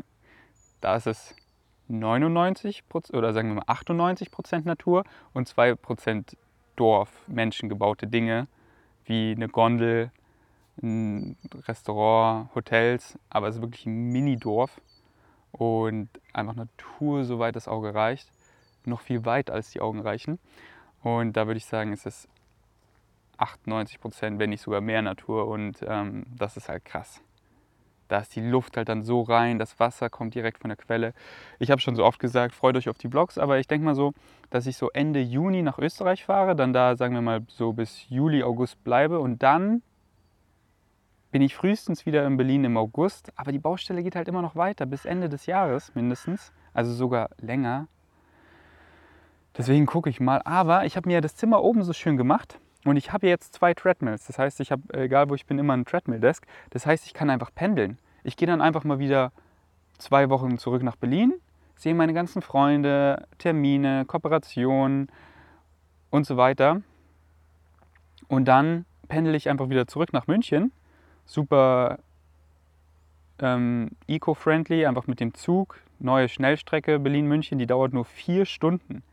da 0.81 0.97
ist 0.97 1.07
es 1.07 1.33
99% 1.89 3.15
oder 3.15 3.31
sagen 3.31 3.47
wir 3.47 3.55
mal 3.55 3.63
98 3.67 4.29
Prozent 4.29 4.65
Natur 4.65 5.05
und 5.31 5.47
2 5.47 5.75
Prozent 5.75 6.35
Dorf, 6.75 7.09
menschengebaute 7.27 8.07
Dinge 8.07 8.47
wie 9.05 9.31
eine 9.33 9.47
Gondel, 9.47 10.11
ein 10.83 11.37
Restaurant, 11.65 12.53
Hotels, 12.55 13.17
aber 13.29 13.47
es 13.47 13.55
ist 13.55 13.61
wirklich 13.61 13.85
ein 13.85 14.11
Mini-Dorf 14.11 14.81
und 15.51 16.09
einfach 16.33 16.55
Natur, 16.55 17.23
soweit 17.23 17.55
das 17.55 17.67
Auge 17.67 17.93
reicht, 17.93 18.29
noch 18.85 19.01
viel 19.01 19.25
weiter 19.25 19.53
als 19.53 19.71
die 19.71 19.81
Augen 19.81 20.01
reichen. 20.01 20.39
Und 21.01 21.37
da 21.37 21.47
würde 21.47 21.57
ich 21.57 21.65
sagen, 21.65 21.93
ist 21.93 22.05
es 22.05 22.27
98 23.37 23.99
Prozent, 23.99 24.39
wenn 24.39 24.49
nicht 24.49 24.61
sogar 24.61 24.81
mehr 24.81 25.01
Natur 25.01 25.47
und 25.47 25.77
ähm, 25.87 26.25
das 26.37 26.57
ist 26.57 26.69
halt 26.69 26.85
krass. 26.85 27.21
Da 28.09 28.17
ist 28.19 28.35
die 28.35 28.41
Luft 28.41 28.75
halt 28.75 28.89
dann 28.89 29.03
so 29.03 29.21
rein, 29.21 29.59
das 29.59 29.79
Wasser 29.79 30.09
kommt 30.09 30.33
direkt 30.33 30.57
von 30.57 30.69
der 30.69 30.77
Quelle. 30.77 31.13
Ich 31.59 31.69
habe 31.69 31.79
schon 31.79 31.95
so 31.95 32.03
oft 32.03 32.19
gesagt, 32.19 32.55
freut 32.55 32.75
euch 32.75 32.89
auf 32.89 32.97
die 32.97 33.07
Vlogs, 33.07 33.37
aber 33.37 33.59
ich 33.59 33.67
denke 33.67 33.85
mal 33.85 33.95
so, 33.95 34.13
dass 34.49 34.65
ich 34.65 34.77
so 34.77 34.89
Ende 34.89 35.21
Juni 35.21 35.61
nach 35.61 35.77
Österreich 35.77 36.25
fahre, 36.25 36.55
dann 36.55 36.73
da, 36.73 36.95
sagen 36.95 37.13
wir 37.13 37.21
mal, 37.21 37.41
so 37.47 37.71
bis 37.71 38.09
Juli, 38.09 38.43
August 38.43 38.83
bleibe 38.83 39.19
und 39.19 39.43
dann 39.43 39.83
bin 41.31 41.41
ich 41.41 41.55
frühestens 41.55 42.05
wieder 42.05 42.25
in 42.25 42.37
Berlin 42.37 42.63
im 42.63 42.77
August, 42.77 43.31
aber 43.35 43.51
die 43.51 43.59
Baustelle 43.59 44.03
geht 44.03 44.15
halt 44.15 44.27
immer 44.27 44.41
noch 44.41 44.55
weiter, 44.55 44.85
bis 44.85 45.05
Ende 45.05 45.29
des 45.29 45.45
Jahres 45.45 45.93
mindestens, 45.95 46.51
also 46.73 46.91
sogar 46.93 47.29
länger. 47.39 47.87
Deswegen 49.57 49.85
gucke 49.85 50.09
ich 50.09 50.19
mal. 50.19 50.41
Aber 50.45 50.85
ich 50.85 50.95
habe 50.95 51.09
mir 51.09 51.21
das 51.21 51.35
Zimmer 51.35 51.63
oben 51.63 51.83
so 51.83 51.93
schön 51.93 52.17
gemacht 52.17 52.59
und 52.85 52.97
ich 52.97 53.11
habe 53.11 53.27
jetzt 53.27 53.53
zwei 53.53 53.73
Treadmills. 53.73 54.25
Das 54.25 54.39
heißt, 54.39 54.59
ich 54.59 54.71
habe, 54.71 54.81
egal 54.93 55.29
wo 55.29 55.35
ich 55.35 55.45
bin, 55.45 55.59
immer 55.59 55.75
ein 55.75 55.85
Treadmill-Desk. 55.85 56.45
Das 56.69 56.85
heißt, 56.85 57.05
ich 57.05 57.13
kann 57.13 57.29
einfach 57.29 57.53
pendeln. 57.53 57.97
Ich 58.23 58.37
gehe 58.37 58.47
dann 58.47 58.61
einfach 58.61 58.83
mal 58.83 58.99
wieder 58.99 59.31
zwei 59.97 60.29
Wochen 60.29 60.57
zurück 60.57 60.81
nach 60.81 60.95
Berlin, 60.95 61.33
sehe 61.75 61.93
meine 61.93 62.13
ganzen 62.13 62.41
Freunde, 62.41 63.27
Termine, 63.37 64.05
Kooperationen 64.05 65.09
und 66.09 66.25
so 66.25 66.37
weiter. 66.37 66.81
Und 68.27 68.45
dann 68.45 68.85
pendel 69.07 69.35
ich 69.35 69.49
einfach 69.49 69.69
wieder 69.69 69.87
zurück 69.87 70.13
nach 70.13 70.27
München. 70.27 70.71
Super 71.29 71.99
ähm, 73.37 73.91
eco-friendly, 74.07 74.87
einfach 74.87 75.05
mit 75.05 75.19
dem 75.19 75.35
Zug. 75.35 75.79
Neue 75.99 76.27
Schnellstrecke 76.27 76.97
Berlin-München, 76.97 77.59
die 77.59 77.67
dauert 77.67 77.93
nur 77.93 78.03
vier 78.03 78.45
Stunden. 78.45 79.03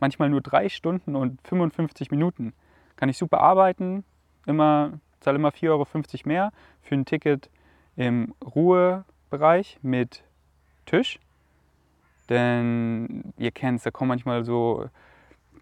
Manchmal 0.00 0.28
nur 0.28 0.40
drei 0.40 0.68
Stunden 0.68 1.14
und 1.14 1.40
55 1.46 2.10
Minuten 2.10 2.52
kann 2.96 3.08
ich 3.08 3.16
super 3.16 3.40
arbeiten, 3.40 4.02
immer, 4.44 4.98
zahle 5.20 5.36
immer 5.36 5.50
4,50 5.50 5.68
Euro 5.68 5.86
mehr 6.24 6.52
für 6.82 6.96
ein 6.96 7.04
Ticket 7.04 7.48
im 7.94 8.34
Ruhebereich 8.44 9.78
mit 9.82 10.24
Tisch. 10.84 11.20
Denn 12.28 13.32
ihr 13.38 13.52
kennt 13.52 13.78
es, 13.78 13.84
da 13.84 13.92
kommen 13.92 14.08
manchmal 14.08 14.42
so, 14.42 14.88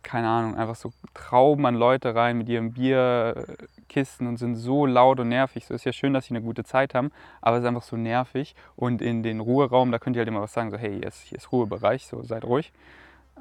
keine 0.02 0.28
Ahnung, 0.28 0.57
einfach 0.57 0.75
so 0.75 0.92
Trauben 1.14 1.66
an 1.66 1.75
Leute 1.75 2.14
rein 2.14 2.38
mit 2.38 2.49
ihren 2.49 2.73
Bierkisten 2.73 4.26
und 4.26 4.38
sind 4.38 4.57
so 4.57 4.87
laut 4.87 5.20
und 5.20 5.29
nervig. 5.29 5.66
So 5.66 5.75
ist 5.75 5.85
ja 5.85 5.92
schön, 5.92 6.14
dass 6.14 6.27
sie 6.27 6.35
eine 6.35 6.42
gute 6.42 6.64
Zeit 6.64 6.94
haben, 6.94 7.11
aber 7.40 7.57
es 7.57 7.62
ist 7.62 7.68
einfach 7.68 7.83
so 7.83 7.96
nervig. 7.96 8.55
Und 8.77 9.03
in 9.03 9.22
den 9.22 9.40
Ruheraum, 9.40 9.92
da 9.92 9.98
könnt 9.98 10.16
ihr 10.16 10.20
halt 10.20 10.29
immer 10.29 10.42
was 10.42 10.53
sagen, 10.53 10.70
so 10.70 10.77
hey, 10.77 10.94
hier 10.94 11.07
ist, 11.07 11.20
hier 11.22 11.38
ist 11.38 11.53
Ruhebereich, 11.53 12.07
so 12.07 12.22
seid 12.22 12.44
ruhig. 12.44 12.72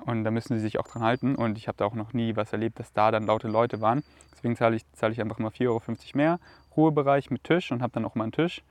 Und 0.06 0.24
da 0.24 0.32
müssen 0.32 0.56
sie 0.56 0.62
sich 0.62 0.80
auch 0.80 0.88
dran 0.88 1.04
halten. 1.04 1.36
Und 1.36 1.58
ich 1.58 1.68
habe 1.68 1.78
da 1.78 1.86
auch 1.86 1.96
noch 1.96 2.14
nie 2.14 2.36
was 2.36 2.54
erlebt, 2.54 2.80
dass 2.80 2.94
da 2.94 3.12
dann 3.12 3.26
laute 3.26 3.48
Leute 3.48 3.82
waren. 3.82 4.04
Deswegen 4.34 4.56
zahle 4.56 4.76
ich, 4.76 4.90
zahle 4.94 5.14
ich 5.14 5.22
einfach 5.22 5.40
mal 5.40 5.50
4,50 5.50 5.68
Euro 5.68 5.82
mehr. 6.14 6.40
Ruhebereich 6.76 7.30
mit 7.32 7.44
Tisch 7.44 7.72
und 7.72 7.82
habe 7.82 7.94
dann 7.94 8.06
auch 8.06 8.16
mal 8.16 8.24
einen 8.24 8.32
Tisch. 8.32 8.64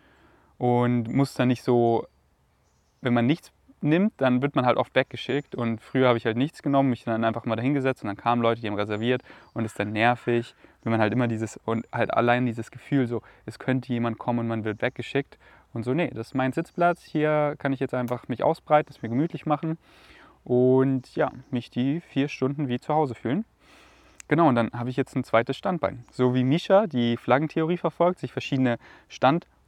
Und 0.57 1.13
muss 1.13 1.35
dann 1.35 1.49
nicht 1.49 1.63
so, 1.63 2.07
wenn 3.01 3.15
man 3.15 3.27
nichts 3.27 3.53
nimmt, 3.83 4.13
dann 4.19 4.43
wird 4.43 4.57
man 4.57 4.67
halt 4.67 4.77
oft 4.77 4.95
weggeschickt. 4.95 5.55
Und 5.55 5.81
früher 5.81 6.09
habe 6.09 6.19
ich 6.19 6.27
halt 6.27 6.37
nichts 6.37 6.63
genommen, 6.63 6.91
mich 6.91 7.05
dann 7.05 7.25
einfach 7.25 7.45
mal 7.45 7.57
dahingesetzt 7.57 8.03
und 8.03 8.09
dann 8.09 8.17
kamen 8.17 8.43
Leute, 8.43 8.61
die 8.61 8.69
haben 8.69 8.77
reserviert 8.77 9.23
und 9.55 9.65
ist 9.65 9.79
dann 9.79 9.93
nervig, 9.93 10.55
wenn 10.83 10.91
man 10.91 11.01
halt 11.01 11.13
immer 11.13 11.29
dieses 11.29 11.57
und 11.65 11.87
halt 11.93 12.13
allein 12.13 12.47
dieses 12.47 12.71
Gefühl 12.71 13.07
so, 13.07 13.23
es 13.47 13.59
könnte 13.59 13.93
jemand 13.93 14.19
kommen 14.19 14.41
und 14.41 14.49
man 14.49 14.65
wird 14.65 14.83
weggeschickt. 14.83 15.39
Und 15.73 15.85
so, 15.85 15.95
nee, 15.95 16.11
das 16.15 16.29
ist 16.29 16.35
mein 16.35 16.53
Sitzplatz. 16.53 17.03
Hier 17.05 17.55
kann 17.59 17.73
ich 17.73 17.81
jetzt 17.81 17.95
einfach 17.95 18.29
mich 18.29 18.43
ausbreiten, 18.43 18.91
es 18.91 19.03
mir 19.03 19.09
gemütlich 19.09 19.47
machen 19.47 19.79
und 20.45 21.15
ja, 21.15 21.31
mich 21.51 21.71
die 21.71 22.01
vier 22.01 22.29
Stunden 22.29 22.69
wie 22.69 22.81
zu 22.81 22.95
Hause 22.95 23.15
fühlen. 23.15 23.45
Genau, 24.29 24.49
und 24.49 24.55
dann 24.55 24.71
habe 24.73 24.91
ich 24.91 24.97
jetzt 24.97 25.17
ein 25.17 25.25
zweites 25.25 25.57
Standbein. 25.57 26.05
So 26.11 26.35
wie 26.35 26.45
Misha 26.45 26.87
die 26.87 27.17
Flaggentheorie 27.17 27.79
verfolgt, 27.79 28.19
sich 28.19 28.33
verschiedene 28.33 28.79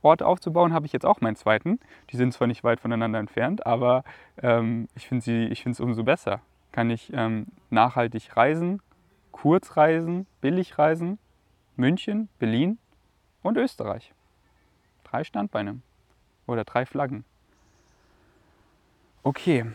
Standorte 0.01 0.27
aufzubauen, 0.27 0.73
habe 0.73 0.87
ich 0.87 0.93
jetzt 0.93 1.05
auch 1.05 1.21
meinen 1.21 1.37
zweiten. 1.37 1.79
Die 2.11 2.17
sind 2.17 2.33
zwar 2.33 2.47
nicht 2.47 2.65
weit 2.65 2.81
voneinander 2.81 3.19
entfernt, 3.19 3.67
aber 3.67 4.03
ähm, 4.43 4.89
ich 4.95 5.07
finde 5.07 5.51
es 5.53 5.81
umso 5.81 6.05
besser. 6.05 6.41
Kann 6.73 6.89
ich 6.89 7.13
ähm, 7.13 7.49
nachhaltig 7.69 8.35
reisen, 8.35 8.81
kurz 9.31 9.77
reisen, 9.77 10.27
billig 10.41 10.79
reisen, 10.79 11.19
München, 11.77 12.31
Berlin 12.39 12.79
und 13.43 13.59
Österreich. 13.59 14.15
Drei 15.05 15.23
Standbeine 15.23 15.81
oder 16.47 16.65
drei 16.65 16.87
Flaggen. 16.87 17.25
Okay, 19.23 19.67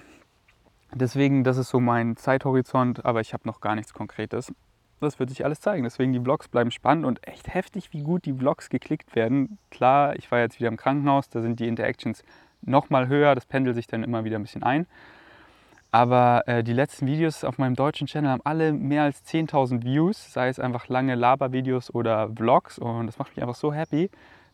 Deswegen, 0.98 1.44
das 1.44 1.58
ist 1.58 1.70
so 1.70 1.82
mein 1.82 2.16
Zeithorizont, 2.16 3.04
aber 3.04 3.20
ich 3.20 3.34
habe 3.34 3.46
noch 3.46 3.60
gar 3.60 3.76
nichts 3.76 3.94
Konkretes. 3.94 4.54
Das 5.00 5.20
wird 5.20 5.30
sich 5.30 5.44
alles 5.46 5.62
zeigen. 5.62 5.84
Deswegen, 5.84 6.14
die 6.14 6.20
Vlogs 6.20 6.48
bleiben 6.48 6.72
spannend 6.72 7.06
und 7.06 7.28
echt 7.28 7.54
heftig, 7.54 7.92
wie 7.94 8.02
gut 8.02 8.26
die 8.26 8.34
Vlogs 8.34 8.70
geklickt 8.70 9.16
werden. 9.16 9.58
Klar, 9.70 10.16
ich 10.16 10.32
war 10.32 10.40
jetzt 10.40 10.60
wieder 10.60 10.70
im 10.70 10.78
Krankenhaus, 10.78 11.30
da 11.30 11.42
sind 11.42 11.60
die 11.60 11.68
Interactions 11.68 12.24
noch 12.62 12.90
mal 12.90 13.08
höher, 13.08 13.36
das 13.36 13.46
pendelt 13.46 13.76
sich 13.76 13.88
dann 13.88 14.04
immer 14.04 14.24
wieder 14.24 14.40
ein 14.40 14.42
bisschen 14.42 14.64
ein. 14.64 14.88
Aber 15.92 16.44
äh, 16.48 16.64
die 16.64 16.74
letzten 16.74 17.08
Videos 17.08 17.44
auf 17.44 17.58
meinem 17.58 17.76
deutschen 17.76 18.08
Channel 18.08 18.30
haben 18.30 18.42
alle 18.44 18.74
mehr 18.74 19.04
als 19.04 19.26
10.000 19.26 19.84
Views, 19.84 20.34
sei 20.34 20.50
es 20.50 20.60
einfach 20.60 20.90
lange 20.90 21.16
Labervideos 21.16 21.94
oder 21.94 22.30
Vlogs. 22.36 22.80
Und 22.80 23.08
das 23.08 23.18
macht 23.18 23.36
mich 23.36 23.42
einfach 23.42 23.56
so 23.56 23.74
happy, 23.74 24.10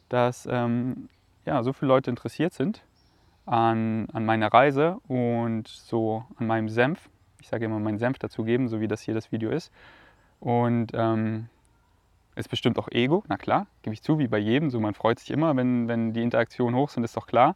dass 0.09 0.47
ähm, 0.51 1.09
ja, 1.45 1.63
so 1.63 1.73
viele 1.73 1.87
Leute 1.89 2.11
interessiert 2.11 2.53
sind 2.53 2.83
an, 3.47 4.07
an 4.13 4.23
meiner 4.23 4.53
Reise 4.53 4.97
und 5.07 5.67
so 5.67 6.25
an 6.37 6.45
meinem 6.45 6.69
Senf. 6.69 7.09
Ich 7.41 7.47
sage 7.47 7.65
immer 7.65 7.79
meinen 7.79 7.97
Senf 7.97 8.19
dazugeben, 8.19 8.67
so 8.67 8.79
wie 8.79 8.87
das 8.87 9.01
hier 9.01 9.15
das 9.15 9.31
Video 9.31 9.49
ist. 9.49 9.71
Und 10.41 10.91
ähm, 10.93 11.47
ist 12.35 12.49
bestimmt 12.49 12.77
auch 12.79 12.89
Ego, 12.91 13.23
na 13.29 13.37
klar, 13.37 13.67
gebe 13.83 13.93
ich 13.93 14.01
zu, 14.01 14.19
wie 14.19 14.27
bei 14.27 14.39
jedem. 14.39 14.69
So, 14.69 14.79
man 14.81 14.93
freut 14.93 15.19
sich 15.19 15.31
immer, 15.31 15.55
wenn, 15.55 15.87
wenn 15.87 16.11
die 16.11 16.23
Interaktionen 16.23 16.75
hoch 16.75 16.89
sind, 16.89 17.03
ist 17.03 17.15
doch 17.15 17.27
klar. 17.27 17.55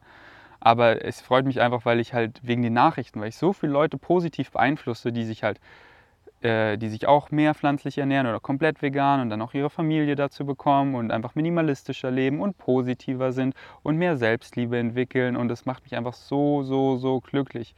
Aber 0.62 1.04
es 1.04 1.20
freut 1.20 1.46
mich 1.46 1.60
einfach, 1.60 1.86
weil 1.86 2.00
ich 2.00 2.14
halt 2.14 2.40
wegen 2.44 2.62
den 2.62 2.74
Nachrichten, 2.74 3.20
weil 3.20 3.30
ich 3.30 3.36
so 3.36 3.52
viele 3.52 3.74
Leute 3.74 3.98
positiv 3.98 4.52
beeinflusse, 4.52 5.12
die 5.12 5.26
sich 5.26 5.44
halt 5.44 5.60
äh, 6.42 6.78
die 6.78 6.90
sich 6.90 7.08
auch 7.08 7.32
mehr 7.32 7.56
pflanzlich 7.56 7.98
ernähren 7.98 8.28
oder 8.28 8.40
komplett 8.40 8.82
vegan 8.82 9.20
und 9.22 9.30
dann 9.30 9.42
auch 9.42 9.54
ihre 9.54 9.70
Familie 9.72 10.16
dazu 10.16 10.46
bekommen 10.46 10.94
und 10.94 11.12
einfach 11.12 11.34
minimalistischer 11.34 12.12
leben 12.12 12.40
und 12.40 12.58
positiver 12.58 13.32
sind 13.32 13.56
und 13.84 13.98
mehr 13.98 14.16
Selbstliebe 14.18 14.78
entwickeln. 14.78 15.38
Und 15.38 15.48
das 15.48 15.66
macht 15.66 15.84
mich 15.84 15.96
einfach 15.96 16.14
so, 16.14 16.62
so, 16.62 16.98
so 16.98 17.20
glücklich. 17.20 17.74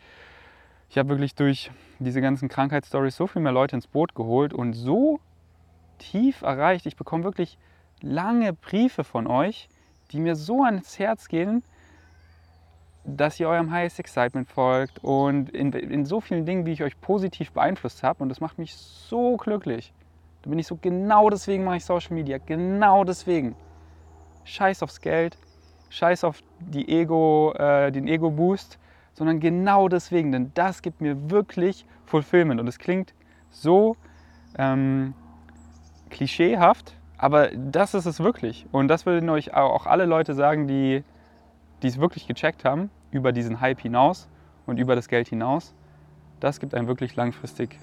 Ich 0.90 0.98
habe 0.98 1.10
wirklich 1.10 1.36
durch 1.36 1.72
diese 2.06 2.22
ganzen 2.22 2.50
Krankheitsstories 2.50 3.16
so 3.16 3.28
viel 3.28 3.42
mehr 3.42 3.52
Leute 3.52 3.76
ins 3.76 3.88
Boot 3.88 4.16
geholt 4.16 4.54
und 4.54 4.74
so 4.74 5.20
tief 5.98 6.42
erreicht. 6.42 6.86
Ich 6.86 6.96
bekomme 6.96 7.24
wirklich 7.24 7.58
lange 8.02 8.54
Briefe 8.54 9.04
von 9.04 9.28
euch, 9.28 9.70
die 10.12 10.20
mir 10.20 10.36
so 10.36 10.64
ans 10.64 11.00
Herz 11.00 11.28
gehen, 11.28 11.64
dass 13.04 13.40
ihr 13.40 13.48
eurem 13.48 13.72
Highest 13.72 14.00
Excitement 14.00 14.48
folgt 14.50 15.04
und 15.04 15.50
in, 15.50 15.72
in 15.72 16.06
so 16.06 16.20
vielen 16.20 16.46
Dingen, 16.46 16.66
wie 16.66 16.74
ich 16.74 16.84
euch 16.84 17.00
positiv 17.00 17.52
beeinflusst 17.52 18.04
habe. 18.04 18.22
Und 18.22 18.30
das 18.30 18.42
macht 18.42 18.58
mich 18.58 18.76
so 18.76 19.38
glücklich. 19.38 19.94
Da 20.42 20.50
bin 20.50 20.60
ich 20.60 20.68
so, 20.68 20.78
genau 20.80 21.30
deswegen 21.30 21.64
mache 21.64 21.78
ich 21.78 21.86
Social 21.86 22.14
Media. 22.14 22.38
Genau 22.38 23.04
deswegen. 23.04 23.56
Scheiß 24.44 24.84
aufs 24.84 25.02
Geld, 25.02 25.38
scheiß 25.90 26.24
auf 26.24 26.42
die 26.60 26.88
Ego, 26.88 27.54
äh, 27.58 27.92
den 27.92 28.08
Ego-Boost, 28.08 28.78
sondern 29.18 29.40
genau 29.40 29.88
deswegen. 29.90 30.32
Denn 30.32 30.52
das 30.54 30.84
gibt 30.84 31.02
mir 31.02 31.32
wirklich 31.32 31.88
Fulfillment. 32.06 32.62
Und 32.62 32.68
es 32.68 32.78
klingt 32.78 33.16
so 33.50 33.98
ähm, 34.60 35.16
klischeehaft, 36.12 36.96
aber 37.18 37.50
das 37.50 37.96
ist 37.96 38.06
es 38.06 38.20
wirklich. 38.20 38.68
Und 38.72 38.90
das 38.90 39.08
würden 39.08 39.28
euch 39.30 39.56
auch 39.56 39.88
alle 39.88 40.06
Leute 40.06 40.36
sagen, 40.36 40.68
die 40.68 41.04
es 41.82 42.00
wirklich 42.00 42.28
gecheckt 42.28 42.64
haben 42.64 42.92
über 43.10 43.32
diesen 43.32 43.60
Hype 43.60 43.82
hinaus 43.82 44.30
und 44.68 44.78
über 44.78 44.96
das 44.96 45.08
Geld 45.08 45.28
hinaus, 45.30 45.74
das 46.40 46.60
gibt 46.60 46.76
einem 46.76 46.88
wirklich 46.88 47.16
langfristig 47.16 47.80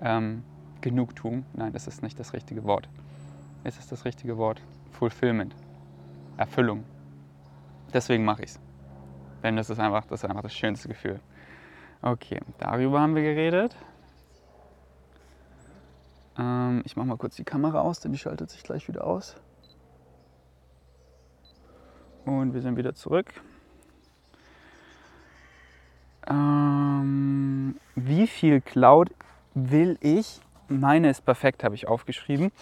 ähm, 0.00 0.44
Genugtuung. 0.80 1.44
Nein, 1.54 1.72
das 1.72 1.88
ist 1.88 2.04
nicht 2.04 2.20
das 2.20 2.32
richtige 2.34 2.62
Wort. 2.62 2.88
Es 3.64 3.78
ist 3.78 3.90
das 3.90 4.04
richtige 4.04 4.38
Wort. 4.38 4.62
Fulfillment. 4.92 5.56
Erfüllung. 6.36 6.84
Deswegen 7.92 8.24
mache 8.24 8.44
ich 8.44 8.50
es. 8.50 8.69
Denn 9.42 9.56
das 9.56 9.70
ist 9.70 9.78
einfach 9.78 10.04
das, 10.06 10.22
ist 10.22 10.28
einfach 10.28 10.42
das 10.42 10.54
schönste 10.54 10.88
Gefühl. 10.88 11.20
Okay, 12.02 12.40
darüber 12.58 13.00
haben 13.00 13.14
wir 13.14 13.22
geredet. 13.22 13.76
Ähm, 16.38 16.82
ich 16.84 16.96
mache 16.96 17.06
mal 17.06 17.16
kurz 17.16 17.36
die 17.36 17.44
Kamera 17.44 17.80
aus, 17.80 18.00
denn 18.00 18.12
die 18.12 18.18
schaltet 18.18 18.50
sich 18.50 18.62
gleich 18.62 18.88
wieder 18.88 19.06
aus. 19.06 19.36
Und 22.24 22.54
wir 22.54 22.62
sind 22.62 22.76
wieder 22.76 22.94
zurück. 22.94 23.32
Ähm, 26.28 27.78
wie 27.96 28.26
viel 28.26 28.60
Cloud 28.60 29.10
will 29.54 29.98
ich? 30.00 30.40
Meine 30.68 31.10
ist 31.10 31.24
perfekt, 31.24 31.64
habe 31.64 31.74
ich 31.74 31.88
aufgeschrieben. 31.88 32.52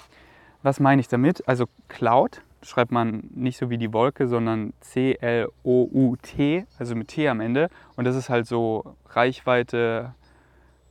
Was 0.62 0.80
meine 0.80 1.00
ich 1.00 1.08
damit? 1.08 1.46
Also 1.46 1.66
Cloud 1.88 2.42
schreibt 2.62 2.90
man 2.90 3.28
nicht 3.34 3.58
so 3.58 3.70
wie 3.70 3.78
die 3.78 3.92
Wolke, 3.92 4.28
sondern 4.28 4.72
C-L-O-U-T, 4.80 6.66
also 6.78 6.94
mit 6.94 7.08
T 7.08 7.28
am 7.28 7.40
Ende. 7.40 7.70
Und 7.96 8.04
das 8.04 8.16
ist 8.16 8.28
halt 8.28 8.46
so 8.46 8.96
Reichweite, 9.10 10.14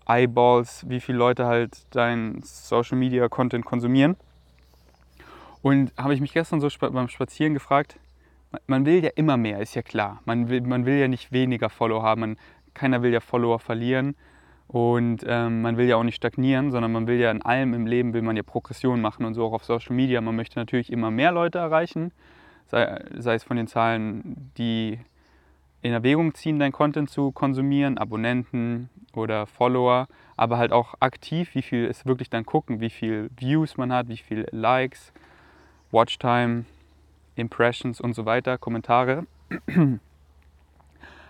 Eyeballs, 0.08 0.88
wie 0.88 1.02
viele 1.02 1.18
Leute 1.18 1.46
halt 1.46 1.86
dein 1.92 2.42
Social 2.44 2.98
Media 2.98 3.28
Content 3.28 3.66
konsumieren. 3.66 4.16
Und 5.62 5.92
habe 5.98 6.14
ich 6.14 6.22
mich 6.22 6.34
gestern 6.34 6.62
so 6.62 6.70
beim 6.80 7.10
Spazieren 7.10 7.54
gefragt, 7.54 8.00
man 8.68 8.86
will 8.86 9.04
ja 9.04 9.10
immer 9.16 9.36
mehr, 9.36 9.60
ist 9.60 9.76
ja 9.76 9.82
klar. 9.82 10.22
Man 10.26 10.50
will, 10.50 10.62
man 10.62 10.86
will 10.86 10.96
ja 10.96 11.08
nicht 11.08 11.32
weniger 11.32 11.70
Follower 11.70 12.04
haben, 12.04 12.22
man, 12.22 12.38
keiner 12.74 13.02
will 13.02 13.12
ja 13.12 13.20
Follower 13.20 13.60
verlieren. 13.60 14.16
Und 14.68 15.24
ähm, 15.26 15.62
man 15.62 15.78
will 15.78 15.88
ja 15.88 15.96
auch 15.96 16.04
nicht 16.04 16.18
stagnieren, 16.18 16.72
sondern 16.72 16.92
man 16.92 17.08
will 17.08 17.18
ja 17.20 17.32
in 17.32 17.42
allem 17.42 17.74
im 17.74 17.88
Leben 17.88 18.14
will 18.14 18.22
man 18.22 18.36
ja 18.36 18.44
Progression 18.44 19.00
machen 19.00 19.26
und 19.26 19.34
so 19.34 19.46
auch 19.46 19.54
auf 19.54 19.64
Social 19.64 19.96
Media. 19.96 20.20
Man 20.20 20.36
möchte 20.36 20.60
natürlich 20.60 20.92
immer 20.92 21.10
mehr 21.10 21.32
Leute 21.32 21.60
erreichen, 21.60 22.12
sei, 22.66 23.02
sei 23.18 23.36
es 23.36 23.44
von 23.46 23.56
den 23.56 23.68
Zahlen, 23.68 24.52
die 24.58 25.00
in 25.82 25.94
Erwägung 25.94 26.34
ziehen, 26.34 26.60
dein 26.60 26.74
Content 26.74 27.10
zu 27.10 27.32
konsumieren, 27.32 27.98
Abonnenten 27.98 28.90
oder 29.14 29.46
Follower, 29.48 30.08
aber 30.36 30.58
halt 30.58 30.74
auch 30.74 30.96
aktiv, 31.00 31.56
wie 31.56 31.62
viel 31.62 31.86
ist 31.86 32.06
wirklich 32.06 32.30
dann 32.30 32.46
gucken, 32.46 32.82
wie 32.82 32.90
viel 32.90 33.30
Views 33.38 33.78
man 33.78 33.94
hat, 33.94 34.10
wie 34.10 34.18
viel 34.18 34.48
Likes, 34.52 35.14
Watchtime, 35.92 36.66
Impressions 37.36 38.02
und 38.02 38.14
so 38.16 38.26
weiter, 38.26 38.58
Kommentare. 38.58 39.26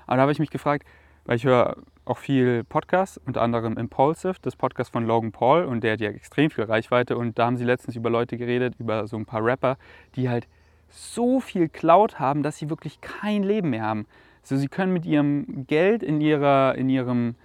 Aber 0.08 0.16
da 0.16 0.22
habe 0.22 0.32
ich 0.32 0.40
mich 0.40 0.50
gefragt, 0.50 0.88
weil 1.26 1.36
ich 1.36 1.44
höre 1.44 1.76
auch 2.08 2.18
viel 2.18 2.64
Podcasts, 2.64 3.20
unter 3.26 3.42
anderem 3.42 3.78
Impulsive, 3.78 4.36
das 4.42 4.56
Podcast 4.56 4.92
von 4.92 5.06
Logan 5.06 5.32
Paul 5.32 5.66
und 5.66 5.84
der 5.84 5.94
hat 5.94 6.02
ja 6.02 6.10
extrem 6.10 6.50
viel 6.50 6.64
Reichweite 6.64 7.18
und 7.18 7.38
da 7.38 7.46
haben 7.46 7.58
sie 7.58 7.66
letztens 7.66 7.96
über 7.96 8.10
Leute 8.10 8.38
geredet, 8.38 8.76
über 8.80 9.08
so 9.08 9.18
ein 9.18 9.26
paar 9.26 9.44
Rapper, 9.44 9.78
die 10.16 10.30
halt 10.30 10.48
so 10.90 11.40
viel 11.40 11.68
Cloud 11.68 12.20
haben, 12.20 12.44
dass 12.44 12.58
sie 12.58 12.70
wirklich 12.70 13.02
kein 13.02 13.44
Leben 13.44 13.72
mehr 13.72 13.84
haben. 13.84 14.08
Also 14.42 14.56
sie 14.56 14.70
können 14.70 14.94
mit 14.94 15.06
ihrem 15.06 15.66
Geld 15.68 16.04
in 16.04 16.22
ihrer, 16.22 16.76
in 16.76 16.90
ihrem, 16.90 17.36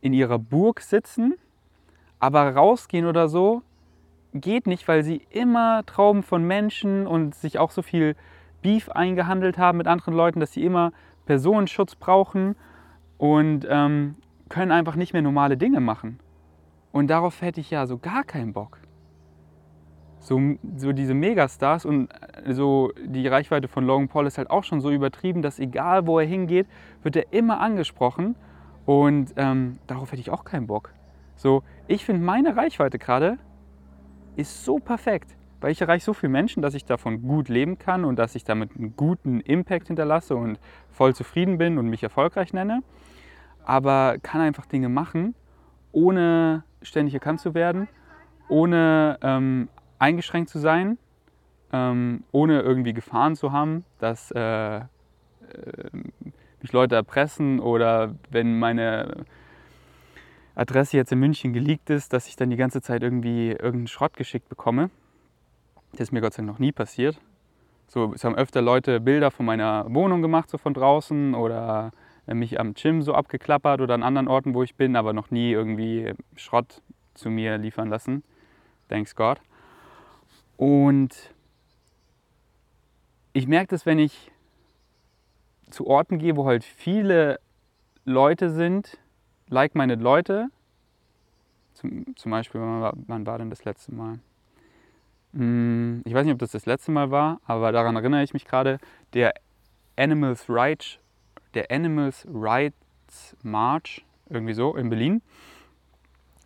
in 0.00 0.12
ihrer 0.12 0.38
Burg 0.38 0.80
sitzen, 0.80 1.34
aber 2.18 2.54
rausgehen 2.54 3.06
oder 3.06 3.28
so 3.28 3.62
geht 4.32 4.66
nicht, 4.66 4.88
weil 4.88 5.04
sie 5.04 5.22
immer 5.30 5.86
Trauben 5.86 6.24
von 6.24 6.44
Menschen 6.44 7.06
und 7.06 7.36
sich 7.36 7.60
auch 7.60 7.70
so 7.70 7.82
viel 7.82 8.16
Beef 8.62 8.88
eingehandelt 8.88 9.58
haben 9.58 9.78
mit 9.78 9.86
anderen 9.86 10.14
Leuten, 10.14 10.40
dass 10.40 10.52
sie 10.52 10.64
immer 10.64 10.92
Personenschutz 11.26 11.94
brauchen 11.94 12.56
und 13.18 13.66
ähm, 13.68 14.16
können 14.48 14.72
einfach 14.72 14.96
nicht 14.96 15.12
mehr 15.12 15.22
normale 15.22 15.56
Dinge 15.56 15.80
machen. 15.80 16.18
Und 16.92 17.08
darauf 17.08 17.42
hätte 17.42 17.60
ich 17.60 17.70
ja 17.70 17.86
so 17.86 17.98
gar 17.98 18.24
keinen 18.24 18.52
Bock. 18.52 18.78
So, 20.20 20.40
so 20.76 20.92
diese 20.92 21.12
Megastars 21.12 21.84
und 21.84 22.08
äh, 22.44 22.54
so 22.54 22.92
die 23.04 23.26
Reichweite 23.28 23.68
von 23.68 23.84
Logan 23.84 24.08
Paul 24.08 24.26
ist 24.26 24.38
halt 24.38 24.50
auch 24.50 24.64
schon 24.64 24.80
so 24.80 24.90
übertrieben, 24.90 25.42
dass 25.42 25.58
egal 25.58 26.06
wo 26.06 26.18
er 26.18 26.26
hingeht, 26.26 26.66
wird 27.02 27.16
er 27.16 27.32
immer 27.32 27.60
angesprochen. 27.60 28.36
Und 28.86 29.34
ähm, 29.36 29.78
darauf 29.86 30.12
hätte 30.12 30.20
ich 30.20 30.30
auch 30.30 30.44
keinen 30.44 30.66
Bock. 30.66 30.92
So, 31.36 31.62
ich 31.88 32.04
finde 32.04 32.22
meine 32.22 32.56
Reichweite 32.56 32.98
gerade 32.98 33.38
ist 34.36 34.64
so 34.64 34.78
perfekt, 34.78 35.36
weil 35.60 35.72
ich 35.72 35.80
erreiche 35.80 36.04
so 36.04 36.14
viele 36.14 36.30
Menschen, 36.30 36.62
dass 36.62 36.74
ich 36.74 36.84
davon 36.84 37.22
gut 37.22 37.48
leben 37.48 37.78
kann 37.78 38.04
und 38.04 38.18
dass 38.18 38.34
ich 38.34 38.44
damit 38.44 38.76
einen 38.76 38.94
guten 38.96 39.40
Impact 39.40 39.88
hinterlasse 39.88 40.36
und 40.36 40.58
voll 40.90 41.14
zufrieden 41.14 41.58
bin 41.58 41.76
und 41.76 41.88
mich 41.88 42.02
erfolgreich 42.02 42.52
nenne 42.52 42.82
aber 43.64 44.16
kann 44.22 44.40
einfach 44.40 44.66
Dinge 44.66 44.88
machen, 44.88 45.34
ohne 45.92 46.64
ständig 46.82 47.14
erkannt 47.14 47.40
zu 47.40 47.54
werden, 47.54 47.88
ohne 48.48 49.18
ähm, 49.22 49.68
eingeschränkt 49.98 50.50
zu 50.50 50.58
sein, 50.58 50.98
ähm, 51.72 52.24
ohne 52.32 52.60
irgendwie 52.60 52.92
Gefahren 52.92 53.36
zu 53.36 53.52
haben, 53.52 53.84
dass 53.98 54.30
äh, 54.30 54.76
äh, 54.76 54.82
mich 56.60 56.72
Leute 56.72 56.94
erpressen 56.94 57.60
oder 57.60 58.14
wenn 58.30 58.58
meine 58.58 59.24
Adresse 60.54 60.96
jetzt 60.96 61.12
in 61.12 61.18
München 61.18 61.52
geleakt 61.52 61.90
ist, 61.90 62.12
dass 62.12 62.28
ich 62.28 62.36
dann 62.36 62.50
die 62.50 62.56
ganze 62.56 62.80
Zeit 62.80 63.02
irgendwie 63.02 63.50
irgendeinen 63.50 63.88
Schrott 63.88 64.16
geschickt 64.16 64.48
bekomme. 64.48 64.90
Das 65.92 66.02
ist 66.02 66.12
mir 66.12 66.20
Gott 66.20 66.34
sei 66.34 66.42
Dank 66.42 66.52
noch 66.52 66.58
nie 66.58 66.72
passiert. 66.72 67.20
So, 67.86 68.12
es 68.14 68.24
haben 68.24 68.34
öfter 68.34 68.62
Leute 68.62 69.00
Bilder 69.00 69.30
von 69.30 69.46
meiner 69.46 69.86
Wohnung 69.92 70.22
gemacht, 70.22 70.48
so 70.48 70.58
von 70.58 70.74
draußen 70.74 71.34
oder 71.34 71.92
mich 72.26 72.58
am 72.58 72.74
Gym 72.74 73.02
so 73.02 73.14
abgeklappert 73.14 73.80
oder 73.80 73.94
an 73.94 74.02
anderen 74.02 74.28
Orten, 74.28 74.54
wo 74.54 74.62
ich 74.62 74.76
bin, 74.76 74.96
aber 74.96 75.12
noch 75.12 75.30
nie 75.30 75.50
irgendwie 75.52 76.14
Schrott 76.36 76.82
zu 77.14 77.30
mir 77.30 77.58
liefern 77.58 77.88
lassen. 77.88 78.22
Thanks 78.88 79.14
God. 79.14 79.40
Und 80.56 81.34
ich 83.32 83.46
merke 83.46 83.68
das, 83.68 83.84
wenn 83.84 83.98
ich 83.98 84.30
zu 85.70 85.86
Orten 85.86 86.18
gehe, 86.18 86.36
wo 86.36 86.46
halt 86.46 86.64
viele 86.64 87.40
Leute 88.04 88.50
sind, 88.50 88.98
like-minded 89.48 90.00
Leute. 90.00 90.48
Zum, 91.74 92.16
zum 92.16 92.30
Beispiel, 92.30 92.60
wann 92.60 92.80
war, 92.80 92.94
wann 93.06 93.26
war 93.26 93.38
denn 93.38 93.50
das 93.50 93.64
letzte 93.64 93.92
Mal? 93.92 94.20
Hm, 95.34 96.02
ich 96.04 96.14
weiß 96.14 96.24
nicht, 96.24 96.32
ob 96.32 96.38
das 96.38 96.52
das 96.52 96.66
letzte 96.66 96.92
Mal 96.92 97.10
war, 97.10 97.40
aber 97.44 97.72
daran 97.72 97.96
erinnere 97.96 98.22
ich 98.22 98.32
mich 98.32 98.44
gerade. 98.44 98.78
Der 99.14 99.34
Animals 99.96 100.46
Rights 100.48 101.00
der 101.54 101.70
Animals 101.70 102.26
Rights 102.32 103.36
March, 103.42 104.04
irgendwie 104.28 104.54
so, 104.54 104.74
in 104.74 104.90
Berlin. 104.90 105.22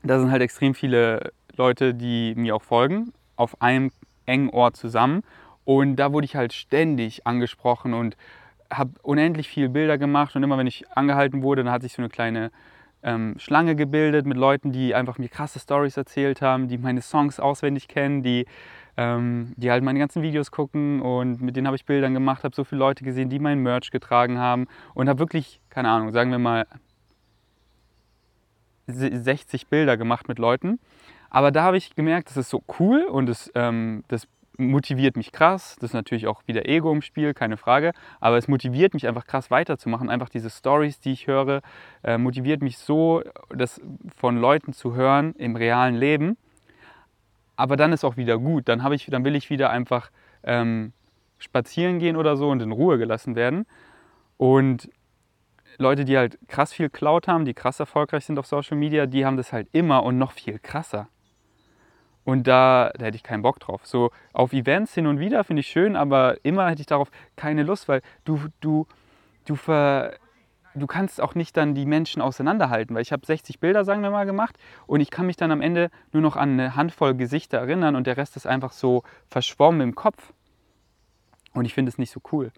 Da 0.03 0.21
sind 0.21 0.31
halt 0.31 0.43
extrem 0.43 0.75
viele 0.75 1.33
Leute, 1.57 1.95
die 1.95 2.35
mir 2.37 2.55
auch 2.55 2.63
folgen, 2.63 3.13
auf 3.37 3.61
einem 3.61 3.91
engen 4.27 4.51
Ort 4.51 4.77
zusammen. 4.77 5.23
Und 5.65 5.97
da 5.97 6.13
wurde 6.13 6.25
ich 6.25 6.37
halt 6.37 6.53
ständig 6.53 7.27
angesprochen 7.27 7.95
und 7.95 8.17
habe 8.71 8.93
unendlich 9.03 9.49
viele 9.49 9.69
Bilder 9.69 9.99
gemacht. 9.99 10.37
Und 10.37 10.43
immer 10.43 10.59
wenn 10.59 10.67
ich 10.67 10.89
angehalten 10.91 11.43
wurde, 11.43 11.65
dann 11.65 11.73
hat 11.73 11.83
sich 11.83 11.95
so 11.95 12.03
eine 12.03 12.09
kleine 12.09 12.51
ähm, 13.03 13.35
Schlange 13.39 13.77
gebildet 13.77 14.27
mit 14.27 14.37
Leuten, 14.37 14.73
die 14.73 14.95
einfach 14.95 15.19
mir 15.19 15.29
krasse 15.29 15.59
Stories 15.59 15.97
erzählt 15.97 16.43
haben, 16.43 16.69
die 16.69 16.79
meine 16.79 17.03
Songs 17.03 17.41
auswendig 17.41 17.89
kennen, 17.89 18.23
die 18.23 18.47
ähm, 18.99 19.55
die 19.57 19.71
halt 19.71 19.85
meine 19.85 20.01
ganzen 20.01 20.23
Videos 20.23 20.51
gucken 20.51 21.01
und 21.01 21.41
mit 21.41 21.55
denen 21.55 21.69
habe 21.69 21.77
ich 21.77 21.87
Bildern 21.87 22.15
gemacht, 22.15 22.43
habe 22.43 22.55
so 22.55 22.65
viele 22.65 22.81
Leute 22.81 23.05
gesehen, 23.05 23.31
die 23.31 23.39
mein 23.39 23.61
Merch 23.61 23.93
getragen 23.93 24.39
haben 24.39 24.67
und 24.93 25.09
habe 25.09 25.21
wirklich, 25.21 25.61
keine 25.71 25.89
Ahnung, 25.89 26.11
sagen 26.11 26.33
wir 26.33 26.41
mal 26.41 26.67
60 28.89 29.69
Bilder 29.69 29.97
gemacht 29.97 30.27
mit 30.27 30.41
Leuten. 30.41 30.81
Aber 31.31 31.53
da 31.53 31.63
habe 31.63 31.77
ich 31.77 31.95
gemerkt, 31.95 32.31
das 32.31 32.39
ist 32.39 32.51
so 32.51 32.65
cool 32.81 33.05
und 33.05 33.27
das, 33.27 33.53
ähm, 33.55 34.03
das 34.09 34.27
motiviert 34.57 35.17
mich 35.17 35.31
krass. 35.31 35.77
Das 35.79 35.91
ist 35.91 35.95
natürlich 35.95 36.27
auch 36.27 36.43
wieder 36.47 36.69
Ego 36.69 36.91
im 36.91 37.03
Spiel, 37.03 37.35
keine 37.35 37.57
Frage. 37.57 37.93
Aber 38.19 38.37
es 38.37 38.49
motiviert 38.49 38.95
mich 38.95 39.07
einfach 39.07 39.27
krass 39.27 39.49
weiterzumachen. 39.53 40.11
Einfach 40.11 40.29
diese 40.29 40.51
Stories, 40.51 40.99
die 40.99 41.13
ich 41.13 41.29
höre, 41.29 41.61
äh, 42.03 42.19
motiviert 42.19 42.63
mich 42.63 42.79
so, 42.79 43.23
das 43.51 43.81
von 44.17 44.39
Leuten 44.39 44.73
zu 44.73 44.97
hören 44.97 45.35
im 45.37 45.55
realen 45.55 45.95
Leben 45.95 46.37
aber 47.59 47.77
dann 47.77 47.93
ist 47.93 48.05
auch 48.05 48.17
wieder 48.17 48.39
gut. 48.39 48.69
Dann, 48.69 48.93
ich, 48.93 49.07
dann 49.07 49.25
will 49.25 49.35
ich 49.35 49.51
wieder 49.51 49.71
einfach 49.71 50.13
ähm, 50.45 50.93
spazieren 51.39 51.99
gehen 51.99 52.15
oder 52.15 52.37
so 52.37 52.49
und 52.49 52.63
in 52.63 52.71
Ruhe 52.71 52.99
gelassen 52.99 53.35
werden. 53.35 53.67
Und 54.37 54.89
Leute, 55.77 56.05
die 56.05 56.17
halt 56.17 56.39
krass 56.47 56.73
viel 56.73 56.89
Cloud 56.89 57.27
haben, 57.27 57.45
die 57.45 57.55
krass 57.55 57.81
erfolgreich 57.81 58.25
sind 58.25 58.39
auf 58.39 58.47
Social 58.47 58.77
Media, 58.77 59.07
die 59.07 59.27
haben 59.27 59.37
das 59.37 59.53
halt 59.53 59.67
immer 59.73 60.05
und 60.05 60.19
noch 60.19 60.31
viel 60.31 60.61
krasser. 60.61 61.09
Und 62.23 62.47
da, 62.47 62.93
da 62.97 63.07
hätte 63.07 63.17
ich 63.17 63.25
keinen 63.25 63.43
Bock 63.43 63.59
drauf. 63.59 63.85
So 63.85 64.13
auf 64.33 64.53
Events 64.53 64.95
hin 64.95 65.09
und 65.09 65.19
wieder 65.19 65.43
finde 65.43 65.61
ich 65.61 65.67
schön, 65.67 65.97
aber 65.97 66.37
immer 66.45 66.71
hätte 66.71 66.83
ich 66.83 66.87
darauf 66.87 67.11
keine 67.35 67.65
Lust, 67.65 67.89
weil 67.89 68.03
du, 68.25 68.39
du, 68.61 68.87
du 69.47 69.57
ver, 69.57 70.15
du 70.75 70.87
kannst 70.87 71.21
auch 71.21 71.35
nicht 71.35 71.57
dann 71.57 71.75
die 71.75 71.87
Menschen 71.87 72.23
auseinanderhalten, 72.23 72.95
weil 72.95 73.03
ich 73.03 73.13
habe 73.13 73.25
60 73.25 73.61
Bilder, 73.61 73.85
sagen 73.85 74.03
wir 74.03 74.11
mal, 74.11 74.27
gemacht 74.27 74.57
und 74.87 75.01
ich 75.01 75.11
kann 75.11 75.27
mich 75.27 75.37
dann 75.37 75.51
am 75.51 75.61
Ende 75.61 75.91
nur 76.13 76.23
noch 76.23 76.37
an 76.37 76.53
eine 76.53 76.77
Handvoll 76.77 77.15
Gesichter 77.15 77.59
erinnern 77.59 77.97
und 77.97 78.07
der 78.07 78.17
Rest 78.17 78.37
ist 78.37 78.47
einfach 78.47 78.73
so 78.73 79.03
verschwommen 79.29 79.81
im 79.81 79.95
Kopf. 79.95 80.33
Und 81.55 81.65
ich 81.65 81.75
finde 81.75 81.91
es 81.91 81.99
nicht 81.99 82.11
so 82.11 82.21
cool. 82.33 82.53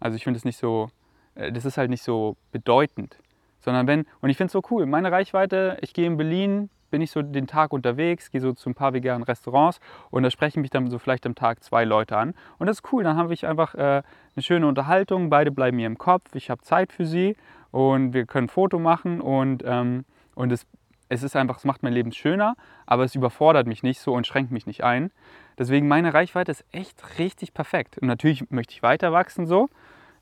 Also 0.00 0.16
ich 0.16 0.24
finde 0.24 0.38
es 0.38 0.44
nicht 0.44 0.56
so, 0.56 0.88
äh, 1.34 1.52
das 1.52 1.64
ist 1.64 1.76
halt 1.76 1.90
nicht 1.90 2.02
so 2.02 2.36
bedeutend. 2.52 3.18
Sondern 3.60 3.86
wenn, 3.86 4.06
und 4.20 4.30
ich 4.30 4.36
finde 4.36 4.46
es 4.46 4.52
so 4.52 4.62
cool, 4.70 4.86
meine 4.86 5.10
Reichweite, 5.10 5.78
ich 5.80 5.92
gehe 5.92 6.06
in 6.06 6.16
Berlin, 6.16 6.70
bin 6.90 7.02
ich 7.02 7.10
so 7.10 7.22
den 7.22 7.46
Tag 7.46 7.72
unterwegs, 7.72 8.30
gehe 8.30 8.40
so 8.40 8.52
zu 8.52 8.70
ein 8.70 8.74
paar 8.74 8.92
veganen 8.92 9.24
Restaurants 9.24 9.80
und 10.10 10.22
da 10.22 10.30
sprechen 10.30 10.60
mich 10.60 10.70
dann 10.70 10.88
so 10.88 10.98
vielleicht 10.98 11.26
am 11.26 11.34
Tag 11.34 11.62
zwei 11.62 11.84
Leute 11.84 12.16
an. 12.16 12.34
Und 12.58 12.66
das 12.66 12.78
ist 12.78 12.92
cool, 12.92 13.02
dann 13.02 13.16
habe 13.16 13.34
ich 13.34 13.46
einfach 13.46 13.74
äh, 13.74 14.02
eine 14.36 14.42
schöne 14.42 14.66
Unterhaltung, 14.66 15.28
beide 15.28 15.50
bleiben 15.50 15.76
mir 15.76 15.86
im 15.86 15.98
Kopf, 15.98 16.34
ich 16.34 16.48
habe 16.48 16.62
Zeit 16.62 16.92
für 16.92 17.04
sie 17.04 17.36
und 17.76 18.14
wir 18.14 18.24
können 18.24 18.48
Foto 18.48 18.78
machen 18.78 19.20
und, 19.20 19.62
ähm, 19.66 20.06
und 20.34 20.50
es, 20.50 20.66
es 21.10 21.22
ist 21.22 21.36
einfach, 21.36 21.58
es 21.58 21.66
macht 21.66 21.82
mein 21.82 21.92
Leben 21.92 22.10
schöner, 22.10 22.56
aber 22.86 23.04
es 23.04 23.14
überfordert 23.14 23.66
mich 23.66 23.82
nicht 23.82 24.00
so 24.00 24.14
und 24.14 24.26
schränkt 24.26 24.50
mich 24.50 24.66
nicht 24.66 24.82
ein. 24.82 25.10
Deswegen 25.58 25.86
meine 25.86 26.14
Reichweite 26.14 26.52
ist 26.52 26.64
echt 26.72 27.18
richtig 27.18 27.52
perfekt. 27.52 27.98
Und 27.98 28.08
natürlich 28.08 28.50
möchte 28.50 28.72
ich 28.72 28.82
weiter 28.82 29.12
wachsen 29.12 29.46
so, 29.46 29.68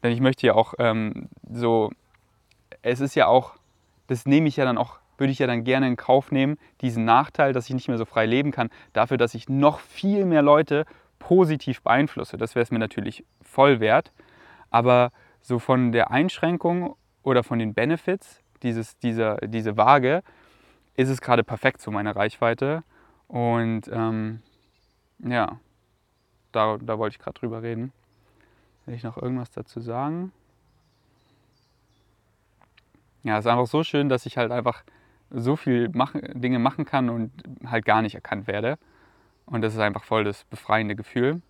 denn 0.02 0.10
ich 0.10 0.20
möchte 0.20 0.48
ja 0.48 0.54
auch 0.56 0.74
ähm, 0.80 1.28
so, 1.48 1.92
es 2.82 2.98
ist 2.98 3.14
ja 3.14 3.28
auch, 3.28 3.54
das 4.08 4.26
nehme 4.26 4.48
ich 4.48 4.56
ja 4.56 4.64
dann 4.64 4.76
auch 4.76 4.98
würde 5.16 5.30
ich 5.30 5.38
ja 5.38 5.46
dann 5.46 5.62
gerne 5.62 5.86
in 5.86 5.94
Kauf 5.94 6.32
nehmen, 6.32 6.58
diesen 6.80 7.04
Nachteil, 7.04 7.52
dass 7.52 7.68
ich 7.68 7.74
nicht 7.74 7.86
mehr 7.86 7.98
so 7.98 8.04
frei 8.04 8.26
leben 8.26 8.50
kann, 8.50 8.68
dafür, 8.94 9.16
dass 9.16 9.32
ich 9.32 9.48
noch 9.48 9.78
viel 9.78 10.24
mehr 10.24 10.42
Leute 10.42 10.86
positiv 11.20 11.82
beeinflusse. 11.82 12.36
Das 12.36 12.56
wäre 12.56 12.64
es 12.64 12.72
mir 12.72 12.80
natürlich 12.80 13.24
voll 13.40 13.78
wert. 13.78 14.10
Aber 14.72 15.12
so 15.40 15.60
von 15.60 15.92
der 15.92 16.10
Einschränkung 16.10 16.96
oder 17.24 17.42
von 17.42 17.58
den 17.58 17.74
Benefits, 17.74 18.40
dieses, 18.62 18.96
dieser, 18.98 19.38
diese 19.38 19.76
Waage, 19.76 20.22
ist 20.94 21.08
es 21.08 21.20
gerade 21.20 21.42
perfekt 21.42 21.80
zu 21.80 21.90
meiner 21.90 22.14
Reichweite. 22.14 22.84
Und 23.26 23.90
ähm, 23.92 24.42
ja, 25.18 25.58
da, 26.52 26.78
da 26.80 26.98
wollte 26.98 27.16
ich 27.16 27.18
gerade 27.18 27.38
drüber 27.40 27.62
reden. 27.62 27.92
Will 28.86 28.94
ich 28.94 29.02
noch 29.02 29.16
irgendwas 29.16 29.50
dazu 29.50 29.80
sagen? 29.80 30.32
Ja, 33.22 33.38
es 33.38 33.46
ist 33.46 33.50
einfach 33.50 33.66
so 33.66 33.82
schön, 33.82 34.08
dass 34.08 34.26
ich 34.26 34.36
halt 34.36 34.52
einfach 34.52 34.84
so 35.30 35.56
viel 35.56 35.88
machen, 35.88 36.20
Dinge 36.40 36.58
machen 36.58 36.84
kann 36.84 37.08
und 37.08 37.32
halt 37.66 37.86
gar 37.86 38.02
nicht 38.02 38.14
erkannt 38.14 38.46
werde. 38.46 38.78
Und 39.46 39.62
das 39.62 39.74
ist 39.74 39.80
einfach 39.80 40.04
voll 40.04 40.24
das 40.24 40.44
befreiende 40.44 40.94
Gefühl. 40.94 41.40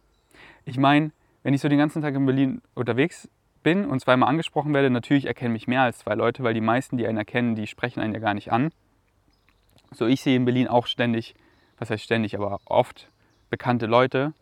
Ich 0.64 0.78
meine, 0.78 1.10
wenn 1.42 1.52
ich 1.52 1.60
so 1.60 1.68
den 1.68 1.78
ganzen 1.78 2.00
Tag 2.00 2.14
in 2.14 2.24
Berlin 2.24 2.62
unterwegs 2.74 3.28
bin 3.64 3.86
und 3.86 3.98
zweimal 3.98 4.28
angesprochen 4.28 4.72
werde, 4.72 4.90
natürlich 4.90 5.26
erkennen 5.26 5.52
mich 5.52 5.66
mehr 5.66 5.82
als 5.82 5.98
zwei 5.98 6.14
Leute, 6.14 6.44
weil 6.44 6.54
die 6.54 6.60
meisten, 6.60 6.96
die 6.96 7.06
einen 7.08 7.18
erkennen, 7.18 7.56
die 7.56 7.66
sprechen 7.66 8.00
einen 8.00 8.14
ja 8.14 8.20
gar 8.20 8.34
nicht 8.34 8.52
an. 8.52 8.70
So, 9.90 10.06
ich 10.06 10.20
sehe 10.20 10.36
in 10.36 10.44
Berlin 10.44 10.68
auch 10.68 10.86
ständig, 10.86 11.34
was 11.78 11.90
heißt 11.90 12.04
ständig, 12.04 12.36
aber 12.36 12.60
oft 12.66 13.10
bekannte 13.50 13.86
Leute 13.86 14.32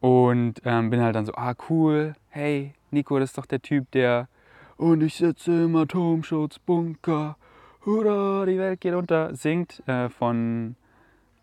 und 0.00 0.62
ähm, 0.64 0.88
bin 0.88 1.02
halt 1.02 1.14
dann 1.14 1.26
so, 1.26 1.34
ah 1.34 1.54
cool, 1.68 2.14
hey, 2.30 2.72
Nico, 2.90 3.18
das 3.18 3.30
ist 3.30 3.38
doch 3.38 3.46
der 3.46 3.60
Typ, 3.60 3.90
der 3.90 4.28
und 4.76 5.02
ich 5.02 5.16
sitze 5.16 5.64
im 5.64 5.76
Atomschutzbunker 5.76 7.36
Hurra, 7.84 8.46
die 8.46 8.58
Welt 8.58 8.80
geht 8.80 8.94
unter, 8.94 9.34
singt 9.34 9.82
äh, 9.88 10.08
von 10.08 10.76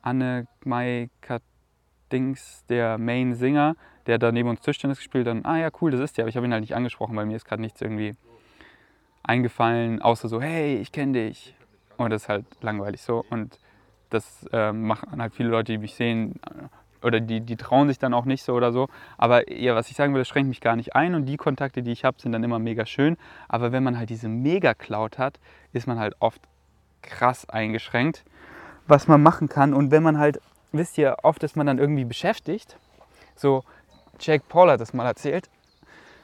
Anne 0.01 0.47
Mai 0.63 1.09
Dings, 2.11 2.63
der 2.69 2.97
Main-Singer, 2.97 3.75
der 4.07 4.17
da 4.17 4.31
neben 4.31 4.49
uns 4.49 4.61
Tischtennis 4.61 4.97
gespielt 4.97 5.27
hat. 5.27 5.37
Ah 5.43 5.57
ja, 5.57 5.69
cool, 5.81 5.91
das 5.91 5.99
ist 5.99 6.17
der, 6.17 6.23
aber 6.23 6.29
ich 6.29 6.37
habe 6.37 6.45
ihn 6.45 6.53
halt 6.53 6.61
nicht 6.61 6.75
angesprochen, 6.75 7.15
weil 7.15 7.25
mir 7.25 7.35
ist 7.35 7.45
gerade 7.45 7.61
nichts 7.61 7.81
irgendwie 7.81 8.15
eingefallen, 9.23 10.01
außer 10.01 10.27
so, 10.27 10.41
hey, 10.41 10.77
ich 10.77 10.91
kenne 10.91 11.13
dich. 11.13 11.55
Und 11.97 12.11
das 12.11 12.23
ist 12.23 12.29
halt 12.29 12.45
langweilig 12.61 13.01
so. 13.01 13.25
Und 13.29 13.57
das 14.09 14.45
äh, 14.51 14.71
machen 14.71 15.21
halt 15.21 15.33
viele 15.33 15.49
Leute, 15.49 15.71
die 15.71 15.77
mich 15.77 15.95
sehen, 15.95 16.39
oder 17.01 17.19
die, 17.19 17.41
die 17.41 17.55
trauen 17.55 17.87
sich 17.87 17.99
dann 17.99 18.13
auch 18.13 18.25
nicht 18.25 18.43
so 18.43 18.53
oder 18.53 18.71
so. 18.71 18.87
Aber 19.17 19.51
ja, 19.51 19.75
was 19.75 19.89
ich 19.89 19.95
sagen 19.95 20.13
will, 20.13 20.21
das 20.21 20.27
schränkt 20.27 20.49
mich 20.49 20.61
gar 20.61 20.75
nicht 20.75 20.95
ein 20.95 21.15
und 21.15 21.25
die 21.25 21.37
Kontakte, 21.37 21.83
die 21.83 21.91
ich 21.91 22.03
habe, 22.03 22.19
sind 22.19 22.31
dann 22.31 22.43
immer 22.43 22.59
mega 22.59 22.85
schön. 22.85 23.17
Aber 23.47 23.71
wenn 23.71 23.83
man 23.83 23.97
halt 23.97 24.09
diese 24.09 24.27
Mega-Cloud 24.27 25.17
hat, 25.17 25.39
ist 25.71 25.87
man 25.87 25.99
halt 25.99 26.15
oft 26.19 26.41
krass 27.03 27.47
eingeschränkt, 27.47 28.25
was 28.87 29.07
man 29.07 29.21
machen 29.21 29.49
kann. 29.49 29.73
Und 29.73 29.91
wenn 29.91 30.01
man 30.01 30.17
halt, 30.17 30.41
wisst 30.71 30.97
ihr, 30.97 31.17
oft 31.21 31.43
ist 31.43 31.55
man 31.55 31.67
dann 31.67 31.77
irgendwie 31.77 32.05
beschäftigt. 32.05 32.77
So, 33.35 33.63
Jake 34.19 34.45
Paul 34.47 34.69
hat 34.71 34.79
das 34.79 34.93
mal 34.93 35.05
erzählt. 35.05 35.49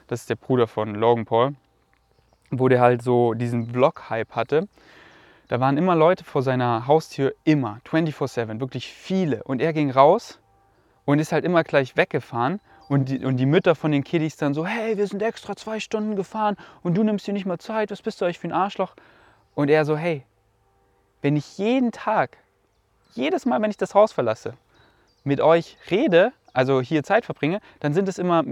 Das 0.06 0.20
ist 0.20 0.30
der 0.30 0.36
Bruder 0.36 0.66
von 0.66 0.94
Logan 0.94 1.24
Paul, 1.24 1.54
wo 2.50 2.68
der 2.68 2.80
halt 2.80 3.02
so 3.02 3.34
diesen 3.34 3.72
Vlog-Hype 3.72 4.32
hatte. 4.32 4.68
Da 5.48 5.60
waren 5.60 5.76
immer 5.76 5.94
Leute 5.94 6.24
vor 6.24 6.42
seiner 6.42 6.86
Haustür, 6.86 7.34
immer, 7.44 7.80
24-7, 7.86 8.60
wirklich 8.60 8.88
viele. 8.88 9.42
Und 9.42 9.60
er 9.60 9.72
ging 9.72 9.90
raus 9.90 10.38
und 11.04 11.18
ist 11.18 11.32
halt 11.32 11.44
immer 11.44 11.64
gleich 11.64 11.96
weggefahren. 11.96 12.60
Und 12.88 13.08
die, 13.08 13.24
und 13.24 13.36
die 13.36 13.46
Mütter 13.46 13.74
von 13.74 13.92
den 13.92 14.04
Kiddies 14.04 14.36
dann 14.36 14.54
so, 14.54 14.66
hey, 14.66 14.96
wir 14.96 15.06
sind 15.06 15.22
extra 15.22 15.56
zwei 15.56 15.80
Stunden 15.80 16.16
gefahren 16.16 16.56
und 16.82 16.94
du 16.94 17.02
nimmst 17.02 17.26
dir 17.26 17.32
nicht 17.32 17.46
mal 17.46 17.58
Zeit, 17.58 17.90
was 17.90 18.02
bist 18.02 18.20
du 18.20 18.24
euch 18.24 18.38
für 18.38 18.48
ein 18.48 18.52
Arschloch? 18.52 18.94
Und 19.54 19.70
er 19.70 19.84
so, 19.84 19.96
hey, 19.96 20.24
wenn 21.22 21.36
ich 21.36 21.58
jeden 21.58 21.92
Tag, 21.92 22.36
jedes 23.14 23.46
Mal, 23.46 23.62
wenn 23.62 23.70
ich 23.70 23.76
das 23.76 23.94
Haus 23.94 24.12
verlasse, 24.12 24.54
mit 25.24 25.40
euch 25.40 25.78
rede, 25.90 26.32
also 26.52 26.80
hier 26.80 27.02
Zeit 27.02 27.24
verbringe, 27.24 27.60
dann 27.80 27.94
sind 27.94 28.08
es 28.08 28.18
immer 28.18 28.44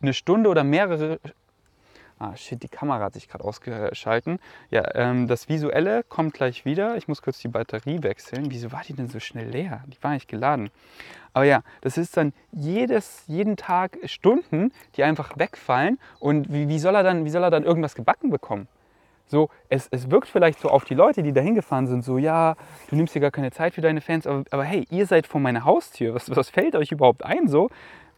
eine 0.00 0.14
Stunde 0.14 0.48
oder 0.48 0.64
mehrere 0.64 1.20
Ah, 2.22 2.36
shit, 2.36 2.62
die 2.62 2.68
Kamera 2.68 3.04
hat 3.04 3.14
sich 3.14 3.28
gerade 3.28 3.42
ausgeschalten. 3.42 4.40
Ja, 4.70 4.94
ähm, 4.94 5.26
das 5.26 5.48
Visuelle 5.48 6.02
kommt 6.02 6.34
gleich 6.34 6.66
wieder. 6.66 6.98
Ich 6.98 7.08
muss 7.08 7.22
kurz 7.22 7.38
die 7.38 7.48
Batterie 7.48 8.02
wechseln. 8.02 8.50
Wieso 8.50 8.72
war 8.72 8.82
die 8.86 8.92
denn 8.92 9.08
so 9.08 9.20
schnell 9.20 9.48
leer? 9.48 9.82
Die 9.86 9.96
war 10.02 10.10
nicht 10.12 10.28
geladen. 10.28 10.68
Aber 11.32 11.46
ja, 11.46 11.62
das 11.80 11.96
ist 11.96 12.18
dann 12.18 12.34
jedes, 12.52 13.24
jeden 13.26 13.56
Tag 13.56 13.96
Stunden, 14.04 14.70
die 14.96 15.02
einfach 15.02 15.38
wegfallen. 15.38 15.98
Und 16.18 16.52
wie, 16.52 16.68
wie, 16.68 16.78
soll, 16.78 16.94
er 16.94 17.02
dann, 17.02 17.24
wie 17.24 17.30
soll 17.30 17.42
er 17.42 17.50
dann 17.50 17.64
irgendwas 17.64 17.94
gebacken 17.94 18.28
bekommen? 18.28 18.68
So, 19.30 19.48
es, 19.68 19.86
es 19.92 20.10
wirkt 20.10 20.26
vielleicht 20.26 20.58
so 20.58 20.68
auf 20.68 20.84
die 20.84 20.94
Leute, 20.94 21.22
die 21.22 21.32
da 21.32 21.40
hingefahren 21.40 21.86
sind, 21.86 22.04
so, 22.04 22.18
ja, 22.18 22.56
du 22.88 22.96
nimmst 22.96 23.14
dir 23.14 23.20
gar 23.20 23.30
keine 23.30 23.52
Zeit 23.52 23.74
für 23.74 23.80
deine 23.80 24.00
Fans, 24.00 24.26
aber, 24.26 24.42
aber 24.50 24.64
hey, 24.64 24.86
ihr 24.90 25.06
seid 25.06 25.26
vor 25.26 25.40
meiner 25.40 25.64
Haustür. 25.64 26.14
Was, 26.14 26.34
was 26.34 26.50
fällt 26.50 26.74
euch 26.74 26.90
überhaupt 26.90 27.24
ein 27.24 27.46
so? 27.46 27.70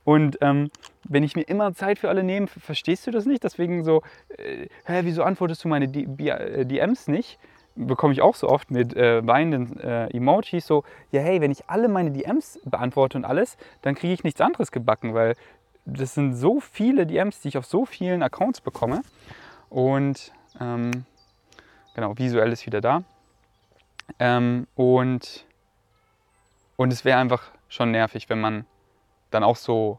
Und 0.05 0.39
ähm, 0.41 0.71
wenn 1.05 1.23
ich 1.23 1.37
mir 1.37 1.43
immer 1.43 1.75
Zeit 1.75 1.99
für 1.99 2.09
alle 2.09 2.25
nehme, 2.25 2.47
verstehst 2.47 3.07
du 3.07 3.11
das 3.11 3.27
nicht? 3.27 3.45
Deswegen 3.45 3.85
so, 3.85 4.03
äh, 4.39 4.69
hä, 4.85 5.01
wieso 5.03 5.23
antwortest 5.23 5.63
du 5.65 5.69
meine 5.69 5.87
DMs 5.87 7.09
äh, 7.09 7.11
nicht? 7.11 7.39
Bekomme 7.75 8.15
ich 8.15 8.23
auch 8.23 8.35
so 8.35 8.49
oft 8.49 8.71
mit 8.71 8.97
äh, 8.97 9.27
weinenden 9.27 9.79
äh, 9.81 10.07
Emojis 10.17 10.67
so, 10.67 10.83
ja 11.11 11.21
hey, 11.21 11.43
wenn 11.43 11.51
ich 11.51 11.69
alle 11.69 11.89
meine 11.89 12.11
DMs 12.11 12.59
beantworte 12.65 13.19
und 13.19 13.27
alles, 13.27 13.59
dann 13.83 13.95
kriege 13.95 14.15
ich 14.15 14.25
nichts 14.25 14.41
anderes 14.41 14.73
gebacken, 14.73 15.15
weil 15.15 15.37
das 15.85 16.15
sind 16.15 16.35
so 16.35 16.61
viele 16.61 17.07
DMs, 17.07 17.41
die 17.41 17.49
ich 17.49 17.59
auf 17.59 17.67
so 17.67 17.85
vielen 17.85 18.23
Accounts 18.23 18.63
bekomme. 18.63 19.03
Und 19.69 20.33
ähm, 20.61 21.05
genau, 21.95 22.17
visuell 22.17 22.53
ist 22.53 22.67
wieder 22.67 22.81
da. 22.81 23.03
Ähm, 24.19 24.67
und, 24.75 25.47
und 26.77 26.93
es 26.93 27.05
wäre 27.05 27.19
einfach 27.19 27.51
schon 27.69 27.91
nervig, 27.91 28.29
wenn 28.29 28.41
man 28.41 28.67
dann 29.31 29.43
auch 29.43 29.57
so 29.57 29.99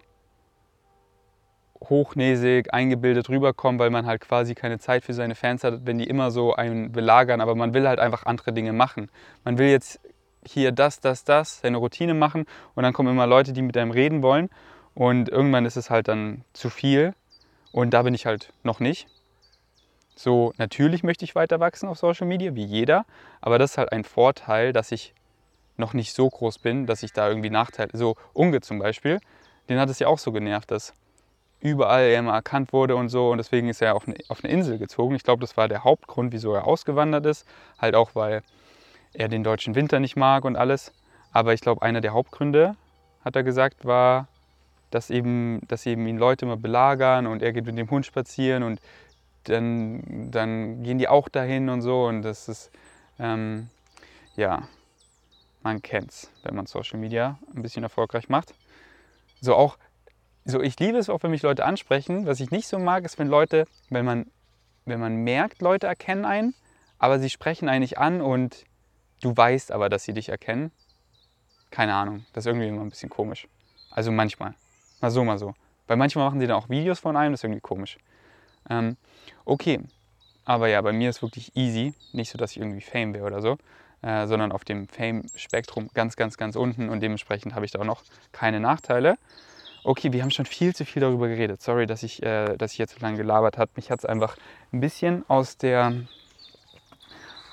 hochnäsig, 1.90 2.74
eingebildet 2.74 3.30
rüberkommen, 3.30 3.80
weil 3.80 3.90
man 3.90 4.06
halt 4.06 4.22
quasi 4.22 4.56
keine 4.56 4.80
Zeit 4.80 5.04
für 5.04 5.14
seine 5.14 5.36
Fans 5.36 5.64
hat, 5.64 5.86
wenn 5.86 5.98
die 5.98 6.08
immer 6.08 6.32
so 6.32 6.54
einen 6.56 6.92
belagern, 6.92 7.42
aber 7.42 7.56
man 7.56 7.74
will 7.74 7.88
halt 7.88 8.00
einfach 8.00 8.26
andere 8.26 8.54
Dinge 8.54 8.74
machen. 8.74 9.10
Man 9.44 9.58
will 9.58 9.68
jetzt 9.68 10.00
hier 10.46 10.72
das, 10.72 11.00
das, 11.00 11.24
das, 11.24 11.62
seine 11.62 11.78
Routine 11.78 12.14
machen 12.14 12.46
und 12.76 12.84
dann 12.84 12.94
kommen 12.94 13.10
immer 13.10 13.28
Leute, 13.28 13.54
die 13.54 13.62
mit 13.62 13.78
einem 13.78 13.92
reden 13.92 14.22
wollen 14.22 14.50
und 14.94 15.30
irgendwann 15.30 15.66
ist 15.66 15.78
es 15.78 15.90
halt 15.90 16.08
dann 16.08 16.44
zu 16.54 16.70
viel 16.70 17.14
und 17.72 17.94
da 17.94 18.04
bin 18.04 18.14
ich 18.14 18.26
halt 18.26 18.54
noch 18.64 18.80
nicht. 18.80 19.08
So, 20.16 20.54
natürlich 20.58 21.04
möchte 21.04 21.26
ich 21.26 21.36
weiter 21.36 21.60
wachsen 21.60 21.90
auf 21.90 21.98
Social 21.98 22.28
Media, 22.28 22.56
wie 22.56 22.66
jeder, 22.66 23.06
aber 23.42 23.58
das 23.58 23.72
ist 23.72 23.78
halt 23.78 23.92
ein 23.92 24.04
Vorteil, 24.04 24.74
dass 24.74 24.92
ich 24.92 25.14
noch 25.76 25.94
nicht 25.94 26.14
so 26.14 26.30
groß 26.30 26.60
bin, 26.60 26.86
dass 26.86 27.02
ich 27.02 27.14
da 27.14 27.28
irgendwie 27.28 27.50
Nachteile. 27.50 27.90
So 27.94 28.16
Unge 28.34 28.62
zum 28.62 28.80
Beispiel, 28.80 29.20
den 29.70 29.80
hat 29.80 29.90
es 29.90 30.00
ja 30.00 30.08
auch 30.08 30.20
so 30.20 30.32
genervt, 30.32 30.70
dass 30.70 30.94
überall 31.60 32.04
er 32.04 32.20
immer 32.20 32.34
erkannt 32.34 32.74
wurde 32.74 32.96
und 32.96 33.10
so 33.10 33.32
und 33.32 33.38
deswegen 33.38 33.70
ist 33.70 33.82
er 33.82 33.96
auf 33.96 34.08
eine, 34.08 34.18
auf 34.28 34.44
eine 34.44 34.54
Insel 34.54 34.78
gezogen. 34.78 35.16
Ich 35.16 35.24
glaube, 35.24 35.42
das 35.42 35.58
war 35.58 35.68
der 35.68 35.84
Hauptgrund, 35.84 36.34
wieso 36.34 36.54
er 36.54 36.68
ausgewandert 36.68 37.26
ist. 37.26 37.48
Halt 37.80 37.96
auch, 37.96 38.16
weil 38.16 38.44
er 39.14 39.30
den 39.30 39.44
deutschen 39.44 39.74
Winter 39.74 40.00
nicht 40.00 40.16
mag 40.16 40.46
und 40.46 40.56
alles. 40.58 40.92
Aber 41.32 41.54
ich 41.54 41.62
glaube, 41.62 41.82
einer 41.82 42.02
der 42.02 42.14
Hauptgründe, 42.14 42.76
hat 43.24 43.36
er 43.36 43.44
gesagt, 43.44 43.86
war, 43.86 44.28
dass 44.92 45.10
eben, 45.10 45.62
dass 45.68 45.86
eben 45.86 46.06
ihn 46.08 46.18
Leute 46.18 46.46
immer 46.46 46.58
belagern 46.58 47.26
und 47.26 47.42
er 47.42 47.54
geht 47.54 47.66
mit 47.66 47.78
dem 47.78 47.90
Hund 47.90 48.06
spazieren 48.06 48.64
und 48.64 48.80
dann, 49.46 50.32
dann 50.32 50.84
gehen 50.84 50.98
die 50.98 51.08
auch 51.08 51.30
dahin 51.30 51.70
und 51.70 51.82
so 51.82 52.06
und 52.06 52.22
das 52.22 52.48
ist, 52.48 52.72
ähm, 53.20 53.70
ja, 54.36 54.68
man 55.64 55.82
kennt's, 55.82 56.32
wenn 56.44 56.56
man 56.56 56.66
Social 56.66 57.00
Media 57.00 57.40
ein 57.56 57.62
bisschen 57.62 57.84
erfolgreich 57.84 58.30
macht. 58.30 58.54
So 59.42 59.56
auch, 59.56 59.78
so 60.46 60.62
ich 60.62 60.80
liebe 60.80 60.98
es 60.98 61.10
auch, 61.10 61.24
wenn 61.24 61.32
mich 61.32 61.42
Leute 61.42 61.66
ansprechen. 61.66 62.26
Was 62.26 62.40
ich 62.40 62.52
nicht 62.52 62.68
so 62.68 62.80
mag, 62.80 63.06
ist, 63.06 63.18
wenn 63.18 63.28
Leute, 63.28 63.66
wenn 63.90 64.06
man, 64.06 64.28
wenn 64.86 65.00
man 65.00 65.16
merkt, 65.16 65.62
Leute 65.62 65.88
erkennen 65.88 66.26
einen, 66.26 66.54
aber 67.00 67.20
sie 67.20 67.30
sprechen 67.30 67.70
einen 67.70 67.82
nicht 67.82 67.98
an 67.98 68.22
und 68.22 68.66
du 69.22 69.36
weißt 69.36 69.72
aber, 69.72 69.90
dass 69.90 70.04
sie 70.04 70.14
dich 70.14 70.30
erkennen. 70.30 70.72
Keine 71.72 71.96
Ahnung, 71.96 72.26
das 72.34 72.46
ist 72.46 72.48
irgendwie 72.48 72.68
immer 72.68 72.82
ein 72.82 72.90
bisschen 72.90 73.10
komisch. 73.10 73.48
Also 73.90 74.12
manchmal. 74.12 74.54
Mal 75.02 75.12
so, 75.12 75.24
mal 75.24 75.38
so. 75.38 75.54
Weil 75.88 75.98
manchmal 75.98 76.26
machen 76.26 76.40
sie 76.40 76.48
dann 76.48 76.58
auch 76.58 76.70
Videos 76.70 77.00
von 77.00 77.18
einem, 77.18 77.34
das 77.34 77.40
ist 77.40 77.44
irgendwie 77.46 77.62
komisch. 77.62 77.98
Ähm, 78.70 78.98
okay, 79.46 79.80
aber 80.46 80.68
ja, 80.68 80.82
bei 80.82 80.92
mir 80.92 81.10
ist 81.10 81.22
wirklich 81.22 81.56
easy. 81.56 81.94
Nicht 82.12 82.32
so, 82.32 82.38
dass 82.38 82.52
ich 82.52 82.58
irgendwie 82.58 82.82
Fame 82.82 83.14
wäre 83.14 83.26
oder 83.26 83.42
so, 83.42 83.58
äh, 84.02 84.28
sondern 84.28 84.52
auf 84.52 84.64
dem 84.66 84.88
Fame-Spektrum 84.88 85.90
ganz, 85.94 86.16
ganz, 86.16 86.38
ganz 86.38 86.56
unten 86.56 86.90
und 86.90 87.00
dementsprechend 87.02 87.56
habe 87.56 87.66
ich 87.66 87.72
da 87.72 87.80
auch 87.80 87.86
noch 87.86 88.04
keine 88.32 88.60
Nachteile. 88.60 89.18
Okay, 89.86 90.14
wir 90.14 90.22
haben 90.22 90.32
schon 90.32 90.46
viel 90.46 90.74
zu 90.76 90.86
viel 90.86 91.02
darüber 91.02 91.28
geredet. 91.28 91.62
Sorry, 91.62 91.86
dass 91.86 92.04
ich, 92.04 92.24
äh, 92.24 92.56
dass 92.58 92.74
ich 92.74 92.78
jetzt 92.78 92.96
so 92.96 93.02
lange 93.02 93.18
gelabert 93.18 93.58
habe. 93.58 93.72
Mich 93.76 93.92
hat 93.92 94.00
es 94.00 94.06
einfach 94.06 94.38
ein 94.72 94.80
bisschen 94.80 95.26
aus 95.30 95.58
der, 95.58 95.94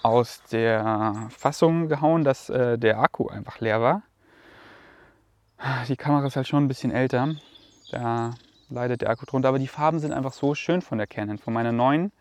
aus 0.02 0.42
der 0.50 1.28
Fassung 1.30 1.88
gehauen, 1.88 2.24
dass 2.24 2.48
äh, 2.48 2.78
der 2.78 3.00
Akku 3.00 3.28
einfach 3.28 3.60
leer 3.60 3.80
war. 3.80 4.02
Die 5.88 5.96
Kamera 5.96 6.26
ist 6.26 6.36
halt 6.36 6.48
schon 6.48 6.64
ein 6.64 6.68
bisschen 6.68 6.90
älter. 6.90 7.34
Da 7.90 8.32
leidet 8.70 9.02
der 9.02 9.10
Akku 9.10 9.26
drunter. 9.26 9.48
Aber 9.48 9.58
die 9.58 9.68
Farben 9.68 9.98
sind 9.98 10.12
einfach 10.12 10.32
so 10.32 10.54
schön 10.54 10.82
von 10.82 10.98
der 10.98 11.06
Canon. 11.06 11.38
Von 11.38 11.52
meiner 11.52 11.72
neuen 11.72 12.12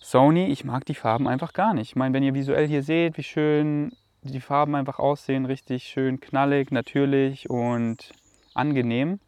Sony. 0.00 0.46
Ich 0.46 0.64
mag 0.64 0.84
die 0.84 0.94
Farben 0.94 1.26
einfach 1.26 1.52
gar 1.52 1.74
nicht. 1.74 1.90
Ich 1.90 1.96
meine, 1.96 2.14
wenn 2.14 2.22
ihr 2.22 2.34
visuell 2.34 2.68
hier 2.68 2.82
seht, 2.82 3.16
wie 3.16 3.22
schön 3.22 3.92
die 4.22 4.40
Farben 4.40 4.74
einfach 4.74 4.98
aussehen. 4.98 5.44
Richtig 5.46 5.84
schön 5.84 6.20
knallig, 6.20 6.70
natürlich 6.70 7.50
und 7.50 8.12
angenehm. 8.54 9.20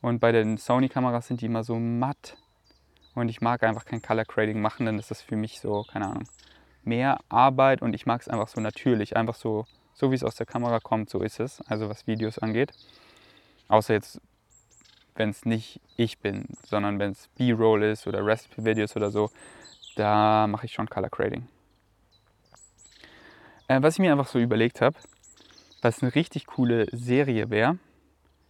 Und 0.00 0.20
bei 0.20 0.32
den 0.32 0.58
Sony-Kameras 0.58 1.28
sind 1.28 1.40
die 1.40 1.46
immer 1.46 1.64
so 1.64 1.78
matt. 1.78 2.36
Und 3.14 3.28
ich 3.28 3.40
mag 3.40 3.62
einfach 3.62 3.84
kein 3.84 4.02
Color 4.02 4.24
Grading 4.24 4.60
machen, 4.60 4.86
denn 4.86 4.96
das 4.96 5.10
ist 5.10 5.22
für 5.22 5.36
mich 5.36 5.60
so, 5.60 5.84
keine 5.84 6.06
Ahnung, 6.06 6.28
mehr 6.82 7.18
Arbeit 7.28 7.80
und 7.80 7.94
ich 7.94 8.06
mag 8.06 8.20
es 8.20 8.28
einfach 8.28 8.48
so 8.48 8.60
natürlich. 8.60 9.16
Einfach 9.16 9.34
so, 9.34 9.66
so 9.94 10.10
wie 10.10 10.16
es 10.16 10.24
aus 10.24 10.34
der 10.34 10.46
Kamera 10.46 10.80
kommt, 10.80 11.10
so 11.10 11.20
ist 11.20 11.40
es. 11.40 11.60
Also 11.62 11.88
was 11.88 12.06
Videos 12.06 12.38
angeht. 12.38 12.72
Außer 13.68 13.94
jetzt, 13.94 14.20
wenn 15.14 15.30
es 15.30 15.44
nicht 15.44 15.80
ich 15.96 16.18
bin, 16.18 16.46
sondern 16.66 16.98
wenn 16.98 17.12
es 17.12 17.28
B-Roll 17.36 17.82
ist 17.84 18.06
oder 18.06 18.24
Recipe-Videos 18.24 18.96
oder 18.96 19.10
so, 19.10 19.30
da 19.96 20.46
mache 20.46 20.66
ich 20.66 20.72
schon 20.72 20.88
Color 20.88 21.10
Grading. 21.10 21.48
Äh, 23.68 23.82
was 23.82 23.94
ich 23.94 24.00
mir 24.00 24.12
einfach 24.12 24.26
so 24.26 24.38
überlegt 24.38 24.80
habe, 24.80 24.96
was 25.82 26.02
eine 26.02 26.14
richtig 26.14 26.46
coole 26.46 26.86
Serie 26.92 27.50
wäre, 27.50 27.78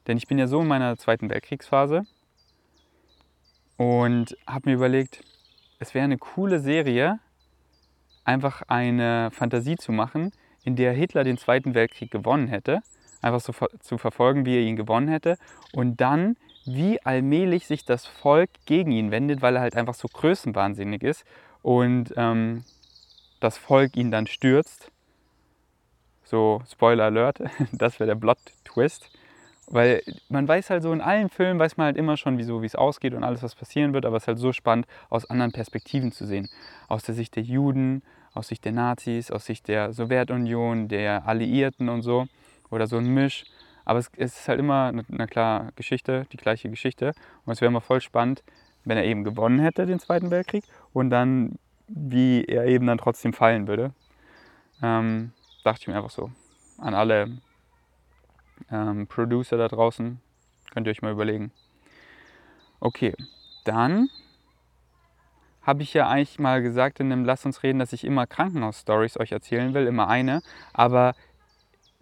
denn 0.07 0.16
ich 0.16 0.27
bin 0.27 0.38
ja 0.38 0.46
so 0.46 0.61
in 0.61 0.68
meiner 0.68 0.96
zweiten 0.96 1.31
Weltkriegsphase 1.31 2.07
und 3.77 4.37
habe 4.46 4.70
mir 4.70 4.74
überlegt, 4.77 5.22
es 5.79 5.94
wäre 5.94 6.05
eine 6.05 6.18
coole 6.18 6.61
Serie, 6.61 7.18
einfach 8.24 8.62
eine 8.68 9.31
Fantasie 9.33 9.77
zu 9.77 9.92
machen, 9.92 10.33
in 10.64 10.77
der 10.77 10.92
Hitler 10.92 11.24
den 11.24 11.37
Zweiten 11.37 11.74
Weltkrieg 11.74 12.11
gewonnen 12.11 12.48
hätte, 12.48 12.81
einfach 13.20 13.40
so 13.40 13.53
zu 13.81 13.98
verfolgen, 13.98 14.46
wie 14.46 14.57
er 14.57 14.62
ihn 14.62 14.77
gewonnen 14.77 15.09
hätte 15.09 15.37
und 15.72 16.00
dann, 16.00 16.37
wie 16.66 17.00
allmählich 17.05 17.66
sich 17.66 17.85
das 17.85 18.07
Volk 18.07 18.50
gegen 18.66 18.90
ihn 18.92 19.11
wendet, 19.11 19.42
weil 19.42 19.57
er 19.57 19.62
halt 19.62 19.77
einfach 19.77 19.94
so 19.94 20.09
größenwahnsinnig 20.09 21.03
ist 21.03 21.24
und 21.62 22.12
ähm, 22.16 22.64
das 23.40 23.59
Volk 23.59 23.96
ihn 23.96 24.11
dann 24.11 24.27
stürzt. 24.27 24.90
So, 26.24 26.62
Spoiler 26.70 27.05
Alert, 27.05 27.40
das 27.72 28.00
wäre 28.00 28.09
der 28.09 28.16
Plot-Twist. 28.16 29.11
Weil 29.66 30.03
man 30.29 30.46
weiß 30.46 30.70
halt 30.70 30.83
so, 30.83 30.92
in 30.92 31.00
allen 31.00 31.31
Filmen 31.31 31.59
weiß 31.59 31.77
man 31.77 31.87
halt 31.87 31.96
immer 31.96 32.16
schon, 32.16 32.37
wieso, 32.37 32.61
wie 32.61 32.66
es 32.66 32.74
ausgeht 32.74 33.14
und 33.14 33.24
alles, 33.24 33.42
was 33.42 33.55
passieren 33.55 33.94
wird, 33.94 34.05
aber 34.05 34.16
es 34.16 34.24
ist 34.24 34.29
halt 34.29 34.38
so 34.38 34.53
spannend, 34.53 34.87
aus 35.09 35.29
anderen 35.31 35.53
Perspektiven 35.53 36.12
zu 36.12 36.27
sehen. 36.27 36.50
Aus 36.88 37.03
der 37.03 37.14
Sicht 37.14 37.35
der 37.37 37.44
Juden, 37.44 38.03
aus 38.35 38.48
Sicht 38.48 38.64
der 38.64 38.72
Nazis, 38.72 39.31
aus 39.31 39.46
Sicht 39.46 39.68
der 39.68 39.92
Sowjetunion, 39.92 40.88
der 40.88 41.27
Alliierten 41.27 41.88
und 41.88 42.03
so. 42.03 42.27
Oder 42.70 42.87
so 42.87 42.98
ein 42.98 43.07
Misch. 43.07 43.44
Aber 43.84 43.98
es, 43.98 44.10
es 44.16 44.38
ist 44.38 44.48
halt 44.48 44.58
immer, 44.58 44.92
na 45.08 45.26
klar, 45.26 45.68
Geschichte, 45.76 46.26
die 46.32 46.36
gleiche 46.36 46.70
Geschichte. 46.70 47.12
Und 47.44 47.52
es 47.52 47.60
wäre 47.60 47.68
immer 47.68 47.80
voll 47.80 48.00
spannend, 48.00 48.42
wenn 48.84 48.96
er 48.96 49.04
eben 49.04 49.24
gewonnen 49.24 49.58
hätte, 49.58 49.86
den 49.86 49.98
Zweiten 49.98 50.30
Weltkrieg, 50.30 50.64
und 50.92 51.10
dann, 51.10 51.58
wie 51.88 52.44
er 52.44 52.66
eben 52.66 52.86
dann 52.86 52.98
trotzdem 52.98 53.32
fallen 53.32 53.66
würde. 53.66 53.92
Ähm, 54.82 55.32
dachte 55.64 55.82
ich 55.82 55.88
mir 55.88 55.96
einfach 55.96 56.10
so. 56.10 56.30
An 56.78 56.94
alle 56.94 57.38
ähm, 58.70 59.06
Producer 59.06 59.56
da 59.56 59.68
draußen. 59.68 60.20
Könnt 60.72 60.86
ihr 60.86 60.90
euch 60.90 61.02
mal 61.02 61.12
überlegen. 61.12 61.52
Okay, 62.80 63.14
dann 63.64 64.08
habe 65.62 65.82
ich 65.82 65.94
ja 65.94 66.08
eigentlich 66.08 66.38
mal 66.38 66.62
gesagt 66.62 67.00
in 67.00 67.08
dem 67.08 67.24
Lass 67.24 67.46
uns 67.46 67.62
reden, 67.62 67.78
dass 67.78 67.92
ich 67.92 68.04
immer 68.04 68.26
Krankenhaus-Stories 68.26 69.18
euch 69.18 69.32
erzählen 69.32 69.72
will, 69.72 69.86
immer 69.86 70.08
eine. 70.08 70.42
Aber 70.74 71.14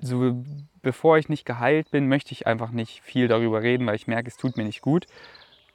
so 0.02 0.44
bevor 0.82 1.16
ich 1.16 1.28
nicht 1.28 1.46
geheilt 1.46 1.90
bin, 1.90 2.08
möchte 2.08 2.32
ich 2.32 2.46
einfach 2.46 2.70
nicht 2.70 3.00
viel 3.02 3.28
darüber 3.28 3.62
reden, 3.62 3.86
weil 3.86 3.94
ich 3.94 4.08
merke, 4.08 4.28
es 4.28 4.36
tut 4.36 4.56
mir 4.56 4.64
nicht 4.64 4.82
gut. 4.82 5.06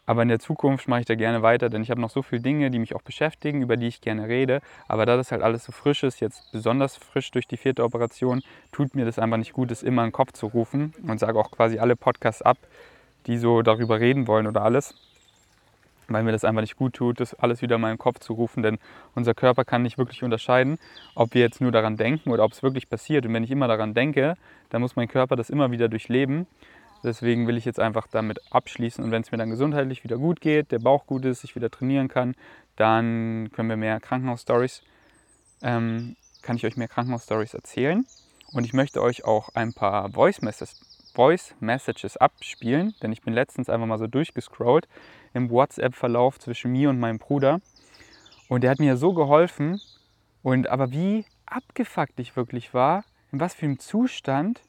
Aber 0.05 0.21
in 0.21 0.29
der 0.29 0.39
Zukunft 0.39 0.87
mache 0.87 1.01
ich 1.01 1.05
da 1.05 1.15
gerne 1.15 1.41
weiter, 1.41 1.69
denn 1.69 1.81
ich 1.81 1.91
habe 1.91 1.99
noch 1.99 2.09
so 2.09 2.21
viele 2.21 2.41
Dinge, 2.41 2.71
die 2.71 2.79
mich 2.79 2.95
auch 2.95 3.01
beschäftigen, 3.01 3.61
über 3.61 3.75
die 3.75 3.87
ich 3.87 3.99
gerne 3.99 4.27
rede. 4.27 4.61
Aber 4.87 5.05
da 5.05 5.17
das 5.17 5.31
halt 5.31 5.41
alles 5.41 5.65
so 5.65 5.73
frisch 5.73 6.03
ist, 6.03 6.21
jetzt 6.21 6.49
besonders 6.53 6.95
frisch 6.95 7.29
durch 7.31 7.47
die 7.47 7.57
vierte 7.57 7.83
Operation, 7.83 8.41
tut 8.71 8.95
mir 8.95 9.03
das 9.03 9.19
einfach 9.19 9.37
nicht 9.37 9.51
gut, 9.51 9.69
es 9.69 9.83
immer 9.83 10.03
in 10.03 10.07
den 10.07 10.13
Kopf 10.13 10.31
zu 10.31 10.47
rufen 10.47 10.93
und 11.05 11.19
sage 11.19 11.37
auch 11.37 11.51
quasi 11.51 11.79
alle 11.79 11.97
Podcasts 11.97 12.41
ab, 12.41 12.57
die 13.25 13.37
so 13.37 13.61
darüber 13.61 13.99
reden 13.99 14.27
wollen 14.27 14.47
oder 14.47 14.61
alles. 14.61 14.95
Weil 16.09 16.23
mir 16.23 16.31
das 16.31 16.45
einfach 16.45 16.61
nicht 16.61 16.77
gut 16.77 16.93
tut, 16.93 17.19
das 17.19 17.33
alles 17.33 17.61
wieder 17.61 17.75
in 17.75 17.81
meinen 17.81 17.97
Kopf 17.97 18.19
zu 18.19 18.33
rufen, 18.33 18.63
denn 18.63 18.77
unser 19.13 19.33
Körper 19.33 19.65
kann 19.65 19.83
nicht 19.83 19.97
wirklich 19.97 20.23
unterscheiden, 20.23 20.77
ob 21.15 21.33
wir 21.33 21.41
jetzt 21.41 21.59
nur 21.59 21.71
daran 21.71 21.97
denken 21.97 22.29
oder 22.29 22.43
ob 22.43 22.53
es 22.53 22.63
wirklich 22.63 22.89
passiert. 22.89 23.25
Und 23.25 23.33
wenn 23.33 23.43
ich 23.43 23.51
immer 23.51 23.67
daran 23.67 23.93
denke, 23.93 24.35
dann 24.69 24.81
muss 24.81 24.95
mein 24.95 25.07
Körper 25.07 25.35
das 25.35 25.49
immer 25.49 25.71
wieder 25.71 25.89
durchleben. 25.89 26.47
Deswegen 27.03 27.47
will 27.47 27.57
ich 27.57 27.65
jetzt 27.65 27.79
einfach 27.79 28.07
damit 28.07 28.39
abschließen 28.51 29.03
und 29.03 29.11
wenn 29.11 29.21
es 29.21 29.31
mir 29.31 29.37
dann 29.37 29.49
gesundheitlich 29.49 30.03
wieder 30.03 30.17
gut 30.17 30.41
geht, 30.41 30.71
der 30.71 30.79
Bauch 30.79 31.05
gut 31.05 31.25
ist, 31.25 31.43
ich 31.43 31.55
wieder 31.55 31.69
trainieren 31.69 32.07
kann, 32.07 32.35
dann 32.75 33.49
können 33.53 33.69
wir 33.69 33.77
mehr 33.77 33.99
Krankenhaus-Stories, 33.99 34.81
ähm, 35.61 36.15
kann 36.41 36.55
ich 36.55 36.65
euch 36.65 36.77
mehr 36.77 36.87
Krankenhaus-Stories 36.87 37.53
erzählen. 37.53 38.05
Und 38.53 38.63
ich 38.63 38.73
möchte 38.73 39.01
euch 39.01 39.25
auch 39.25 39.49
ein 39.55 39.73
paar 39.73 40.09
Voice 40.11 40.41
Messages, 40.41 40.79
Voice 41.13 41.55
Messages 41.59 42.17
abspielen, 42.17 42.93
denn 43.01 43.11
ich 43.11 43.21
bin 43.21 43.33
letztens 43.33 43.69
einfach 43.69 43.87
mal 43.87 43.97
so 43.97 44.07
durchgescrollt 44.07 44.87
im 45.33 45.49
WhatsApp-Verlauf 45.49 46.39
zwischen 46.39 46.71
mir 46.71 46.89
und 46.89 46.99
meinem 46.99 47.19
Bruder. 47.19 47.59
Und 48.49 48.63
der 48.63 48.71
hat 48.71 48.79
mir 48.79 48.97
so 48.97 49.13
geholfen. 49.13 49.81
Und 50.43 50.67
aber 50.69 50.91
wie 50.91 51.25
abgefuckt 51.45 52.19
ich 52.19 52.35
wirklich 52.35 52.73
war, 52.73 53.03
in 53.31 53.39
was 53.39 53.53
für 53.53 53.65
einem 53.65 53.79
Zustand 53.79 54.61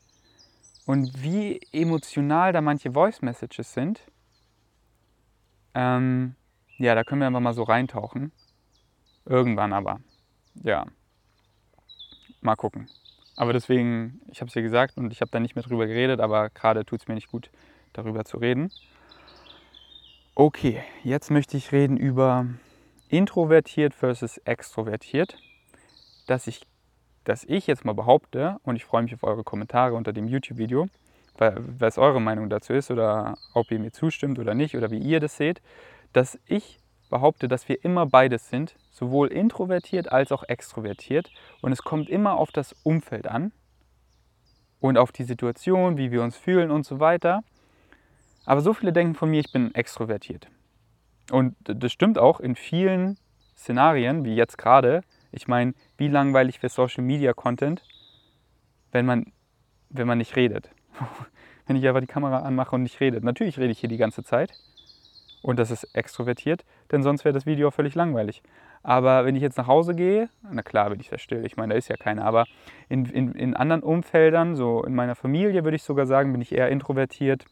und 0.87 1.23
wie 1.23 1.61
emotional 1.73 2.53
da 2.53 2.61
manche 2.61 2.93
Voice 2.93 3.23
Messages 3.23 3.75
sind, 3.75 4.01
ähm, 5.75 6.35
ja, 6.79 6.95
da 6.95 7.05
können 7.05 7.21
wir 7.21 7.27
einfach 7.27 7.41
mal 7.41 7.55
so 7.55 7.63
reintauchen. 7.63 8.33
Irgendwann 9.25 9.73
aber. 9.73 10.01
Ja. 10.63 10.87
Mal 12.41 12.57
gucken. 12.57 12.89
Aber 13.37 13.53
deswegen, 13.53 14.21
ich 14.31 14.41
habe 14.41 14.49
es 14.49 14.55
ja 14.55 14.63
gesagt 14.63 14.97
und 14.97 15.13
ich 15.13 15.21
habe 15.21 15.31
da 15.31 15.39
nicht 15.39 15.55
mehr 15.55 15.63
drüber 15.63 15.87
geredet, 15.87 16.21
aber 16.21 16.51
gerade 16.51 16.85
tut 16.85 17.01
es 17.01 17.09
mir 17.09 17.15
nicht 17.15 17.31
gut, 17.31 17.51
darüber 17.93 18.25
zu 18.25 18.39
reden. 18.39 18.71
Okay, 20.41 20.85
jetzt 21.03 21.33
möchte 21.33 21.57
ich 21.57 21.73
reden 21.73 21.97
über 21.97 22.47
introvertiert 23.09 23.93
versus 23.93 24.39
extrovertiert. 24.45 25.37
Dass 26.29 26.47
ich 26.47 26.65
dass 27.25 27.43
ich 27.43 27.67
jetzt 27.67 27.85
mal 27.85 27.93
behaupte, 27.93 28.59
und 28.63 28.77
ich 28.77 28.85
freue 28.85 29.03
mich 29.03 29.13
auf 29.15 29.25
eure 29.25 29.43
Kommentare 29.43 29.95
unter 29.95 30.13
dem 30.13 30.29
YouTube-Video, 30.29 30.87
was 31.37 31.99
eure 31.99 32.21
Meinung 32.21 32.49
dazu 32.51 32.73
ist 32.73 32.89
oder 32.93 33.37
ob 33.53 33.69
ihr 33.73 33.81
mir 33.81 33.91
zustimmt 33.91 34.39
oder 34.39 34.55
nicht 34.55 34.77
oder 34.77 34.93
wie 34.93 34.99
ihr 34.99 35.19
das 35.19 35.37
seht, 35.37 35.61
dass 36.13 36.39
ich 36.47 36.79
behaupte, 37.11 37.49
dass 37.49 37.69
wir 37.69 37.85
immer 37.85 38.07
beides 38.07 38.49
sind, 38.49 38.77
sowohl 38.93 39.33
introvertiert 39.33 40.13
als 40.13 40.31
auch 40.31 40.45
extrovertiert. 40.45 41.33
Und 41.63 41.73
es 41.73 41.83
kommt 41.83 42.09
immer 42.09 42.37
auf 42.37 42.53
das 42.53 42.77
Umfeld 42.85 43.27
an 43.27 43.51
und 44.79 44.99
auf 44.99 45.11
die 45.11 45.25
Situation, 45.25 45.97
wie 45.97 46.13
wir 46.13 46.23
uns 46.23 46.37
fühlen 46.37 46.71
und 46.71 46.87
so 46.87 47.01
weiter. 47.01 47.43
Aber 48.49 48.63
so 48.63 48.73
viele 48.73 48.95
denken 48.95 49.15
von 49.15 49.29
mir, 49.29 49.41
ich 49.41 49.53
bin 49.53 49.75
extrovertiert. 49.75 50.49
Und 51.31 51.55
das 51.65 51.93
stimmt 51.93 52.17
auch 52.17 52.41
in 52.41 52.57
vielen 52.57 53.19
Szenarien, 53.55 54.25
wie 54.25 54.35
jetzt 54.35 54.57
gerade, 54.57 55.03
ich 55.33 55.49
meine, 55.49 55.75
wie 55.99 56.09
langweilig 56.09 56.63
wäre 56.63 56.71
Social 56.71 57.05
Media 57.05 57.35
Content, 57.35 57.83
wenn 58.91 59.05
man, 59.05 59.35
wenn 59.91 60.07
man 60.07 60.17
nicht 60.17 60.35
redet. 60.35 60.71
wenn 61.67 61.77
ich 61.77 61.87
einfach 61.87 62.01
die 62.01 62.07
Kamera 62.07 62.39
anmache 62.39 62.75
und 62.75 62.85
nicht 62.85 62.99
rede. 63.01 63.21
Natürlich 63.21 63.59
rede 63.59 63.71
ich 63.71 63.81
hier 63.81 63.91
die 63.91 63.99
ganze 63.99 64.25
Zeit 64.25 64.55
und 65.43 65.59
das 65.59 65.71
ist 65.71 65.85
extrovertiert, 65.95 66.65
denn 66.91 67.03
sonst 67.03 67.27
wäre 67.27 67.35
das 67.35 67.45
Video 67.45 67.71
völlig 67.71 67.95
langweilig. 67.95 68.43
Aber 68.83 69.27
wenn 69.27 69.37
ich 69.37 69.43
jetzt 69.43 69.59
nach 69.59 69.67
Hause 69.67 69.95
gehe, 69.95 70.31
na 70.51 70.63
klar 70.63 70.89
bin 70.89 71.01
ich 71.01 71.11
da 71.11 71.19
still, 71.19 71.45
ich 71.45 71.59
meine, 71.59 71.75
da 71.75 71.79
ist 71.79 71.89
ja 71.89 71.97
keiner, 71.97 72.25
aber 72.25 72.47
in, 72.89 73.05
in, 73.05 73.33
in 73.33 73.55
anderen 73.55 73.83
Umfeldern, 73.83 74.57
so 74.57 74.83
in 74.85 74.95
meiner 74.95 75.17
Familie 75.17 75.65
würde 75.65 75.77
ich 75.77 75.83
sogar 75.83 76.07
sagen, 76.07 76.33
bin 76.33 76.41
ich 76.41 76.53
eher 76.53 76.71
introvertiert. 76.71 77.45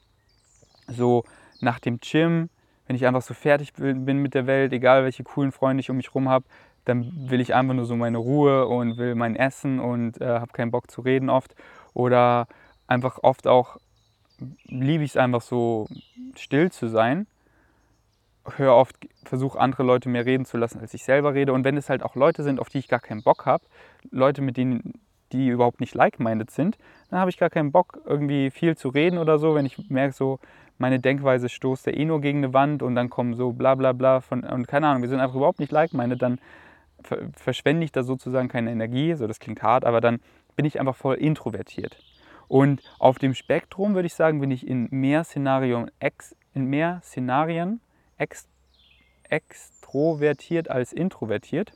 So 0.88 1.24
nach 1.60 1.80
dem 1.80 2.00
Gym, 2.00 2.48
wenn 2.86 2.96
ich 2.96 3.06
einfach 3.06 3.22
so 3.22 3.34
fertig 3.34 3.72
bin 3.74 4.18
mit 4.18 4.34
der 4.34 4.46
Welt, 4.46 4.72
egal 4.72 5.04
welche 5.04 5.24
coolen 5.24 5.52
Freunde 5.52 5.80
ich 5.80 5.90
um 5.90 5.96
mich 5.96 6.08
herum 6.08 6.28
habe, 6.28 6.44
dann 6.84 7.12
will 7.30 7.40
ich 7.40 7.54
einfach 7.54 7.74
nur 7.74 7.84
so 7.84 7.96
meine 7.96 8.18
Ruhe 8.18 8.66
und 8.66 8.96
will 8.96 9.14
mein 9.16 9.34
Essen 9.34 9.80
und 9.80 10.20
äh, 10.20 10.26
habe 10.26 10.52
keinen 10.52 10.70
Bock 10.70 10.90
zu 10.90 11.00
reden 11.00 11.30
oft. 11.30 11.54
Oder 11.94 12.46
einfach 12.86 13.18
oft 13.22 13.46
auch 13.46 13.78
liebe 14.66 15.04
ich 15.04 15.10
es 15.10 15.16
einfach 15.16 15.42
so 15.42 15.88
still 16.36 16.70
zu 16.70 16.88
sein. 16.88 17.26
höre 18.56 18.74
oft, 18.74 18.96
versuche 19.24 19.58
andere 19.58 19.82
Leute 19.82 20.08
mehr 20.08 20.24
reden 20.24 20.44
zu 20.44 20.56
lassen, 20.56 20.80
als 20.80 20.94
ich 20.94 21.02
selber 21.02 21.34
rede. 21.34 21.52
Und 21.52 21.64
wenn 21.64 21.76
es 21.76 21.88
halt 21.88 22.02
auch 22.02 22.14
Leute 22.14 22.42
sind, 22.44 22.60
auf 22.60 22.68
die 22.68 22.78
ich 22.78 22.88
gar 22.88 23.00
keinen 23.00 23.22
Bock 23.22 23.46
habe, 23.46 23.64
Leute, 24.10 24.42
mit 24.42 24.56
denen 24.56 24.94
die 25.32 25.48
überhaupt 25.48 25.80
nicht 25.80 25.94
like-minded 25.94 26.50
sind, 26.50 26.78
dann 27.10 27.18
habe 27.18 27.30
ich 27.30 27.38
gar 27.38 27.50
keinen 27.50 27.72
Bock, 27.72 28.00
irgendwie 28.04 28.50
viel 28.50 28.76
zu 28.76 28.88
reden 28.88 29.18
oder 29.18 29.38
so. 29.40 29.56
Wenn 29.56 29.66
ich 29.66 29.90
merke, 29.90 30.12
so 30.14 30.38
meine 30.78 31.00
Denkweise 31.00 31.48
stoßt 31.48 31.86
ja 31.86 31.92
eh 31.92 32.04
nur 32.04 32.20
gegen 32.20 32.38
eine 32.38 32.52
Wand 32.52 32.82
und 32.82 32.94
dann 32.94 33.10
kommen 33.10 33.34
so 33.34 33.52
bla 33.52 33.74
bla 33.74 33.92
bla 33.92 34.20
von, 34.20 34.44
und 34.44 34.68
keine 34.68 34.88
Ahnung, 34.88 35.02
wir 35.02 35.08
sind 35.08 35.20
einfach 35.20 35.36
überhaupt 35.36 35.60
nicht 35.60 35.72
like-minded, 35.72 36.20
dann 36.20 36.38
verschwende 37.34 37.84
ich 37.84 37.92
da 37.92 38.02
sozusagen 38.02 38.48
keine 38.48 38.70
Energie, 38.70 39.14
so 39.14 39.26
das 39.26 39.38
klingt 39.38 39.62
hart, 39.62 39.84
aber 39.84 40.00
dann 40.00 40.20
bin 40.56 40.64
ich 40.64 40.80
einfach 40.80 40.96
voll 40.96 41.16
introvertiert. 41.16 41.98
Und 42.48 42.82
auf 42.98 43.18
dem 43.18 43.34
Spektrum 43.34 43.94
würde 43.94 44.06
ich 44.06 44.14
sagen, 44.14 44.40
bin 44.40 44.50
ich 44.50 44.66
in 44.66 44.88
mehr 44.90 45.24
Szenarien, 45.24 45.90
ex, 45.98 46.34
in 46.54 46.66
mehr 46.66 47.00
Szenarien 47.04 47.80
ex, 48.18 48.48
extrovertiert 49.28 50.70
als 50.70 50.92
introvertiert. 50.92 51.72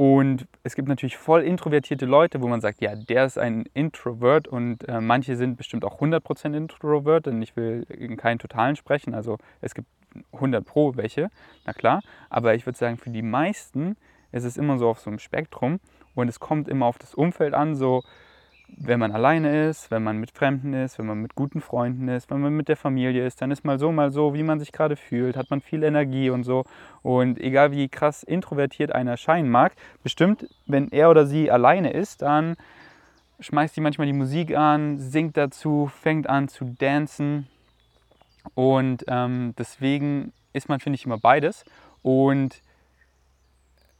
Und 0.00 0.46
es 0.62 0.76
gibt 0.76 0.88
natürlich 0.88 1.18
voll 1.18 1.42
introvertierte 1.42 2.06
Leute, 2.06 2.40
wo 2.40 2.48
man 2.48 2.62
sagt, 2.62 2.80
ja, 2.80 2.94
der 2.94 3.26
ist 3.26 3.36
ein 3.36 3.66
Introvert 3.74 4.48
und 4.48 4.88
äh, 4.88 4.98
manche 4.98 5.36
sind 5.36 5.58
bestimmt 5.58 5.84
auch 5.84 6.00
100% 6.00 6.56
Introvert, 6.56 7.26
denn 7.26 7.42
ich 7.42 7.54
will 7.54 7.84
in 7.90 8.16
keinen 8.16 8.38
Totalen 8.38 8.76
sprechen. 8.76 9.12
Also 9.14 9.36
es 9.60 9.74
gibt 9.74 9.88
100 10.32 10.64
Pro 10.64 10.96
welche, 10.96 11.28
na 11.66 11.74
klar. 11.74 12.00
Aber 12.30 12.54
ich 12.54 12.64
würde 12.64 12.78
sagen, 12.78 12.96
für 12.96 13.10
die 13.10 13.20
meisten 13.20 13.98
ist 14.32 14.44
es 14.44 14.56
immer 14.56 14.78
so 14.78 14.88
auf 14.88 15.00
so 15.00 15.10
einem 15.10 15.18
Spektrum 15.18 15.80
und 16.14 16.28
es 16.28 16.40
kommt 16.40 16.70
immer 16.70 16.86
auf 16.86 16.96
das 16.96 17.14
Umfeld 17.14 17.52
an, 17.52 17.74
so 17.74 18.02
wenn 18.76 19.00
man 19.00 19.12
alleine 19.12 19.68
ist, 19.68 19.90
wenn 19.90 20.02
man 20.02 20.18
mit 20.18 20.30
Fremden 20.30 20.74
ist, 20.74 20.98
wenn 20.98 21.06
man 21.06 21.18
mit 21.18 21.34
guten 21.34 21.60
Freunden 21.60 22.08
ist, 22.08 22.30
wenn 22.30 22.40
man 22.40 22.54
mit 22.54 22.68
der 22.68 22.76
Familie 22.76 23.26
ist, 23.26 23.40
dann 23.42 23.50
ist 23.50 23.64
mal 23.64 23.78
so, 23.78 23.92
mal 23.92 24.10
so, 24.10 24.34
wie 24.34 24.42
man 24.42 24.58
sich 24.58 24.72
gerade 24.72 24.96
fühlt, 24.96 25.36
hat 25.36 25.50
man 25.50 25.60
viel 25.60 25.82
Energie 25.82 26.30
und 26.30 26.44
so. 26.44 26.64
Und 27.02 27.38
egal 27.40 27.72
wie 27.72 27.88
krass 27.88 28.22
introvertiert 28.22 28.92
einer 28.92 29.12
erscheinen 29.12 29.50
mag, 29.50 29.72
bestimmt, 30.02 30.46
wenn 30.66 30.88
er 30.90 31.10
oder 31.10 31.26
sie 31.26 31.50
alleine 31.50 31.92
ist, 31.92 32.22
dann 32.22 32.56
schmeißt 33.40 33.74
sie 33.74 33.80
manchmal 33.80 34.06
die 34.06 34.12
Musik 34.12 34.56
an, 34.56 34.98
singt 34.98 35.36
dazu, 35.36 35.90
fängt 36.00 36.28
an 36.28 36.48
zu 36.48 36.76
dancen. 36.78 37.46
Und 38.54 39.04
ähm, 39.08 39.54
deswegen 39.58 40.32
ist 40.52 40.68
man, 40.68 40.80
finde 40.80 40.96
ich, 40.96 41.06
immer 41.06 41.18
beides. 41.18 41.64
Und 42.02 42.62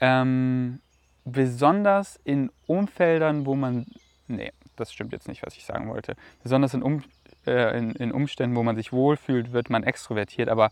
ähm, 0.01 0.81
besonders 1.25 2.19
in 2.25 2.51
Umfeldern, 2.67 3.47
wo 3.47 3.55
man, 3.55 3.87
nee, 4.29 4.53
das 4.81 4.93
stimmt 4.93 5.13
jetzt 5.13 5.29
nicht, 5.29 5.45
was 5.45 5.57
ich 5.57 5.65
sagen 5.65 5.89
wollte. 5.89 6.17
Besonders 6.43 6.75
in, 6.75 6.83
um, 6.83 7.03
äh, 7.47 7.79
in, 7.79 7.93
in 7.93 8.13
Umständen, 8.13 8.57
wo 8.57 8.63
man 8.63 8.77
sich 8.77 8.93
wohlfühlt, 8.93 9.53
wird 9.53 9.71
man 9.71 9.85
extrovertiert. 9.85 10.49
Aber 10.49 10.71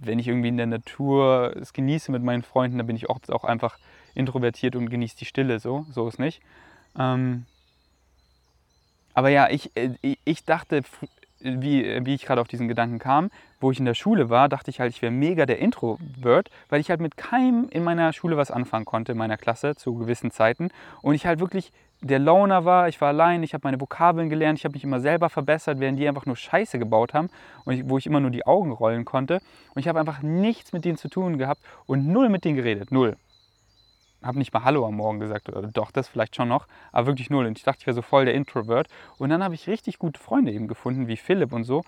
wenn 0.00 0.18
ich 0.18 0.28
irgendwie 0.28 0.48
in 0.48 0.56
der 0.56 0.66
Natur 0.66 1.54
es 1.60 1.72
genieße 1.72 2.10
mit 2.10 2.22
meinen 2.22 2.42
Freunden, 2.42 2.78
dann 2.78 2.86
bin 2.86 2.96
ich 2.96 3.08
oft 3.08 3.30
auch 3.30 3.44
einfach 3.44 3.78
introvertiert 4.14 4.74
und 4.74 4.90
genieße 4.90 5.16
die 5.16 5.26
Stille. 5.26 5.60
So, 5.60 5.86
so 5.92 6.08
ist 6.08 6.18
nicht. 6.18 6.40
Ähm, 6.98 7.46
aber 9.14 9.28
ja, 9.28 9.48
ich, 9.50 9.76
äh, 9.76 10.16
ich 10.24 10.44
dachte 10.44 10.82
wie, 11.40 12.04
wie 12.04 12.14
ich 12.14 12.24
gerade 12.24 12.40
auf 12.40 12.48
diesen 12.48 12.68
Gedanken 12.68 12.98
kam, 12.98 13.30
wo 13.60 13.70
ich 13.70 13.78
in 13.78 13.84
der 13.84 13.94
Schule 13.94 14.30
war, 14.30 14.48
dachte 14.48 14.70
ich 14.70 14.80
halt, 14.80 14.92
ich 14.92 15.02
wäre 15.02 15.12
mega 15.12 15.46
der 15.46 15.58
Introvert, 15.58 16.50
weil 16.68 16.80
ich 16.80 16.90
halt 16.90 17.00
mit 17.00 17.16
keinem 17.16 17.68
in 17.70 17.82
meiner 17.82 18.12
Schule 18.12 18.36
was 18.36 18.50
anfangen 18.50 18.84
konnte, 18.84 19.12
in 19.12 19.18
meiner 19.18 19.38
Klasse 19.38 19.74
zu 19.74 19.94
gewissen 19.94 20.30
Zeiten. 20.30 20.68
Und 21.02 21.14
ich 21.14 21.26
halt 21.26 21.40
wirklich 21.40 21.72
der 22.00 22.18
Loner 22.18 22.64
war, 22.64 22.88
ich 22.88 23.00
war 23.00 23.08
allein, 23.08 23.42
ich 23.42 23.52
habe 23.52 23.62
meine 23.64 23.80
Vokabeln 23.80 24.30
gelernt, 24.30 24.58
ich 24.58 24.64
habe 24.64 24.74
mich 24.74 24.84
immer 24.84 25.00
selber 25.00 25.28
verbessert, 25.28 25.80
während 25.80 25.98
die 25.98 26.08
einfach 26.08 26.26
nur 26.26 26.36
Scheiße 26.36 26.78
gebaut 26.78 27.12
haben 27.12 27.28
und 27.64 27.74
ich, 27.74 27.88
wo 27.88 27.98
ich 27.98 28.06
immer 28.06 28.20
nur 28.20 28.30
die 28.30 28.46
Augen 28.46 28.72
rollen 28.72 29.04
konnte. 29.04 29.40
Und 29.74 29.80
ich 29.80 29.88
habe 29.88 30.00
einfach 30.00 30.22
nichts 30.22 30.72
mit 30.72 30.84
denen 30.84 30.96
zu 30.96 31.08
tun 31.08 31.38
gehabt 31.38 31.60
und 31.86 32.08
null 32.08 32.28
mit 32.28 32.44
denen 32.44 32.56
geredet, 32.56 32.90
null 32.90 33.16
habe 34.22 34.38
nicht 34.38 34.52
mal 34.52 34.64
Hallo 34.64 34.86
am 34.86 34.96
Morgen 34.96 35.20
gesagt, 35.20 35.48
oder 35.48 35.68
doch, 35.68 35.90
das 35.90 36.08
vielleicht 36.08 36.36
schon 36.36 36.48
noch, 36.48 36.66
aber 36.92 37.06
wirklich 37.06 37.30
null. 37.30 37.46
Und 37.46 37.58
ich 37.58 37.64
dachte, 37.64 37.80
ich 37.80 37.86
wäre 37.86 37.94
so 37.94 38.02
voll 38.02 38.24
der 38.24 38.34
Introvert. 38.34 38.88
Und 39.18 39.30
dann 39.30 39.42
habe 39.42 39.54
ich 39.54 39.66
richtig 39.66 39.98
gute 39.98 40.20
Freunde 40.20 40.52
eben 40.52 40.68
gefunden, 40.68 41.08
wie 41.08 41.16
Philipp 41.16 41.52
und 41.52 41.64
so. 41.64 41.82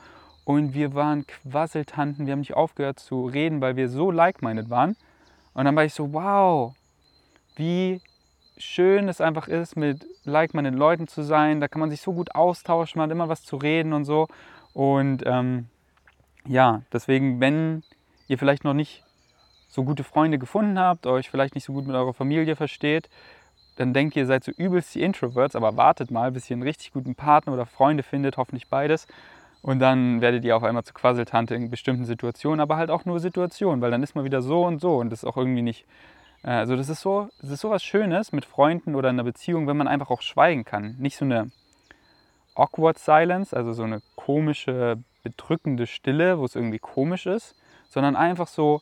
Und 0.45 0.75
wir 0.75 0.95
waren 0.95 1.27
Quasseltanten, 1.27 2.27
wir 2.27 2.33
haben 2.33 2.41
nicht 2.41 2.55
aufgehört 2.55 2.99
zu 2.99 3.27
reden, 3.27 3.61
weil 3.61 3.77
wir 3.77 3.89
so 3.89 4.11
like-minded 4.11 4.71
waren. 4.71 4.97
Und 5.55 5.67
dann 5.67 5.77
war 5.77 5.85
ich 5.85 5.95
so, 5.95 6.13
wow, 6.13 6.75
wie 7.57 8.01
schön 8.63 9.09
es 9.09 9.21
einfach 9.21 9.49
ist, 9.49 9.77
mit 9.77 10.07
like-minded 10.25 10.75
Leuten 10.75 11.09
zu 11.09 11.23
sein. 11.23 11.61
Da 11.61 11.69
kann 11.69 11.81
man 11.81 11.91
sich 11.91 12.01
so 12.01 12.13
gut 12.13 12.35
austauschen, 12.35 12.99
man 12.99 13.11
hat 13.11 13.15
immer 13.15 13.29
was 13.29 13.43
zu 13.43 13.57
reden 13.57 13.93
und 13.93 14.05
so. 14.05 14.29
Und 14.73 15.23
ähm, 15.27 15.67
ja, 16.47 16.83
deswegen, 16.93 17.41
wenn 17.41 17.83
ihr 18.29 18.39
vielleicht 18.39 18.65
noch 18.65 18.75
nicht 18.75 19.05
so 19.69 19.85
gute 19.85 20.05
Freunde 20.05 20.39
gefunden 20.39 20.79
habt, 20.79 21.07
euch 21.07 21.31
vielleicht 21.31 21.55
nicht 21.55 21.65
so 21.65 21.73
gut 21.73 21.87
mit 21.87 21.97
eurer 21.97 22.15
Familie 22.15 22.57
versteht, 22.57 23.09
dann 23.77 23.95
denkt 23.95 24.17
ihr, 24.17 24.27
seid 24.27 24.45
so 24.45 24.53
übelst 24.53 24.95
die 24.95 25.03
Introverts, 25.03 25.57
aber 25.57 25.77
wartet 25.77 26.11
mal, 26.11 26.31
bis 26.31 26.51
ihr 26.51 26.55
einen 26.55 26.63
richtig 26.63 26.93
guten 26.93 27.15
Partner 27.15 27.55
oder 27.55 27.67
Freunde 27.67 28.03
findet, 28.03 28.37
hoffentlich 28.37 28.69
beides. 28.69 29.07
Und 29.63 29.79
dann 29.79 30.21
werdet 30.21 30.45
ihr 30.45 30.57
auf 30.57 30.65
einmal 30.65 30.85
zu 30.85 30.93
Quasseltante 30.93 31.55
in 31.55 31.71
bestimmten 31.71 32.05
Situationen, 32.05 32.61
aber 32.61 32.77
halt 32.77 32.91
auch 32.91 33.05
nur 33.05 33.21
Situationen, 33.21 33.81
weil 33.81 33.91
dann 33.91 34.03
ist 34.03 34.15
man 34.15 34.25
wieder 34.25 34.43
so 34.43 34.65
und 34.65 34.81
so 34.81 34.97
und 34.97 35.11
das 35.11 35.23
ist 35.23 35.29
auch 35.29 35.37
irgendwie 35.37 35.63
nicht. 35.63 35.87
Äh, 36.43 36.51
also 36.51 36.77
das 36.77 36.89
ist 36.89 37.01
so, 37.01 37.29
das 37.41 37.51
ist 37.51 37.61
so 37.61 37.71
was 37.71 37.83
Schönes 37.83 38.33
mit 38.33 38.45
Freunden 38.45 38.95
oder 38.95 39.11
in 39.11 39.17
einer 39.17 39.25
Beziehung, 39.25 39.67
wenn 39.67 39.77
man 39.77 39.89
einfach 39.89 40.11
auch 40.11 40.23
schweigen 40.23 40.65
kann. 40.65 40.97
Nicht 40.99 41.17
so 41.17 41.25
eine 41.25 41.51
awkward 42.55 42.99
silence, 42.99 43.57
also 43.57 43.73
so 43.73 43.83
eine 43.85 44.03
komische, 44.17 44.99
bedrückende 45.23 45.87
Stille, 45.87 46.39
wo 46.39 46.45
es 46.45 46.57
irgendwie 46.57 46.79
komisch 46.79 47.27
ist, 47.27 47.55
sondern 47.89 48.17
einfach 48.17 48.49
so, 48.49 48.81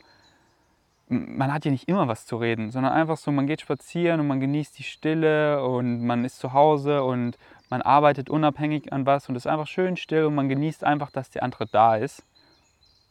man 1.08 1.52
hat 1.52 1.64
ja 1.64 1.70
nicht 1.70 1.88
immer 1.88 2.08
was 2.08 2.24
zu 2.24 2.36
reden, 2.36 2.70
sondern 2.70 2.92
einfach 2.92 3.16
so, 3.16 3.32
man 3.32 3.46
geht 3.46 3.60
spazieren 3.60 4.20
und 4.20 4.28
man 4.28 4.40
genießt 4.40 4.78
die 4.78 4.84
Stille 4.84 5.64
und 5.64 6.04
man 6.04 6.24
ist 6.24 6.38
zu 6.38 6.52
Hause 6.52 7.02
und 7.02 7.36
man 7.68 7.82
arbeitet 7.82 8.30
unabhängig 8.30 8.92
an 8.92 9.06
was 9.06 9.28
und 9.28 9.36
es 9.36 9.44
ist 9.44 9.50
einfach 9.50 9.66
schön 9.66 9.96
still 9.96 10.24
und 10.24 10.34
man 10.34 10.48
genießt 10.48 10.84
einfach, 10.84 11.10
dass 11.10 11.30
der 11.30 11.42
andere 11.42 11.66
da 11.66 11.96
ist. 11.96 12.24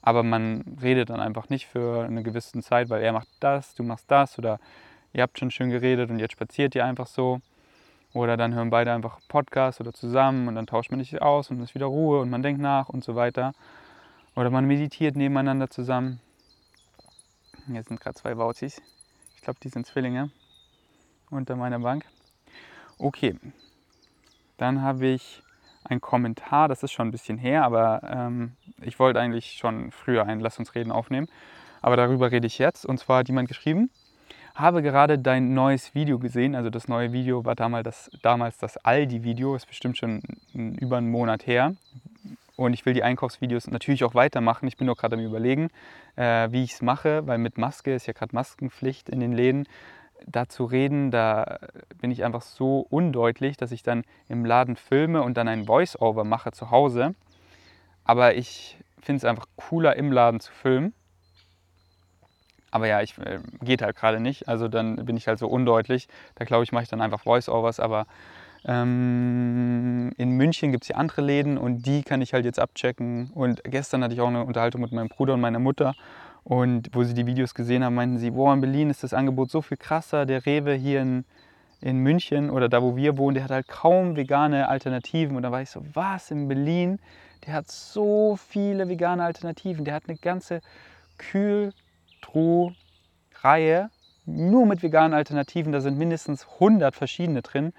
Aber 0.02 0.24
man 0.24 0.78
redet 0.82 1.10
dann 1.10 1.20
einfach 1.20 1.50
nicht 1.50 1.68
für 1.68 2.04
eine 2.04 2.24
gewisse 2.24 2.60
Zeit, 2.62 2.90
weil 2.90 3.04
er 3.04 3.14
macht 3.14 3.28
das, 3.40 3.76
du 3.76 3.84
machst 3.84 4.10
das 4.10 4.38
oder 4.38 4.60
ihr 5.14 5.24
habt 5.24 5.38
schon 5.40 5.52
schön 5.52 5.70
geredet 5.70 6.10
und 6.10 6.20
jetzt 6.20 6.34
spaziert 6.34 6.76
ihr 6.76 6.86
einfach 6.86 7.08
so. 7.08 7.42
Oder 8.14 8.38
dann 8.38 8.56
hören 8.56 8.72
beide 8.72 8.92
einfach 8.92 9.20
Podcast 9.28 9.82
oder 9.82 9.94
zusammen 9.94 10.48
und 10.48 10.56
dann 10.56 10.66
tauscht 10.66 10.90
man 10.90 11.00
sich 11.00 11.22
aus 11.22 11.52
und 11.52 11.62
ist 11.62 11.76
wieder 11.76 11.86
Ruhe 11.86 12.22
und 12.22 12.30
man 12.30 12.42
denkt 12.42 12.62
nach 12.62 12.90
und 12.90 13.04
so 13.04 13.16
weiter. 13.16 13.54
Oder 14.36 14.50
man 14.50 14.66
meditiert 14.66 15.16
nebeneinander 15.16 15.70
zusammen. 15.70 16.20
Hier 17.68 17.84
sind 17.84 18.00
gerade 18.00 18.16
zwei 18.16 18.38
Wauzis. 18.38 18.82
Ich 19.36 19.42
glaube, 19.42 19.60
die 19.62 19.70
sind 19.70 19.86
Zwillinge 19.86 20.32
unter 21.30 21.56
meiner 21.56 21.80
Bank. 21.80 22.06
Okay, 22.98 23.36
dann 24.58 24.82
habe 24.82 25.08
ich 25.08 25.44
einen 25.90 26.02
Kommentar, 26.02 26.68
das 26.68 26.84
ist 26.84 26.92
schon 26.92 27.08
ein 27.08 27.12
bisschen 27.12 27.38
her, 27.38 27.64
aber 27.64 28.02
ähm, 28.04 28.54
ich 28.82 29.00
wollte 29.00 29.20
eigentlich 29.20 29.54
schon 29.54 29.92
früher 29.92 30.26
ein 30.26 30.40
Lass 30.40 30.60
uns 30.60 30.76
reden 30.76 30.92
aufnehmen. 30.92 31.28
Aber 31.82 31.96
darüber 31.96 32.32
rede 32.32 32.48
ich 32.48 32.58
jetzt. 32.58 32.86
Und 32.86 33.00
zwar 33.00 33.20
hat 33.20 33.28
jemand 33.28 33.48
geschrieben, 33.48 33.90
habe 34.56 34.82
gerade 34.82 35.18
dein 35.18 35.54
neues 35.54 35.96
Video 35.96 36.20
gesehen. 36.20 36.56
Also 36.56 36.70
das 36.70 36.88
neue 36.88 37.14
Video 37.14 37.46
war 37.46 37.56
damals 37.56 37.86
das, 37.86 38.12
damals 38.22 38.58
das 38.58 38.78
Aldi-Video, 38.78 39.56
ist 39.56 39.68
bestimmt 39.68 39.98
schon 39.98 40.22
über 40.54 40.98
einen 40.98 41.10
Monat 41.10 41.48
her. 41.48 41.76
Und 42.56 42.74
ich 42.74 42.86
will 42.86 42.94
die 42.94 43.04
Einkaufsvideos 43.04 43.68
natürlich 43.68 44.04
auch 44.04 44.16
weitermachen. 44.16 44.68
Ich 44.68 44.76
bin 44.76 44.88
noch 44.88 44.98
gerade 44.98 45.16
am 45.16 45.22
Überlegen, 45.22 45.70
äh, 46.18 46.52
wie 46.52 46.64
ich 46.64 46.74
es 46.74 46.82
mache, 46.82 47.26
weil 47.26 47.38
mit 47.38 47.58
Maske 47.58 47.96
ist 47.96 48.06
ja 48.06 48.12
gerade 48.12 48.36
Maskenpflicht 48.36 49.08
in 49.08 49.22
den 49.22 49.32
Läden. 49.32 49.66
Da 50.26 50.48
zu 50.48 50.66
reden, 50.66 51.12
da 51.12 51.60
bin 52.00 52.12
ich 52.12 52.24
einfach 52.24 52.42
so 52.42 52.86
undeutlich, 52.90 53.58
dass 53.58 53.72
ich 53.72 53.84
dann 53.84 54.04
im 54.28 54.46
Laden 54.46 54.76
filme 54.76 55.22
und 55.22 55.38
dann 55.38 55.48
ein 55.48 55.66
Voice-Over 55.66 56.24
mache 56.24 56.52
zu 56.52 56.72
Hause. 56.72 57.16
Aber 58.04 58.36
ich 58.36 58.78
finde 59.02 59.18
es 59.18 59.26
einfach 59.26 59.46
cooler, 59.56 59.96
im 59.96 60.12
Laden 60.12 60.40
zu 60.40 60.52
filmen. 60.52 60.94
Aber 62.72 62.88
ja, 62.88 63.02
ich, 63.02 63.18
äh, 63.18 63.40
geht 63.62 63.82
halt 63.82 63.96
gerade 63.96 64.20
nicht. 64.20 64.48
Also 64.48 64.68
dann 64.68 65.06
bin 65.06 65.18
ich 65.18 65.28
halt 65.28 65.40
so 65.40 65.48
undeutlich. 65.48 66.08
Da 66.36 66.46
glaube 66.46 66.64
ich, 66.64 66.72
mache 66.72 66.84
ich 66.84 66.90
dann 66.90 67.02
einfach 67.02 67.22
Voice-Overs. 67.22 67.80
Aber 67.80 68.06
ähm, 68.66 70.12
in 70.18 70.32
München 70.32 70.72
gibt 70.72 70.84
es 70.84 70.90
ja 70.90 70.98
andere 70.98 71.22
Läden 71.22 71.58
und 71.58 71.86
die 71.86 72.04
kann 72.04 72.22
ich 72.22 72.34
halt 72.34 72.46
jetzt 72.46 72.60
abchecken. 72.60 73.32
Und 73.34 73.64
gestern 73.64 74.04
hatte 74.04 74.14
ich 74.14 74.22
auch 74.22 74.28
eine 74.28 74.44
Unterhaltung 74.44 74.82
mit 74.82 74.92
meinem 74.92 75.10
Bruder 75.10 75.34
und 75.34 75.42
meiner 75.42 75.60
Mutter. 75.60 75.96
Und 76.44 76.90
wo 76.94 77.04
sie 77.04 77.14
die 77.14 77.26
Videos 77.26 77.54
gesehen 77.54 77.84
haben, 77.84 77.96
meinten 77.96 78.18
sie, 78.18 78.32
boah, 78.32 78.54
in 78.54 78.62
Berlin 78.62 78.90
ist 78.90 79.04
das 79.04 79.14
Angebot 79.14 79.52
so 79.52 79.62
viel 79.62 79.78
krasser. 79.78 80.26
Der 80.26 80.46
Rewe 80.46 80.74
hier 80.74 81.02
in, 81.02 81.26
in 81.82 82.00
München 82.00 82.50
oder 82.50 82.70
da, 82.70 82.82
wo 82.82 82.96
wir 82.96 83.18
wohnen, 83.18 83.36
der 83.36 83.44
hat 83.44 83.52
halt 83.52 83.68
kaum 83.68 84.16
vegane 84.16 84.68
Alternativen. 84.68 85.36
Und 85.36 85.44
da 85.44 85.52
war 85.52 85.62
ich 85.62 85.70
so, 85.70 85.84
was, 85.94 86.32
in 86.32 86.48
Berlin? 86.48 87.00
Der 87.46 87.54
hat 87.54 87.70
so 87.70 88.38
viele 88.38 88.90
vegane 88.90 89.24
Alternativen. 89.24 89.86
Der 89.86 89.94
hat 89.94 90.04
eine 90.08 90.18
ganze 90.18 90.62
Kühltruhe-Reihe 91.18 93.90
nur 94.26 94.66
mit 94.66 94.84
veganen 94.84 95.14
Alternativen. 95.14 95.72
Da 95.72 95.82
sind 95.82 95.98
mindestens 95.98 96.48
100 96.56 96.96
verschiedene 96.96 97.42
drin. 97.42 97.74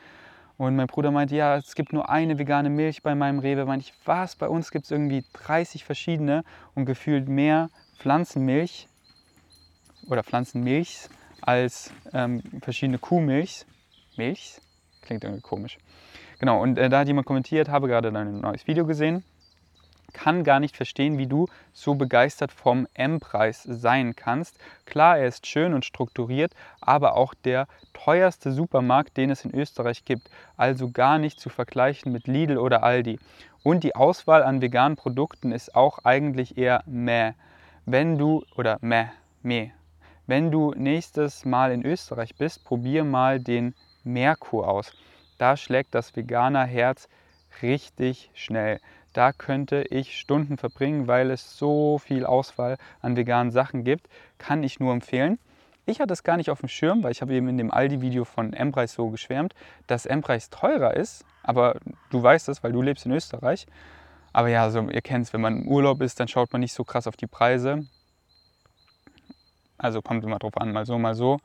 Und 0.57 0.77
mein 0.77 0.89
Bruder 0.89 1.11
meinte, 1.11 1.37
ja, 1.37 1.57
es 1.57 1.75
gibt 1.75 1.93
nur 1.93 2.11
eine 2.11 2.39
vegane 2.39 2.69
Milch 2.69 3.03
bei 3.03 3.15
meinem 3.15 3.39
Rewe. 3.39 3.65
Meinte 3.65 3.87
ich, 3.87 3.95
was? 4.05 4.37
Bei 4.37 4.49
uns 4.49 4.71
gibt 4.71 4.85
es 4.85 4.91
irgendwie 4.91 5.25
30 5.33 5.85
verschiedene 5.85 6.45
und 6.75 6.85
gefühlt 6.85 7.29
mehr 7.29 7.71
Pflanzenmilch 8.01 8.88
oder 10.09 10.24
Pflanzenmilch 10.24 11.09
als 11.40 11.92
ähm, 12.12 12.42
verschiedene 12.62 12.98
Kuhmilch. 12.98 13.64
Milch? 14.16 14.61
Klingt 15.03 15.22
irgendwie 15.24 15.42
komisch. 15.42 15.78
Genau, 16.38 16.61
und 16.61 16.78
äh, 16.78 16.88
da 16.88 17.01
hat 17.01 17.07
jemand 17.07 17.26
kommentiert, 17.26 17.68
habe 17.68 17.86
gerade 17.86 18.11
dein 18.11 18.40
neues 18.40 18.66
Video 18.66 18.84
gesehen 18.84 19.22
kann 20.12 20.44
gar 20.44 20.61
nicht 20.61 20.76
verstehen, 20.76 21.18
wie 21.18 21.26
du 21.26 21.46
so 21.72 21.94
begeistert 21.94 22.53
vom 22.53 22.86
M-Preis 22.94 23.62
sein 23.62 24.16
kannst. 24.16 24.59
Klar, 24.84 25.18
er 25.18 25.28
ist 25.28 25.46
schön 25.46 25.74
und 25.74 25.84
strukturiert, 25.84 26.53
aber 26.80 27.16
auch 27.16 27.34
der 27.34 27.66
teuerste 27.92 28.53
Supermarkt, 28.53 29.16
den 29.16 29.30
es 29.30 29.44
in 29.44 29.55
Österreich 29.55 30.05
gibt. 30.05 30.30
Also 30.57 30.90
gar 30.90 31.18
nicht 31.18 31.40
zu 31.40 31.48
vergleichen 31.48 32.12
mit 32.12 32.26
Lidl 32.26 32.59
oder 32.59 32.82
Aldi. 32.82 33.18
Und 33.62 33.84
die 33.84 33.94
Auswahl 33.94 34.42
an 34.42 34.62
veganen 34.62 34.96
Produkten 34.96 35.53
ist 35.53 35.74
auch 35.74 35.98
eigentlich 36.05 36.57
eher 36.57 36.82
meh. 36.86 37.32
Wenn 37.93 38.18
du, 38.18 38.45
oder 38.57 38.78
meh, 38.82 39.07
meh. 39.43 39.72
Wenn 40.28 40.53
du 40.53 40.72
nächstes 40.76 41.45
Mal 41.45 41.72
in 41.72 41.84
Österreich 41.84 42.36
bist, 42.36 42.64
probier 42.64 43.03
mal 43.03 43.41
den 43.41 43.74
Merkur 44.05 44.68
aus. 44.68 44.93
Da 45.38 45.57
schlägt 45.57 45.93
das 45.93 46.14
veganer 46.14 46.66
Herz 46.66 47.09
richtig 47.62 48.30
schnell. 48.32 48.78
Da 49.12 49.32
könnte 49.32 49.82
ich 49.91 50.20
Stunden 50.20 50.57
verbringen, 50.57 51.09
weil 51.09 51.32
es 51.32 51.59
so 51.59 51.99
viel 51.99 52.24
Auswahl 52.24 52.78
an 53.01 53.16
veganen 53.16 53.51
Sachen 53.51 53.82
gibt. 53.82 54.09
Kann 54.38 54.62
ich 54.62 54.78
nur 54.78 54.93
empfehlen. 54.93 55.41
Ich 55.84 56.01
hatte 56.01 56.12
es 56.12 56.22
gar 56.22 56.36
nicht 56.36 56.51
auf 56.51 56.61
dem 56.61 56.68
Schirm, 56.68 57.03
weil 57.03 57.11
ich 57.11 57.22
habe 57.22 57.34
eben 57.34 57.49
in 57.49 57.59
dem 57.59 57.72
Aldi-Video 57.72 58.24
von 58.24 58.53
M-Preis 58.53 58.93
so 58.93 59.11
geschwärmt, 59.11 59.53
dass 59.88 60.07
M-Preis 60.07 60.49
teurer 60.49 60.95
ist. 60.95 61.24
Aber 61.43 61.80
du 62.11 62.22
weißt 62.22 62.51
es, 62.51 62.62
weil 62.62 62.70
du 62.70 62.82
lebst 62.82 63.05
in 63.05 63.11
Österreich. 63.11 63.66
Aber 64.33 64.49
ja, 64.49 64.62
also 64.62 64.89
ihr 64.89 65.03
kennt 65.03 65.26
es, 65.26 65.33
wenn 65.33 65.41
man 65.41 65.62
im 65.62 65.68
Urlaub 65.68 66.01
ist, 66.03 66.20
dann 66.20 66.28
schaut 66.28 66.53
man 66.53 66.61
nicht 66.61 66.72
so 66.72 66.85
krass 66.85 67.07
auf 67.07 67.16
die 67.16 67.26
Preise. 67.26 67.87
Also 69.78 70.03
kommt 70.03 70.24
immer 70.24 70.39
drauf 70.39 70.57
an, 70.57 70.72
mal 70.72 70.87
so, 70.87 70.99
mal 70.99 71.14
so. 71.14 71.39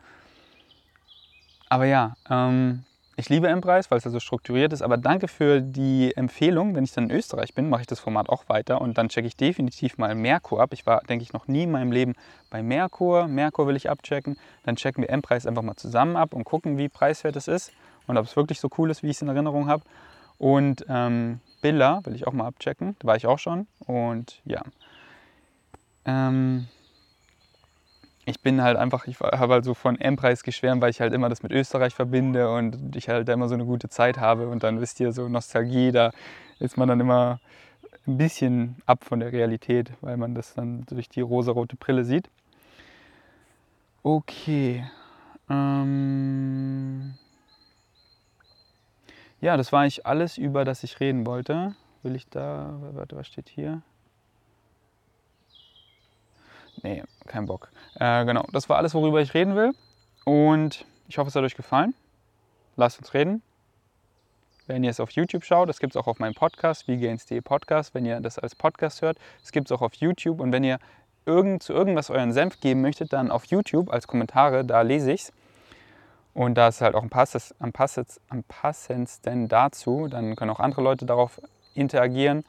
Aber 1.69 1.86
ja, 1.86 2.15
ähm, 2.29 2.83
ich 3.17 3.29
liebe 3.29 3.47
M-Preis, 3.47 3.89
weil 3.89 3.97
es 3.97 4.03
ja 4.03 4.11
so 4.11 4.19
strukturiert 4.19 4.73
ist, 4.73 4.81
aber 4.81 4.97
danke 4.97 5.29
für 5.29 5.61
die 5.61 6.11
Empfehlung. 6.17 6.75
Wenn 6.75 6.83
ich 6.83 6.91
dann 6.91 7.05
in 7.05 7.15
Österreich 7.15 7.53
bin, 7.53 7.69
mache 7.69 7.81
ich 7.81 7.88
das 7.88 7.99
Format 7.99 8.27
auch 8.27 8.49
weiter 8.49 8.81
und 8.81 8.97
dann 8.97 9.07
checke 9.07 9.25
ich 9.25 9.38
definitiv 9.38 9.97
mal 9.97 10.13
Merkur 10.15 10.61
ab. 10.61 10.73
Ich 10.73 10.86
war, 10.86 11.01
denke 11.01 11.23
ich, 11.23 11.31
noch 11.31 11.47
nie 11.47 11.63
in 11.63 11.71
meinem 11.71 11.93
Leben 11.93 12.13
bei 12.49 12.61
Merkur. 12.61 13.27
Merkur 13.27 13.67
will 13.67 13.77
ich 13.77 13.89
abchecken. 13.89 14.38
Dann 14.63 14.75
checken 14.75 15.01
wir 15.01 15.09
M-Preis 15.09 15.47
einfach 15.47 15.61
mal 15.61 15.77
zusammen 15.77 16.17
ab 16.17 16.33
und 16.33 16.43
gucken, 16.43 16.77
wie 16.77 16.89
preiswert 16.89 17.38
es 17.38 17.47
ist 17.47 17.71
und 18.05 18.17
ob 18.17 18.25
es 18.25 18.36
wirklich 18.36 18.59
so 18.59 18.69
cool 18.77 18.91
ist, 18.91 19.01
wie 19.01 19.09
ich 19.09 19.15
es 19.15 19.21
in 19.21 19.29
Erinnerung 19.29 19.67
habe. 19.67 19.83
Und 20.38 20.86
ähm, 20.89 21.39
Billa 21.61 22.01
will 22.05 22.15
ich 22.15 22.27
auch 22.27 22.33
mal 22.33 22.47
abchecken. 22.47 22.95
Da 22.99 23.07
war 23.07 23.15
ich 23.15 23.25
auch 23.27 23.39
schon. 23.39 23.67
Und 23.85 24.41
ja. 24.45 24.61
Ähm, 26.05 26.67
ich 28.25 28.41
bin 28.41 28.61
halt 28.61 28.77
einfach, 28.77 29.07
ich 29.07 29.19
habe 29.19 29.53
halt 29.53 29.65
so 29.65 29.73
von 29.73 29.99
M-Preis 29.99 30.43
geschwärmt, 30.43 30.81
weil 30.81 30.89
ich 30.89 30.99
halt 30.99 31.13
immer 31.13 31.29
das 31.29 31.43
mit 31.43 31.51
Österreich 31.51 31.93
verbinde 31.93 32.51
und 32.51 32.95
ich 32.95 33.07
halt 33.07 33.29
immer 33.29 33.47
so 33.47 33.53
eine 33.53 33.65
gute 33.65 33.87
Zeit 33.89 34.17
habe 34.17 34.47
und 34.47 34.63
dann 34.63 34.81
wisst 34.81 34.99
ihr, 34.99 35.11
so 35.11 35.29
Nostalgie, 35.29 35.91
da 35.91 36.11
ist 36.59 36.77
man 36.77 36.87
dann 36.87 36.99
immer 36.99 37.39
ein 38.07 38.17
bisschen 38.17 38.77
ab 38.85 39.03
von 39.03 39.19
der 39.19 39.31
Realität, 39.31 39.91
weil 40.01 40.17
man 40.17 40.33
das 40.33 40.55
dann 40.55 40.85
durch 40.87 41.09
die 41.09 41.21
rosarote 41.21 41.75
Brille 41.75 42.03
sieht. 42.03 42.29
Okay. 44.03 44.85
Ähm 45.49 47.15
ja, 49.45 49.57
das 49.57 49.71
war 49.71 49.81
eigentlich 49.81 50.07
alles, 50.07 50.39
über 50.39 50.65
das 50.65 50.83
ich 50.83 50.99
reden 50.99 51.27
wollte. 51.27 51.75
Will 52.01 52.15
ich 52.15 52.27
da, 52.29 52.79
warte, 52.93 53.15
was 53.15 53.27
steht 53.27 53.47
hier? 53.47 53.83
Nee, 56.81 57.03
kein 57.27 57.45
Bock. 57.45 57.69
Äh, 57.99 58.25
genau, 58.25 58.47
das 58.53 58.69
war 58.69 58.77
alles, 58.77 58.95
worüber 58.95 59.21
ich 59.21 59.35
reden 59.35 59.55
will. 59.55 59.73
Und 60.23 60.83
ich 61.07 61.19
hoffe, 61.19 61.27
es 61.27 61.35
hat 61.35 61.43
euch 61.43 61.53
gefallen. 61.53 61.93
Lasst 62.75 62.97
uns 62.97 63.13
reden. 63.13 63.43
Wenn 64.65 64.83
ihr 64.83 64.89
es 64.89 64.99
auf 64.99 65.11
YouTube 65.11 65.43
schaut, 65.43 65.69
das 65.69 65.79
gibt 65.79 65.95
es 65.95 66.01
auch 66.01 66.07
auf 66.07 66.17
meinem 66.17 66.33
Podcast, 66.33 66.85
VGains.de 66.85 67.39
Podcast, 67.41 67.93
wenn 67.93 68.03
ihr 68.03 68.19
das 68.21 68.39
als 68.39 68.55
Podcast 68.55 69.03
hört. 69.03 69.19
Es 69.43 69.51
gibt 69.51 69.67
es 69.67 69.71
auch 69.71 69.83
auf 69.83 69.93
YouTube. 69.93 70.41
Und 70.41 70.53
wenn 70.53 70.63
ihr 70.63 70.79
irgend, 71.27 71.61
zu 71.61 71.71
irgendwas 71.71 72.09
euren 72.09 72.33
Senf 72.33 72.59
geben 72.61 72.81
möchtet, 72.81 73.13
dann 73.13 73.29
auf 73.29 73.45
YouTube 73.45 73.93
als 73.93 74.07
Kommentare, 74.07 74.65
da 74.65 74.81
lese 74.81 75.11
ich 75.11 75.21
es. 75.21 75.33
Und 76.36 76.55
da 76.55 76.67
ist 76.67 76.81
halt 76.81 76.95
auch 76.95 77.01
am, 77.01 77.09
Passes, 77.09 77.55
am, 77.59 77.71
Passes, 77.71 78.19
am 78.29 78.43
passendsten 78.43 79.47
dazu. 79.47 80.07
Dann 80.09 80.36
können 80.36 80.51
auch 80.51 80.59
andere 80.59 80.81
Leute 80.81 81.05
darauf 81.05 81.41
interagieren. 81.73 82.43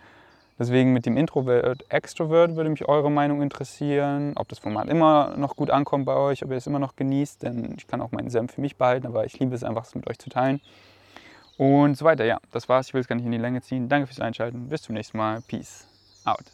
Deswegen 0.58 0.92
mit 0.92 1.06
dem 1.06 1.16
Introvert, 1.16 1.84
Extrovert 1.88 2.56
würde 2.56 2.70
mich 2.70 2.88
eure 2.88 3.10
Meinung 3.10 3.42
interessieren, 3.42 4.32
ob 4.36 4.48
das 4.48 4.58
Format 4.58 4.88
immer 4.88 5.36
noch 5.36 5.54
gut 5.54 5.70
ankommt 5.70 6.06
bei 6.06 6.16
euch, 6.16 6.42
ob 6.42 6.50
ihr 6.50 6.56
es 6.56 6.66
immer 6.66 6.78
noch 6.78 6.96
genießt, 6.96 7.42
denn 7.42 7.74
ich 7.76 7.86
kann 7.86 8.00
auch 8.00 8.10
meinen 8.10 8.30
Senf 8.30 8.54
für 8.54 8.62
mich 8.62 8.76
behalten, 8.76 9.06
aber 9.06 9.26
ich 9.26 9.38
liebe 9.38 9.54
es 9.54 9.62
einfach, 9.62 9.84
es 9.84 9.94
mit 9.94 10.08
euch 10.08 10.18
zu 10.18 10.30
teilen. 10.30 10.60
Und 11.58 11.96
so 11.96 12.04
weiter, 12.04 12.24
ja, 12.24 12.38
das 12.52 12.68
war's. 12.68 12.88
Ich 12.88 12.94
will 12.94 13.02
es 13.02 13.08
gar 13.08 13.16
nicht 13.16 13.26
in 13.26 13.32
die 13.32 13.38
Länge 13.38 13.62
ziehen. 13.62 13.88
Danke 13.88 14.06
fürs 14.06 14.20
Einschalten. 14.20 14.68
Bis 14.68 14.82
zum 14.82 14.94
nächsten 14.94 15.16
Mal. 15.16 15.42
Peace 15.46 15.86
out. 16.24 16.46